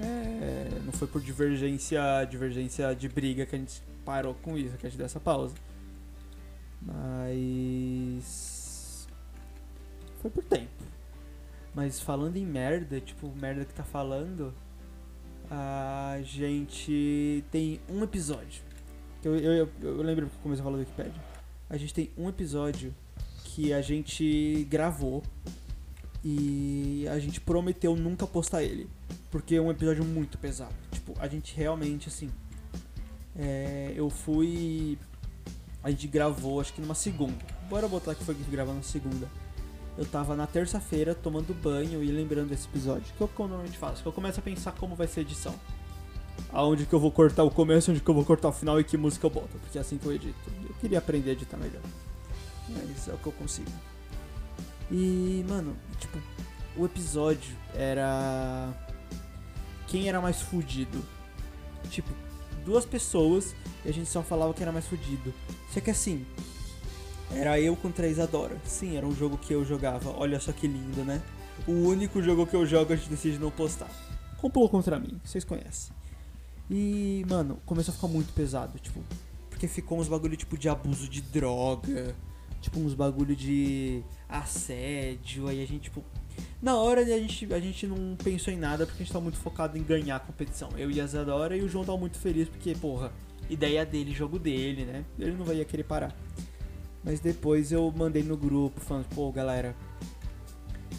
É, 0.00 0.68
não 0.84 0.92
foi 0.92 1.06
por 1.06 1.20
divergência, 1.20 2.00
divergência 2.28 2.94
de 2.94 3.08
briga 3.08 3.44
que 3.44 3.54
a 3.54 3.58
gente 3.58 3.82
parou 4.04 4.34
com 4.34 4.56
isso, 4.56 4.76
que 4.76 4.86
a 4.86 4.88
gente 4.88 4.96
deu 4.98 5.06
essa 5.06 5.20
pausa. 5.20 5.54
Mas. 6.80 8.51
Foi 10.22 10.30
por 10.30 10.44
tempo. 10.44 10.70
Mas 11.74 12.00
falando 12.00 12.36
em 12.36 12.46
merda, 12.46 13.00
tipo, 13.00 13.28
merda 13.36 13.64
que 13.64 13.74
tá 13.74 13.84
falando 13.84 14.54
a 15.54 16.18
gente 16.22 17.44
tem 17.50 17.78
um 17.86 18.02
episódio. 18.02 18.62
Eu, 19.22 19.36
eu, 19.36 19.68
eu, 19.82 20.02
lembro 20.02 20.26
que 20.26 20.36
comecei 20.38 20.62
a 20.62 20.64
falar 20.64 20.76
do 20.76 20.80
Wikipedia. 20.80 21.22
A 21.68 21.76
gente 21.76 21.92
tem 21.92 22.10
um 22.16 22.26
episódio 22.26 22.94
que 23.44 23.72
a 23.72 23.82
gente 23.82 24.66
gravou 24.70 25.22
E 26.24 27.06
a 27.10 27.18
gente 27.18 27.38
prometeu 27.40 27.94
nunca 27.94 28.26
postar 28.26 28.62
ele. 28.62 28.88
Porque 29.30 29.56
é 29.56 29.60
um 29.60 29.70
episódio 29.70 30.04
muito 30.04 30.38
pesado. 30.38 30.74
Tipo, 30.90 31.14
a 31.18 31.28
gente 31.28 31.54
realmente, 31.54 32.08
assim. 32.08 32.30
É, 33.36 33.92
eu 33.94 34.08
fui. 34.08 34.98
A 35.82 35.90
gente 35.90 36.06
gravou, 36.06 36.60
acho 36.60 36.72
que 36.72 36.80
numa 36.80 36.94
segunda. 36.94 37.44
Bora 37.68 37.88
botar 37.88 38.14
que 38.14 38.24
foi 38.24 38.34
gravou 38.34 38.74
na 38.74 38.82
segunda. 38.82 39.28
Eu 39.96 40.06
tava 40.06 40.34
na 40.34 40.46
terça-feira 40.46 41.14
tomando 41.14 41.52
banho 41.52 42.02
e 42.02 42.10
lembrando 42.10 42.48
desse 42.48 42.66
episódio. 42.66 43.12
Que 43.16 43.20
eu 43.20 43.30
normalmente 43.38 43.76
faço. 43.76 44.02
Que 44.02 44.08
eu 44.08 44.12
começo 44.12 44.40
a 44.40 44.42
pensar 44.42 44.72
como 44.72 44.96
vai 44.96 45.06
ser 45.06 45.20
a 45.20 45.22
edição. 45.22 45.54
Aonde 46.50 46.86
que 46.86 46.94
eu 46.94 47.00
vou 47.00 47.10
cortar 47.10 47.44
o 47.44 47.50
começo, 47.50 47.90
onde 47.90 48.00
que 48.00 48.08
eu 48.08 48.14
vou 48.14 48.24
cortar 48.24 48.48
o 48.48 48.52
final 48.52 48.80
e 48.80 48.84
que 48.84 48.96
música 48.96 49.26
eu 49.26 49.30
boto. 49.30 49.58
Porque 49.58 49.76
é 49.76 49.80
assim 49.80 49.98
que 49.98 50.06
eu 50.06 50.12
edito. 50.12 50.38
Eu 50.66 50.74
queria 50.80 50.98
aprender 50.98 51.30
a 51.30 51.32
editar 51.34 51.58
melhor. 51.58 51.82
Mas 52.68 53.08
é 53.08 53.12
o 53.12 53.18
que 53.18 53.26
eu 53.26 53.32
consigo. 53.32 53.70
E, 54.90 55.44
mano, 55.48 55.76
tipo, 55.98 56.18
o 56.76 56.84
episódio 56.84 57.54
era. 57.74 58.72
Quem 59.86 60.08
era 60.08 60.20
mais 60.20 60.40
fudido? 60.40 61.04
Tipo, 61.90 62.10
duas 62.64 62.84
pessoas 62.84 63.54
e 63.84 63.88
a 63.88 63.92
gente 63.92 64.08
só 64.08 64.22
falava 64.22 64.54
que 64.54 64.62
era 64.62 64.72
mais 64.72 64.86
fudido. 64.86 65.34
Só 65.70 65.80
que 65.80 65.90
assim, 65.90 66.24
era 67.36 67.60
eu 67.60 67.76
contra 67.76 68.06
a 68.06 68.08
Isadora. 68.08 68.56
Sim, 68.64 68.96
era 68.96 69.06
um 69.06 69.14
jogo 69.14 69.38
que 69.38 69.52
eu 69.52 69.64
jogava. 69.64 70.10
Olha 70.16 70.38
só 70.40 70.52
que 70.52 70.66
lindo, 70.66 71.04
né? 71.04 71.22
O 71.66 71.72
único 71.72 72.22
jogo 72.22 72.46
que 72.46 72.54
eu 72.54 72.66
jogo 72.66 72.92
a 72.92 72.96
gente 72.96 73.08
decide 73.08 73.38
não 73.38 73.50
postar. 73.50 73.90
Complô 74.38 74.68
contra 74.68 74.98
mim, 74.98 75.20
vocês 75.24 75.44
conhecem. 75.44 75.94
E, 76.70 77.24
mano, 77.28 77.58
começou 77.64 77.92
a 77.92 77.94
ficar 77.94 78.08
muito 78.08 78.32
pesado, 78.32 78.78
tipo, 78.78 79.00
porque 79.50 79.68
ficou 79.68 80.00
uns 80.00 80.08
bagulho 80.08 80.36
tipo 80.36 80.56
de 80.56 80.68
abuso 80.68 81.08
de 81.08 81.20
droga, 81.20 82.16
tipo 82.60 82.80
uns 82.80 82.94
bagulho 82.94 83.36
de 83.36 84.02
assédio, 84.28 85.46
aí 85.48 85.62
a 85.62 85.66
gente, 85.66 85.82
tipo, 85.82 86.02
na 86.60 86.76
hora 86.76 87.02
a 87.02 87.04
gente, 87.04 87.52
a 87.52 87.60
gente 87.60 87.86
não 87.86 88.16
pensou 88.16 88.52
em 88.52 88.56
nada 88.56 88.86
porque 88.86 89.02
a 89.02 89.04
gente 89.04 89.12
tava 89.12 89.22
muito 89.22 89.38
focado 89.38 89.76
em 89.76 89.82
ganhar 89.82 90.16
a 90.16 90.20
competição. 90.20 90.70
Eu 90.76 90.90
e 90.90 91.00
a 91.00 91.04
Isadora 91.04 91.56
e 91.56 91.62
o 91.62 91.68
João 91.68 91.84
tava 91.84 91.98
muito 91.98 92.18
feliz 92.18 92.48
porque, 92.48 92.74
porra, 92.74 93.12
ideia 93.50 93.84
dele, 93.84 94.12
jogo 94.12 94.38
dele, 94.38 94.84
né? 94.84 95.04
Ele 95.18 95.32
não 95.32 95.44
vai 95.44 95.62
querer 95.64 95.84
parar. 95.84 96.16
Mas 97.04 97.20
depois 97.20 97.72
eu 97.72 97.92
mandei 97.96 98.22
no 98.22 98.36
grupo 98.36 98.80
falando, 98.80 99.06
pô, 99.14 99.30
galera, 99.32 99.74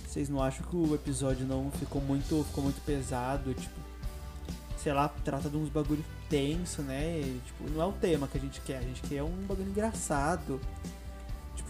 vocês 0.06 0.30
não 0.30 0.42
acham 0.42 0.66
que 0.68 0.76
o 0.76 0.94
episódio 0.94 1.46
não 1.46 1.72
ficou 1.72 2.02
muito, 2.02 2.44
ficou 2.44 2.64
muito 2.64 2.82
pesado, 2.86 3.54
tipo, 3.54 3.80
sei 4.78 4.94
lá, 4.94 5.08
trata 5.24 5.50
de 5.50 5.56
uns 5.56 5.70
bagulho 5.70 6.04
tenso, 6.30 6.82
né? 6.82 7.20
E, 7.20 7.42
tipo, 7.46 7.70
não 7.72 7.82
é 7.82 7.86
o 7.86 7.94
tema 7.94 8.28
que 8.28 8.38
a 8.38 8.42
gente 8.42 8.60
quer, 8.62 8.78
a 8.78 8.82
gente 8.82 9.02
quer 9.04 9.24
um 9.24 9.32
bagulho 9.48 9.70
engraçado. 9.70 10.60
Tipo, 11.56 11.70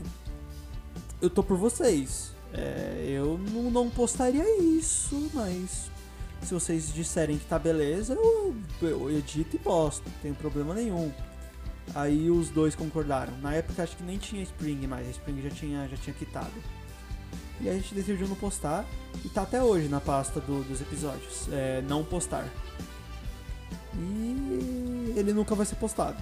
eu 1.21 1.29
tô 1.29 1.43
por 1.43 1.57
vocês. 1.57 2.33
É, 2.53 3.05
eu 3.07 3.37
não, 3.71 3.89
postaria 3.89 4.43
isso, 4.61 5.29
mas 5.33 5.89
se 6.41 6.53
vocês 6.53 6.93
disserem 6.93 7.37
que 7.37 7.45
tá 7.45 7.57
beleza, 7.57 8.13
eu, 8.13 8.55
eu 8.81 9.17
edito 9.17 9.55
e 9.55 9.59
posto, 9.59 10.03
não 10.05 10.19
tem 10.21 10.33
problema 10.33 10.73
nenhum. 10.73 11.11
Aí 11.95 12.29
os 12.29 12.49
dois 12.49 12.75
concordaram. 12.75 13.37
Na 13.39 13.53
época 13.53 13.83
acho 13.83 13.95
que 13.97 14.03
nem 14.03 14.17
tinha 14.17 14.41
Spring 14.43 14.87
mais, 14.87 15.07
a 15.07 15.11
Spring 15.11 15.41
já 15.41 15.49
tinha, 15.49 15.87
já 15.87 15.97
tinha 15.97 16.13
quitado. 16.13 16.53
E 17.61 17.69
a 17.69 17.73
gente 17.73 17.93
decidiu 17.93 18.27
não 18.27 18.35
postar 18.35 18.85
e 19.23 19.29
tá 19.29 19.43
até 19.43 19.61
hoje 19.63 19.87
na 19.87 20.01
pasta 20.01 20.39
do, 20.39 20.63
dos 20.63 20.81
episódios. 20.81 21.47
É, 21.51 21.81
não 21.81 22.03
postar. 22.03 22.47
E 23.95 25.13
ele 25.15 25.33
nunca 25.33 25.55
vai 25.55 25.65
ser 25.65 25.75
postado. 25.75 26.21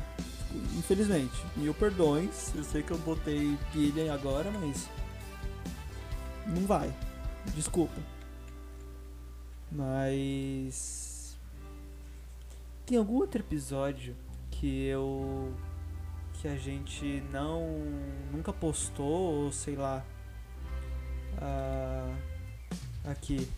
Infelizmente. 0.77 1.35
Mil 1.55 1.73
perdões. 1.73 2.53
Eu 2.55 2.63
sei 2.63 2.83
que 2.83 2.91
eu 2.91 2.97
botei 2.97 3.57
pilha 3.71 4.13
agora, 4.13 4.51
mas. 4.51 4.87
Não 6.45 6.65
vai. 6.65 6.93
Desculpa. 7.55 7.99
Mas. 9.71 11.37
Tem 12.85 12.97
algum 12.97 13.15
outro 13.15 13.41
episódio 13.41 14.15
que 14.61 14.85
eu. 14.85 15.51
que 16.35 16.47
a 16.47 16.55
gente 16.55 17.23
não. 17.33 17.67
nunca 18.31 18.53
postou, 18.53 19.45
ou 19.45 19.51
sei 19.51 19.75
lá. 19.75 20.05
Ah, 21.39 22.15
aqui. 23.05 23.49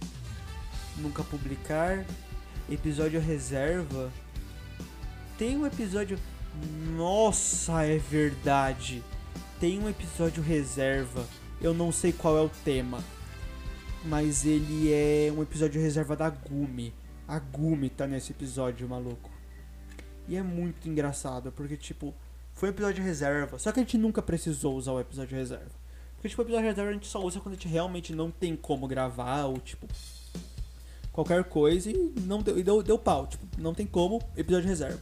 Nunca 0.97 1.21
publicar. 1.23 2.05
Episódio 2.71 3.19
reserva. 3.19 4.09
Tem 5.37 5.57
um 5.57 5.67
episódio. 5.67 6.17
Nossa, 6.95 7.83
é 7.83 7.97
verdade. 7.97 9.03
Tem 9.59 9.79
um 9.79 9.89
episódio 9.89 10.41
reserva. 10.41 11.27
Eu 11.59 11.73
não 11.73 11.91
sei 11.91 12.13
qual 12.13 12.37
é 12.37 12.41
o 12.41 12.49
tema. 12.63 13.03
Mas 14.05 14.45
ele 14.45 14.93
é 14.93 15.33
um 15.35 15.41
episódio 15.41 15.81
reserva 15.81 16.15
da 16.15 16.29
Gumi. 16.29 16.93
A 17.27 17.39
Gumi 17.39 17.89
tá 17.89 18.07
nesse 18.07 18.31
episódio, 18.31 18.87
maluco. 18.87 19.32
E 20.27 20.35
é 20.35 20.43
muito 20.43 20.87
engraçado, 20.87 21.51
porque, 21.51 21.75
tipo, 21.75 22.13
foi 22.53 22.69
um 22.69 22.71
episódio 22.71 23.03
reserva. 23.03 23.59
Só 23.59 23.71
que 23.71 23.79
a 23.79 23.83
gente 23.83 23.97
nunca 23.97 24.21
precisou 24.21 24.75
usar 24.75 24.93
o 24.93 24.99
episódio 24.99 25.37
reserva. 25.37 25.71
Porque, 26.15 26.29
tipo, 26.29 26.41
o 26.41 26.45
episódio 26.45 26.67
reserva 26.67 26.89
a 26.89 26.93
gente 26.93 27.07
só 27.07 27.21
usa 27.21 27.39
quando 27.39 27.53
a 27.53 27.57
gente 27.57 27.67
realmente 27.67 28.13
não 28.13 28.31
tem 28.31 28.55
como 28.55 28.87
gravar, 28.87 29.45
ou, 29.45 29.57
tipo, 29.57 29.87
qualquer 31.11 31.43
coisa 31.43 31.91
e 31.91 32.13
não 32.21 32.41
deu, 32.41 32.57
e 32.57 32.63
deu, 32.63 32.81
deu 32.81 32.97
pau. 32.97 33.27
Tipo, 33.27 33.45
não 33.57 33.73
tem 33.73 33.85
como, 33.85 34.21
episódio 34.37 34.69
reserva. 34.69 35.01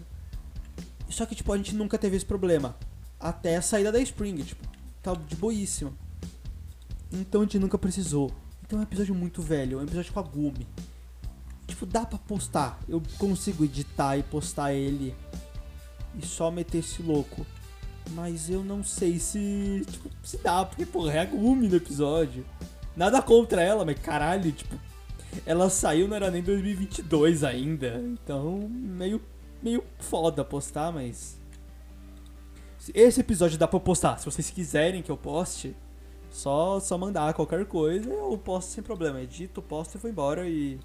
Só 1.10 1.26
que, 1.26 1.36
tipo, 1.36 1.52
a 1.54 1.58
gente 1.58 1.76
nunca 1.76 1.98
teve 1.98 2.16
esse 2.16 2.26
problema. 2.26 2.76
Até 3.20 3.56
a 3.58 3.62
saída 3.62 3.92
da 3.92 4.00
Spring, 4.00 4.42
tipo, 4.44 4.68
tá 5.02 5.14
de 5.14 5.36
boíssima. 5.36 5.94
Então 7.12 7.42
a 7.42 7.44
gente 7.44 7.60
nunca 7.60 7.78
precisou. 7.78 8.32
Então 8.66 8.80
é 8.80 8.82
um 8.82 8.84
episódio 8.84 9.14
muito 9.14 9.42
velho, 9.42 9.80
é 9.80 9.82
um 9.82 9.84
episódio 9.84 10.14
com 10.14 10.20
a 10.20 10.24
Gumi. 10.24 10.66
Tipo, 11.72 11.86
dá 11.86 12.06
pra 12.06 12.20
postar. 12.20 12.78
Eu 12.88 13.02
consigo 13.18 13.64
editar 13.64 14.18
e 14.18 14.24
postar 14.24 14.74
ele. 14.74 15.16
E 16.22 16.26
só 16.26 16.52
meter 16.52 16.80
esse 16.80 17.02
louco. 17.02 17.46
Mas 18.10 18.50
eu 18.50 18.62
não 18.62 18.84
sei 18.84 19.18
se. 19.18 19.86
Tipo, 19.90 20.10
se 20.22 20.38
dá, 20.40 20.66
porque, 20.66 20.86
porra, 20.86 21.14
é 21.14 21.20
a 21.20 21.26
Gumi 21.26 21.70
no 21.70 21.78
episódio. 21.78 22.46
Nada 22.94 23.22
contra 23.22 23.64
ela, 23.64 23.86
mas 23.86 23.98
caralho, 24.00 24.52
tipo. 24.52 24.78
Ela 25.46 25.70
saiu, 25.70 26.10
não 26.10 26.18
era 26.18 26.30
nem 26.30 26.44
2022 26.44 27.42
ainda. 27.46 28.04
Então, 28.04 28.68
meio, 28.70 29.22
meio 29.64 29.82
foda 29.98 30.44
postar, 30.44 30.92
mas. 30.92 31.40
Esse 32.94 33.22
episódio 33.22 33.58
dá 33.58 33.66
pra 33.66 33.80
postar. 33.80 34.18
Se 34.18 34.26
vocês 34.26 34.50
quiserem 34.50 35.02
que 35.02 35.10
eu 35.10 35.16
poste, 35.16 35.74
só, 36.30 36.82
só 36.82 36.98
mandar 36.98 37.34
qualquer 37.34 37.66
coisa, 37.66 38.10
eu 38.10 38.38
posto 38.38 38.72
sem 38.72 38.84
problema. 38.84 39.22
Edito, 39.22 39.62
posto 39.62 39.96
e 39.96 40.00
vou 40.00 40.12
embora 40.12 40.50
e. 40.50 40.78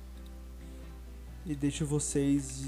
E 1.47 1.55
deixo 1.55 1.86
vocês 1.86 2.64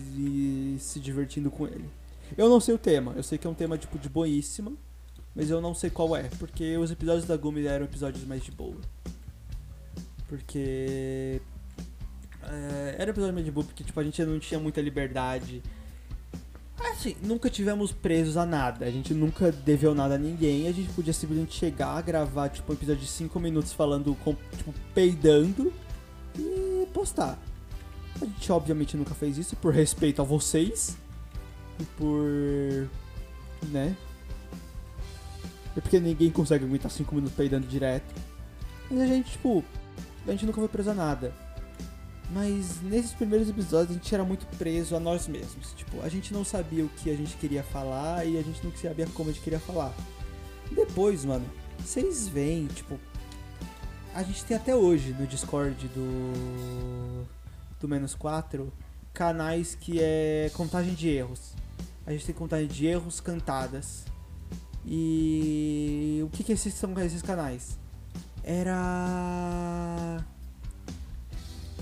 se 0.79 1.01
divertindo 1.01 1.51
com 1.51 1.66
ele. 1.66 1.91
Eu 2.37 2.49
não 2.49 2.61
sei 2.61 2.74
o 2.74 2.79
tema, 2.79 3.12
eu 3.16 3.22
sei 3.22 3.37
que 3.37 3.47
é 3.47 3.51
um 3.51 3.55
tema 3.55 3.76
tipo 3.76 3.99
de 3.99 4.09
boíssima, 4.09 4.72
mas 5.35 5.51
eu 5.51 5.61
não 5.61 5.74
sei 5.74 5.91
qual 5.91 6.16
é, 6.16 6.24
porque 6.39 6.76
os 6.76 6.91
episódios 6.91 7.24
da 7.24 7.37
Gumi 7.37 7.66
eram 7.66 7.87
episódios 7.87 8.24
mais 8.24 8.45
de 8.45 8.53
boa. 8.53 8.76
Porque. 10.29 11.41
É, 12.43 12.97
era 12.99 13.11
episódio 13.11 13.35
mais 13.35 13.45
de 13.45 13.51
boa, 13.51 13.66
porque 13.66 13.83
tipo, 13.83 13.99
a 13.99 14.05
gente 14.05 14.22
não 14.24 14.39
tinha 14.39 14.61
muita 14.61 14.81
liberdade. 14.81 15.62
Assim, 16.79 17.16
nunca 17.22 17.51
tivemos 17.51 17.93
presos 17.93 18.37
a 18.37 18.47
nada. 18.47 18.87
A 18.87 18.91
gente 18.91 19.12
nunca 19.12 19.51
deveu 19.51 19.95
nada 19.95 20.14
a 20.14 20.18
ninguém. 20.18 20.68
A 20.68 20.72
gente 20.72 20.89
podia 20.93 21.12
simplesmente 21.12 21.55
chegar, 21.55 22.01
gravar, 22.03 22.49
tipo, 22.49 22.70
um 22.70 22.74
episódio 22.74 23.03
de 23.03 23.09
5 23.09 23.41
minutos 23.41 23.72
falando, 23.72 24.14
com, 24.16 24.37
tipo, 24.57 24.72
peidando 24.95 25.72
e 26.39 26.87
postar. 26.93 27.39
A 28.21 28.25
gente 28.25 28.51
obviamente 28.53 28.97
nunca 28.97 29.14
fez 29.14 29.39
isso 29.39 29.57
por 29.57 29.73
respeito 29.73 30.21
a 30.21 30.25
vocês. 30.25 30.97
E 31.79 31.85
por. 31.97 32.89
né? 33.69 33.97
É 35.77 35.81
porque 35.81 36.01
ninguém 36.01 36.31
consegue 36.31 36.64
aguentar 36.64 36.91
5 36.91 37.14
minutos 37.14 37.37
peidando 37.37 37.66
direto. 37.66 38.12
Mas 38.91 39.01
a 39.01 39.07
gente, 39.07 39.31
tipo, 39.31 39.64
a 40.27 40.31
gente 40.33 40.45
nunca 40.45 40.59
foi 40.59 40.69
preso 40.69 40.91
a 40.91 40.95
nada. 40.95 41.33
Mas 42.31 42.83
nesses 42.83 43.12
primeiros 43.12 43.49
episódios 43.49 43.91
a 43.91 43.95
gente 43.95 44.14
era 44.14 44.25
muito 44.25 44.47
preso 44.57 44.97
a 44.97 45.01
nós 45.01 45.29
mesmos. 45.29 45.73
Tipo, 45.75 46.03
a 46.03 46.09
gente 46.09 46.33
não 46.33 46.45
sabia 46.45 46.85
o 46.85 46.89
que 46.89 47.11
a 47.11 47.16
gente 47.16 47.37
queria 47.37 47.62
falar 47.62 48.27
e 48.27 48.37
a 48.37 48.43
gente 48.43 48.62
não 48.64 48.75
sabia 48.77 49.07
como 49.14 49.31
a 49.31 49.33
gente 49.33 49.43
queria 49.43 49.61
falar. 49.61 49.95
Depois, 50.71 51.25
mano, 51.25 51.47
vocês 51.79 52.29
veem, 52.29 52.66
tipo, 52.66 52.99
a 54.14 54.23
gente 54.23 54.45
tem 54.45 54.57
até 54.57 54.75
hoje 54.75 55.14
no 55.19 55.27
Discord 55.27 55.89
do 55.89 57.27
do 57.81 57.89
menos 57.89 58.14
4 58.14 58.72
canais 59.12 59.74
que 59.74 59.99
é 60.01 60.51
contagem 60.55 60.95
de 60.95 61.09
erros. 61.09 61.53
A 62.07 62.12
gente 62.12 62.26
tem 62.26 62.35
contagem 62.35 62.66
de 62.66 62.87
erros 62.87 63.20
cantadas. 63.20 64.05
E 64.87 66.20
o 66.24 66.31
que 66.31 66.43
que 66.43 66.53
esses 66.53 66.72
são 66.74 66.99
esses 67.01 67.20
canais? 67.20 67.79
Era 68.43 70.24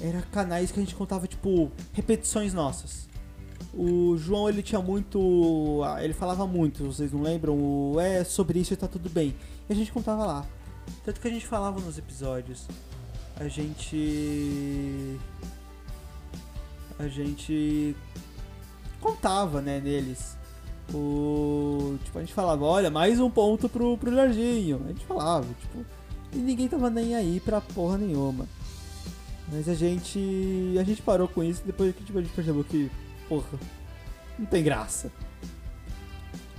era 0.01 0.21
canais 0.23 0.71
que 0.71 0.79
a 0.79 0.83
gente 0.83 0.95
contava 0.95 1.27
tipo 1.27 1.71
repetições 1.93 2.53
nossas. 2.53 3.09
O 3.73 4.17
João 4.17 4.49
ele 4.49 4.63
tinha 4.63 4.81
muito, 4.81 5.83
ah, 5.85 6.03
ele 6.03 6.15
falava 6.15 6.47
muito, 6.47 6.85
vocês 6.85 7.13
não 7.13 7.23
lembram? 7.23 7.55
O 7.55 8.01
é 8.01 8.25
sobre 8.25 8.59
isso 8.59 8.73
e 8.73 8.77
tá 8.77 8.89
tudo 8.89 9.09
bem. 9.09 9.35
E 9.69 9.73
a 9.73 9.77
gente 9.77 9.93
contava 9.93 10.25
lá. 10.25 10.47
Tanto 11.05 11.21
que 11.21 11.29
a 11.29 11.31
gente 11.31 11.47
falava 11.47 11.81
nos 11.81 11.99
episódios. 11.99 12.67
a 13.39 13.49
gente 13.49 15.19
a 16.99 17.09
gente 17.09 17.97
contava, 19.01 19.61
né, 19.61 19.81
neles. 19.81 20.37
O 20.95 21.99
tipo, 22.05 22.19
a 22.19 22.21
gente 22.21 22.33
falava, 22.33 22.65
olha, 22.65 22.91
mais 22.91 23.19
um 23.21 23.31
ponto 23.31 23.69
pro 23.69 23.99
pro 23.99 24.13
Jorginho. 24.13 24.83
A 24.85 24.89
gente 24.89 25.05
falava, 25.05 25.47
tipo, 25.61 25.85
e 26.33 26.39
ninguém 26.39 26.69
tava 26.69 26.89
nem 26.91 27.15
aí 27.15 27.41
pra 27.41 27.61
porra 27.61 27.99
nenhuma. 27.99 28.47
Mas 29.51 29.69
a 29.69 29.75
gente 29.75 30.75
a 30.79 30.83
gente 30.83 31.03
parou 31.03 31.29
com 31.29 31.43
isso 31.43 31.63
depois 31.65 31.95
que 31.95 32.05
tipo, 32.05 32.19
a 32.19 32.23
gente 32.23 32.33
percebeu 32.35 32.65
que, 32.65 32.91
porra, 33.29 33.59
não 34.39 34.47
tem 34.47 34.63
graça. 34.63 35.11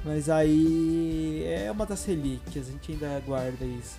Mas 0.04 0.30
aí 0.30 1.44
é 1.46 1.70
uma 1.72 1.86
das 1.86 2.06
relíquias, 2.06 2.68
a 2.68 2.72
gente 2.72 2.92
ainda 2.92 3.22
guarda 3.26 3.66
isso. 3.66 3.98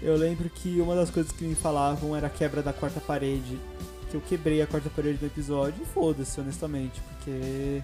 Eu 0.00 0.16
lembro 0.16 0.50
que 0.50 0.80
uma 0.80 0.96
das 0.96 1.10
coisas 1.10 1.30
que 1.32 1.44
me 1.44 1.54
falavam 1.54 2.16
era 2.16 2.26
a 2.26 2.30
quebra 2.30 2.62
da 2.62 2.72
quarta 2.72 3.00
parede. 3.00 3.58
Que 4.12 4.16
eu 4.18 4.20
quebrei 4.20 4.60
a 4.60 4.66
quarta 4.66 4.90
parede 4.90 5.16
do 5.16 5.24
episódio 5.24 5.82
e 5.82 5.86
foda-se, 5.86 6.38
honestamente, 6.38 7.00
porque. 7.00 7.82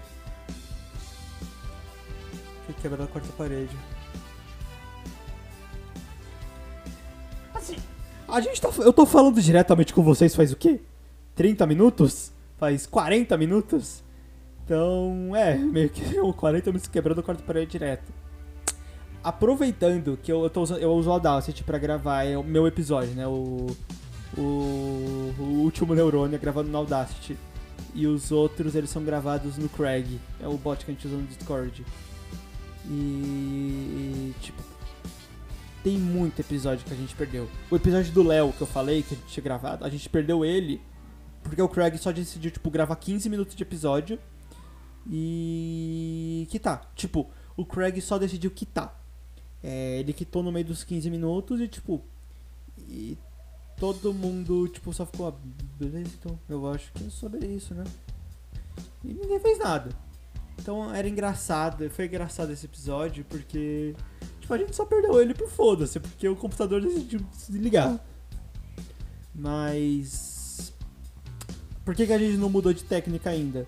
Que 2.67 2.73
quebra 2.73 2.99
da 2.99 3.07
quarta 3.07 3.29
parede. 3.35 3.75
Assim, 7.51 7.77
a 8.27 8.39
gente 8.41 8.61
tá. 8.61 8.69
Eu 8.77 8.93
tô 8.93 9.07
falando 9.07 9.41
diretamente 9.41 9.91
com 9.91 10.03
vocês 10.03 10.35
faz 10.35 10.51
o 10.51 10.55
quê? 10.55 10.79
30 11.33 11.65
minutos? 11.65 12.31
Faz 12.59 12.85
40 12.85 13.35
minutos? 13.35 14.03
Então, 14.63 15.35
é, 15.35 15.55
meio 15.57 15.89
que 15.89 16.03
40 16.13 16.69
minutos 16.69 16.87
quebrando 16.87 17.21
a 17.21 17.23
quarta 17.23 17.41
parede 17.41 17.71
direto. 17.71 18.13
Aproveitando 19.23 20.15
que 20.21 20.31
eu, 20.31 20.43
eu, 20.43 20.49
tô 20.51 20.61
usando, 20.61 20.79
eu 20.79 20.91
uso 20.91 21.09
o 21.09 21.13
Audacity 21.13 21.63
pra 21.63 21.79
gravar 21.79 22.23
é 22.23 22.37
o 22.37 22.43
meu 22.43 22.67
episódio, 22.67 23.15
né? 23.15 23.25
O, 23.25 23.75
o, 24.37 25.33
o 25.39 25.43
último 25.63 25.93
neurônio 25.93 26.35
é 26.35 26.39
gravado 26.39 26.67
no 26.67 26.77
Audacity. 26.77 27.37
E 27.93 28.05
os 28.05 28.31
outros, 28.31 28.75
eles 28.75 28.89
são 28.89 29.03
gravados 29.03 29.57
no 29.57 29.67
Craig. 29.69 30.19
É 30.39 30.47
o 30.47 30.57
bot 30.57 30.83
que 30.85 30.91
a 30.91 30.93
gente 30.93 31.07
usa 31.07 31.17
no 31.17 31.23
Discord. 31.23 31.85
E, 32.85 34.33
tipo, 34.41 34.61
tem 35.83 35.97
muito 35.97 36.39
episódio 36.39 36.85
que 36.85 36.93
a 36.93 36.97
gente 36.97 37.15
perdeu. 37.15 37.49
O 37.69 37.75
episódio 37.75 38.11
do 38.11 38.23
Léo 38.23 38.53
que 38.53 38.61
eu 38.61 38.67
falei, 38.67 39.01
que 39.01 39.13
a 39.13 39.17
gente 39.17 39.27
tinha 39.27 39.43
gravado, 39.43 39.85
a 39.85 39.89
gente 39.89 40.07
perdeu 40.09 40.45
ele 40.45 40.81
porque 41.43 41.61
o 41.61 41.69
Craig 41.69 41.97
só 41.97 42.11
decidiu, 42.11 42.51
tipo, 42.51 42.69
gravar 42.69 42.95
15 42.95 43.29
minutos 43.29 43.55
de 43.55 43.63
episódio 43.63 44.19
e 45.09 46.47
quitar. 46.49 46.91
Tipo, 46.95 47.29
o 47.55 47.65
Craig 47.65 47.99
só 48.01 48.17
decidiu 48.17 48.51
quitar. 48.51 48.99
É, 49.63 49.99
ele 49.99 50.13
quitou 50.13 50.43
no 50.43 50.51
meio 50.51 50.65
dos 50.65 50.83
15 50.83 51.09
minutos 51.09 51.59
e, 51.59 51.67
tipo, 51.67 52.01
e 52.87 53.17
todo 53.79 54.13
mundo, 54.13 54.67
tipo, 54.67 54.93
só 54.93 55.05
ficou, 55.05 55.27
ah, 55.27 55.33
beleza, 55.79 56.13
então 56.19 56.39
eu 56.49 56.69
acho 56.71 56.91
que 56.93 57.05
é 57.05 57.09
sobre 57.09 57.45
isso, 57.47 57.73
né? 57.73 57.83
E 59.03 59.13
ninguém 59.13 59.39
fez 59.39 59.57
nada. 59.57 59.89
Então 60.57 60.93
era 60.93 61.07
engraçado, 61.07 61.89
foi 61.89 62.05
engraçado 62.05 62.51
esse 62.51 62.65
episódio 62.65 63.25
porque, 63.29 63.95
tipo, 64.39 64.53
a 64.53 64.57
gente 64.57 64.75
só 64.75 64.85
perdeu 64.85 65.21
ele 65.21 65.33
por 65.33 65.49
foda-se, 65.49 65.99
porque 65.99 66.27
o 66.27 66.35
computador 66.35 66.81
decidiu 66.81 67.21
se 67.31 67.51
desligar. 67.51 67.99
Mas. 69.33 70.73
Por 71.85 71.95
que, 71.95 72.05
que 72.05 72.13
a 72.13 72.19
gente 72.19 72.37
não 72.37 72.49
mudou 72.49 72.73
de 72.73 72.83
técnica 72.83 73.29
ainda? 73.29 73.67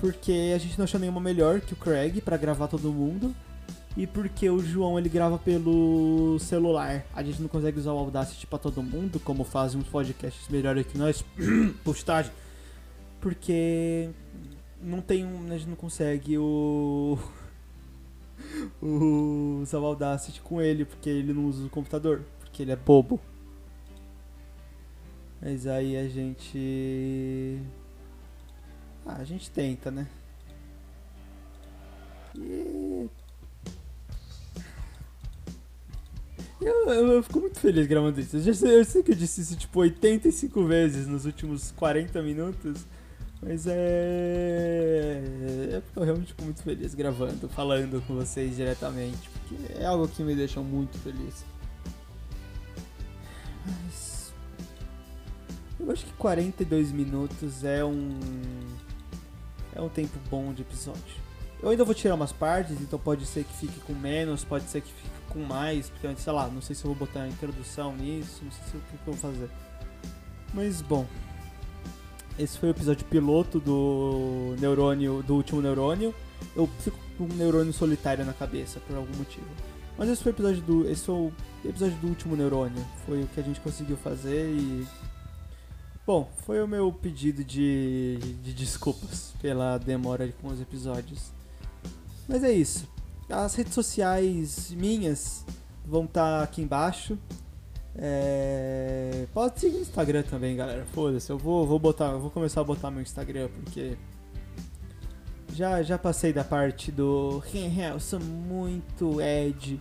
porque 0.00 0.52
a 0.54 0.58
gente 0.58 0.78
não 0.78 0.84
achou 0.84 0.98
nenhuma 0.98 1.20
melhor 1.20 1.60
que 1.60 1.74
o 1.74 1.76
Craig 1.76 2.22
para 2.22 2.38
gravar 2.38 2.66
todo 2.68 2.90
mundo 2.90 3.36
e 3.96 4.06
porque 4.06 4.48
o 4.48 4.58
João 4.60 4.98
ele 4.98 5.08
grava 5.08 5.38
pelo 5.38 6.38
celular. 6.38 7.04
A 7.14 7.22
gente 7.22 7.40
não 7.40 7.48
consegue 7.48 7.78
usar 7.78 7.92
o 7.92 7.98
Audacity 7.98 8.46
para 8.46 8.58
todo 8.58 8.82
mundo, 8.82 9.18
como 9.20 9.44
fazem 9.44 9.80
uns 9.80 9.88
podcasts 9.88 10.48
melhores 10.48 10.86
que 10.86 10.96
nós. 10.96 11.24
Postagem. 11.84 12.32
Porque 13.20 14.10
não 14.82 15.00
tem 15.00 15.24
um, 15.24 15.52
a 15.52 15.58
gente 15.58 15.68
não 15.68 15.76
consegue 15.76 16.38
o 16.38 17.18
o 18.80 19.60
usar 19.62 19.78
o 19.78 19.86
Audacity 19.86 20.40
com 20.40 20.60
ele, 20.62 20.84
porque 20.84 21.10
ele 21.10 21.32
não 21.32 21.46
usa 21.46 21.66
o 21.66 21.70
computador, 21.70 22.22
porque 22.38 22.62
ele 22.62 22.72
é 22.72 22.76
bobo. 22.76 23.20
Mas 25.40 25.66
aí 25.66 25.96
a 25.96 26.08
gente 26.08 27.58
ah, 29.06 29.16
a 29.16 29.24
gente 29.24 29.50
tenta, 29.50 29.90
né? 29.90 30.06
E... 32.36 33.08
Eu, 36.60 36.92
eu, 36.92 37.12
eu, 37.12 37.22
fico 37.22 37.40
muito 37.40 37.58
feliz 37.58 37.86
gravando 37.86 38.20
isso. 38.20 38.36
Eu, 38.36 38.42
já 38.42 38.52
sei, 38.52 38.78
eu 38.78 38.84
sei 38.84 39.02
que 39.02 39.12
eu 39.12 39.16
disse 39.16 39.40
isso 39.40 39.56
tipo 39.56 39.80
85 39.80 40.64
vezes 40.66 41.06
nos 41.06 41.24
últimos 41.24 41.70
40 41.72 42.20
minutos. 42.22 42.84
Mas 43.42 43.66
é. 43.66 45.22
Eu 45.72 45.82
fico 45.82 46.04
realmente 46.04 46.34
muito 46.42 46.62
feliz 46.62 46.94
gravando, 46.94 47.48
falando 47.48 48.04
com 48.06 48.14
vocês 48.14 48.56
diretamente. 48.56 49.30
Porque 49.30 49.56
é 49.80 49.86
algo 49.86 50.06
que 50.06 50.22
me 50.22 50.34
deixa 50.34 50.60
muito 50.60 50.98
feliz. 50.98 51.44
Mas. 53.66 54.34
Eu 55.78 55.90
acho 55.90 56.04
que 56.04 56.12
42 56.12 56.92
minutos 56.92 57.64
é 57.64 57.82
um 57.82 58.18
é 59.74 59.80
um 59.80 59.88
tempo 59.88 60.18
bom 60.30 60.52
de 60.52 60.60
episódio. 60.62 61.29
Eu 61.62 61.68
ainda 61.68 61.84
vou 61.84 61.94
tirar 61.94 62.14
umas 62.14 62.32
partes, 62.32 62.80
então 62.80 62.98
pode 62.98 63.26
ser 63.26 63.44
que 63.44 63.52
fique 63.52 63.80
com 63.80 63.92
menos, 63.92 64.44
pode 64.44 64.64
ser 64.64 64.80
que 64.80 64.92
fique 64.92 65.10
com 65.28 65.40
mais, 65.40 65.90
porque 65.90 66.08
sei 66.16 66.32
lá, 66.32 66.48
não 66.48 66.62
sei 66.62 66.74
se 66.74 66.84
eu 66.84 66.94
vou 66.94 67.06
botar 67.06 67.28
introdução 67.28 67.94
nisso, 67.94 68.40
não 68.42 68.50
sei 68.50 68.64
se, 68.64 68.76
o 68.76 68.80
que, 68.80 68.94
eu 68.94 69.12
vou 69.12 69.16
fazer. 69.16 69.50
Mas 70.54 70.80
bom, 70.80 71.06
esse 72.38 72.58
foi 72.58 72.70
o 72.70 72.72
episódio 72.72 73.04
piloto 73.06 73.60
do 73.60 74.56
neurônio, 74.58 75.22
do 75.22 75.34
último 75.34 75.60
neurônio. 75.60 76.14
Eu 76.56 76.68
fico 76.80 76.98
com 77.18 77.24
um 77.24 77.36
neurônio 77.36 77.72
solitário 77.72 78.24
na 78.24 78.32
cabeça 78.32 78.80
por 78.80 78.96
algum 78.96 79.14
motivo. 79.16 79.46
Mas 79.98 80.08
esse 80.08 80.22
foi 80.22 80.32
o 80.32 80.34
episódio 80.34 80.62
do, 80.62 80.90
esse 80.90 81.04
foi 81.04 81.14
o 81.14 81.32
episódio 81.62 81.96
do 81.98 82.08
último 82.08 82.34
neurônio. 82.34 82.82
Foi 83.04 83.22
o 83.22 83.26
que 83.26 83.38
a 83.38 83.42
gente 83.42 83.60
conseguiu 83.60 83.98
fazer 83.98 84.50
e 84.50 84.86
Bom, 86.06 86.28
foi 86.44 86.60
o 86.60 86.66
meu 86.66 86.90
pedido 86.92 87.44
de, 87.44 88.18
de 88.42 88.52
desculpas 88.52 89.32
pela 89.40 89.78
demora 89.78 90.26
com 90.40 90.48
os 90.48 90.60
episódios. 90.60 91.30
Mas 92.30 92.44
é 92.44 92.52
isso. 92.52 92.88
As 93.28 93.54
redes 93.56 93.74
sociais 93.74 94.70
minhas 94.70 95.44
vão 95.84 96.04
estar 96.04 96.38
tá 96.38 96.42
aqui 96.44 96.62
embaixo. 96.62 97.18
É... 97.96 99.26
Pode 99.34 99.58
seguir 99.58 99.76
no 99.76 99.82
Instagram 99.82 100.22
também, 100.22 100.54
galera. 100.54 100.86
Foda-se, 100.92 101.28
eu 101.28 101.36
vou, 101.36 101.66
vou 101.66 101.78
botar, 101.78 102.12
vou 102.12 102.30
começar 102.30 102.60
a 102.60 102.64
botar 102.64 102.90
meu 102.90 103.02
Instagram 103.02 103.48
porque 103.48 103.96
já 105.52 105.82
já 105.82 105.98
passei 105.98 106.32
da 106.32 106.44
parte 106.44 106.92
do 106.92 107.42
eu 107.92 108.00
sou 108.00 108.20
muito 108.20 109.20
Ed. 109.20 109.80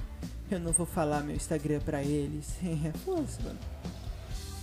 Eu 0.50 0.60
não 0.60 0.72
vou 0.72 0.88
falar 0.88 1.22
meu 1.22 1.36
Instagram 1.36 1.80
pra 1.82 2.02
eles. 2.02 2.56
Foda-se, 3.06 3.44
mano. 3.44 3.60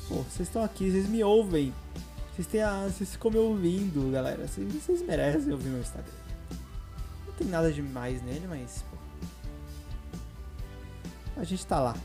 Pô, 0.09 0.17
vocês 0.17 0.49
estão 0.49 0.65
aqui, 0.65 0.91
vocês 0.91 1.09
me 1.09 1.23
ouvem. 1.23 1.73
Vocês, 2.35 2.49
têm 2.49 2.63
a, 2.63 2.89
vocês 2.89 3.13
ficam 3.13 3.31
me 3.31 3.39
ouvindo, 3.39 4.11
galera. 4.11 4.47
Vocês 4.49 5.03
merecem 5.03 5.53
ouvir 5.53 5.69
meu 5.69 5.81
Instagram. 5.81 6.26
Tem 7.37 7.47
nada 7.47 7.73
demais 7.73 8.23
nele, 8.23 8.47
mas. 8.49 8.85
Pô. 8.91 8.97
A 11.37 11.45
gente 11.45 11.67
tá 11.67 11.81
lá. 11.81 11.97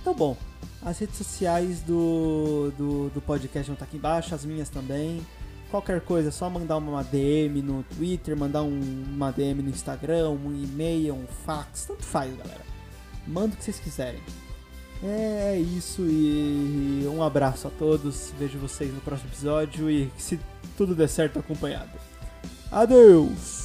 Então, 0.00 0.14
bom. 0.14 0.36
As 0.84 0.98
redes 0.98 1.16
sociais 1.16 1.80
do, 1.80 2.72
do, 2.76 3.08
do 3.10 3.20
podcast 3.20 3.68
vão 3.68 3.74
estar 3.74 3.86
tá 3.86 3.88
aqui 3.88 3.96
embaixo, 3.96 4.34
as 4.34 4.44
minhas 4.44 4.68
também. 4.68 5.24
Qualquer 5.70 6.00
coisa, 6.00 6.28
é 6.28 6.32
só 6.32 6.50
mandar 6.50 6.76
uma 6.76 7.02
DM 7.02 7.62
no 7.62 7.82
Twitter, 7.84 8.36
mandar 8.36 8.62
um, 8.62 8.80
uma 9.08 9.30
DM 9.30 9.62
no 9.62 9.70
Instagram, 9.70 10.30
um 10.30 10.52
e-mail, 10.52 11.14
um 11.14 11.26
fax, 11.26 11.86
tanto 11.86 12.02
faz, 12.02 12.36
galera. 12.36 12.60
Manda 13.26 13.54
o 13.54 13.56
que 13.56 13.64
vocês 13.64 13.78
quiserem. 13.78 14.20
É 15.04 15.58
isso 15.58 16.02
e 16.02 17.04
um 17.12 17.22
abraço 17.22 17.66
a 17.68 17.70
todos. 17.70 18.32
Vejo 18.38 18.58
vocês 18.58 18.92
no 18.92 19.00
próximo 19.00 19.30
episódio 19.30 19.90
e 19.90 20.12
se 20.16 20.38
tudo 20.76 20.94
der 20.94 21.08
certo 21.08 21.38
acompanhado. 21.38 21.90
Adeus! 22.70 23.61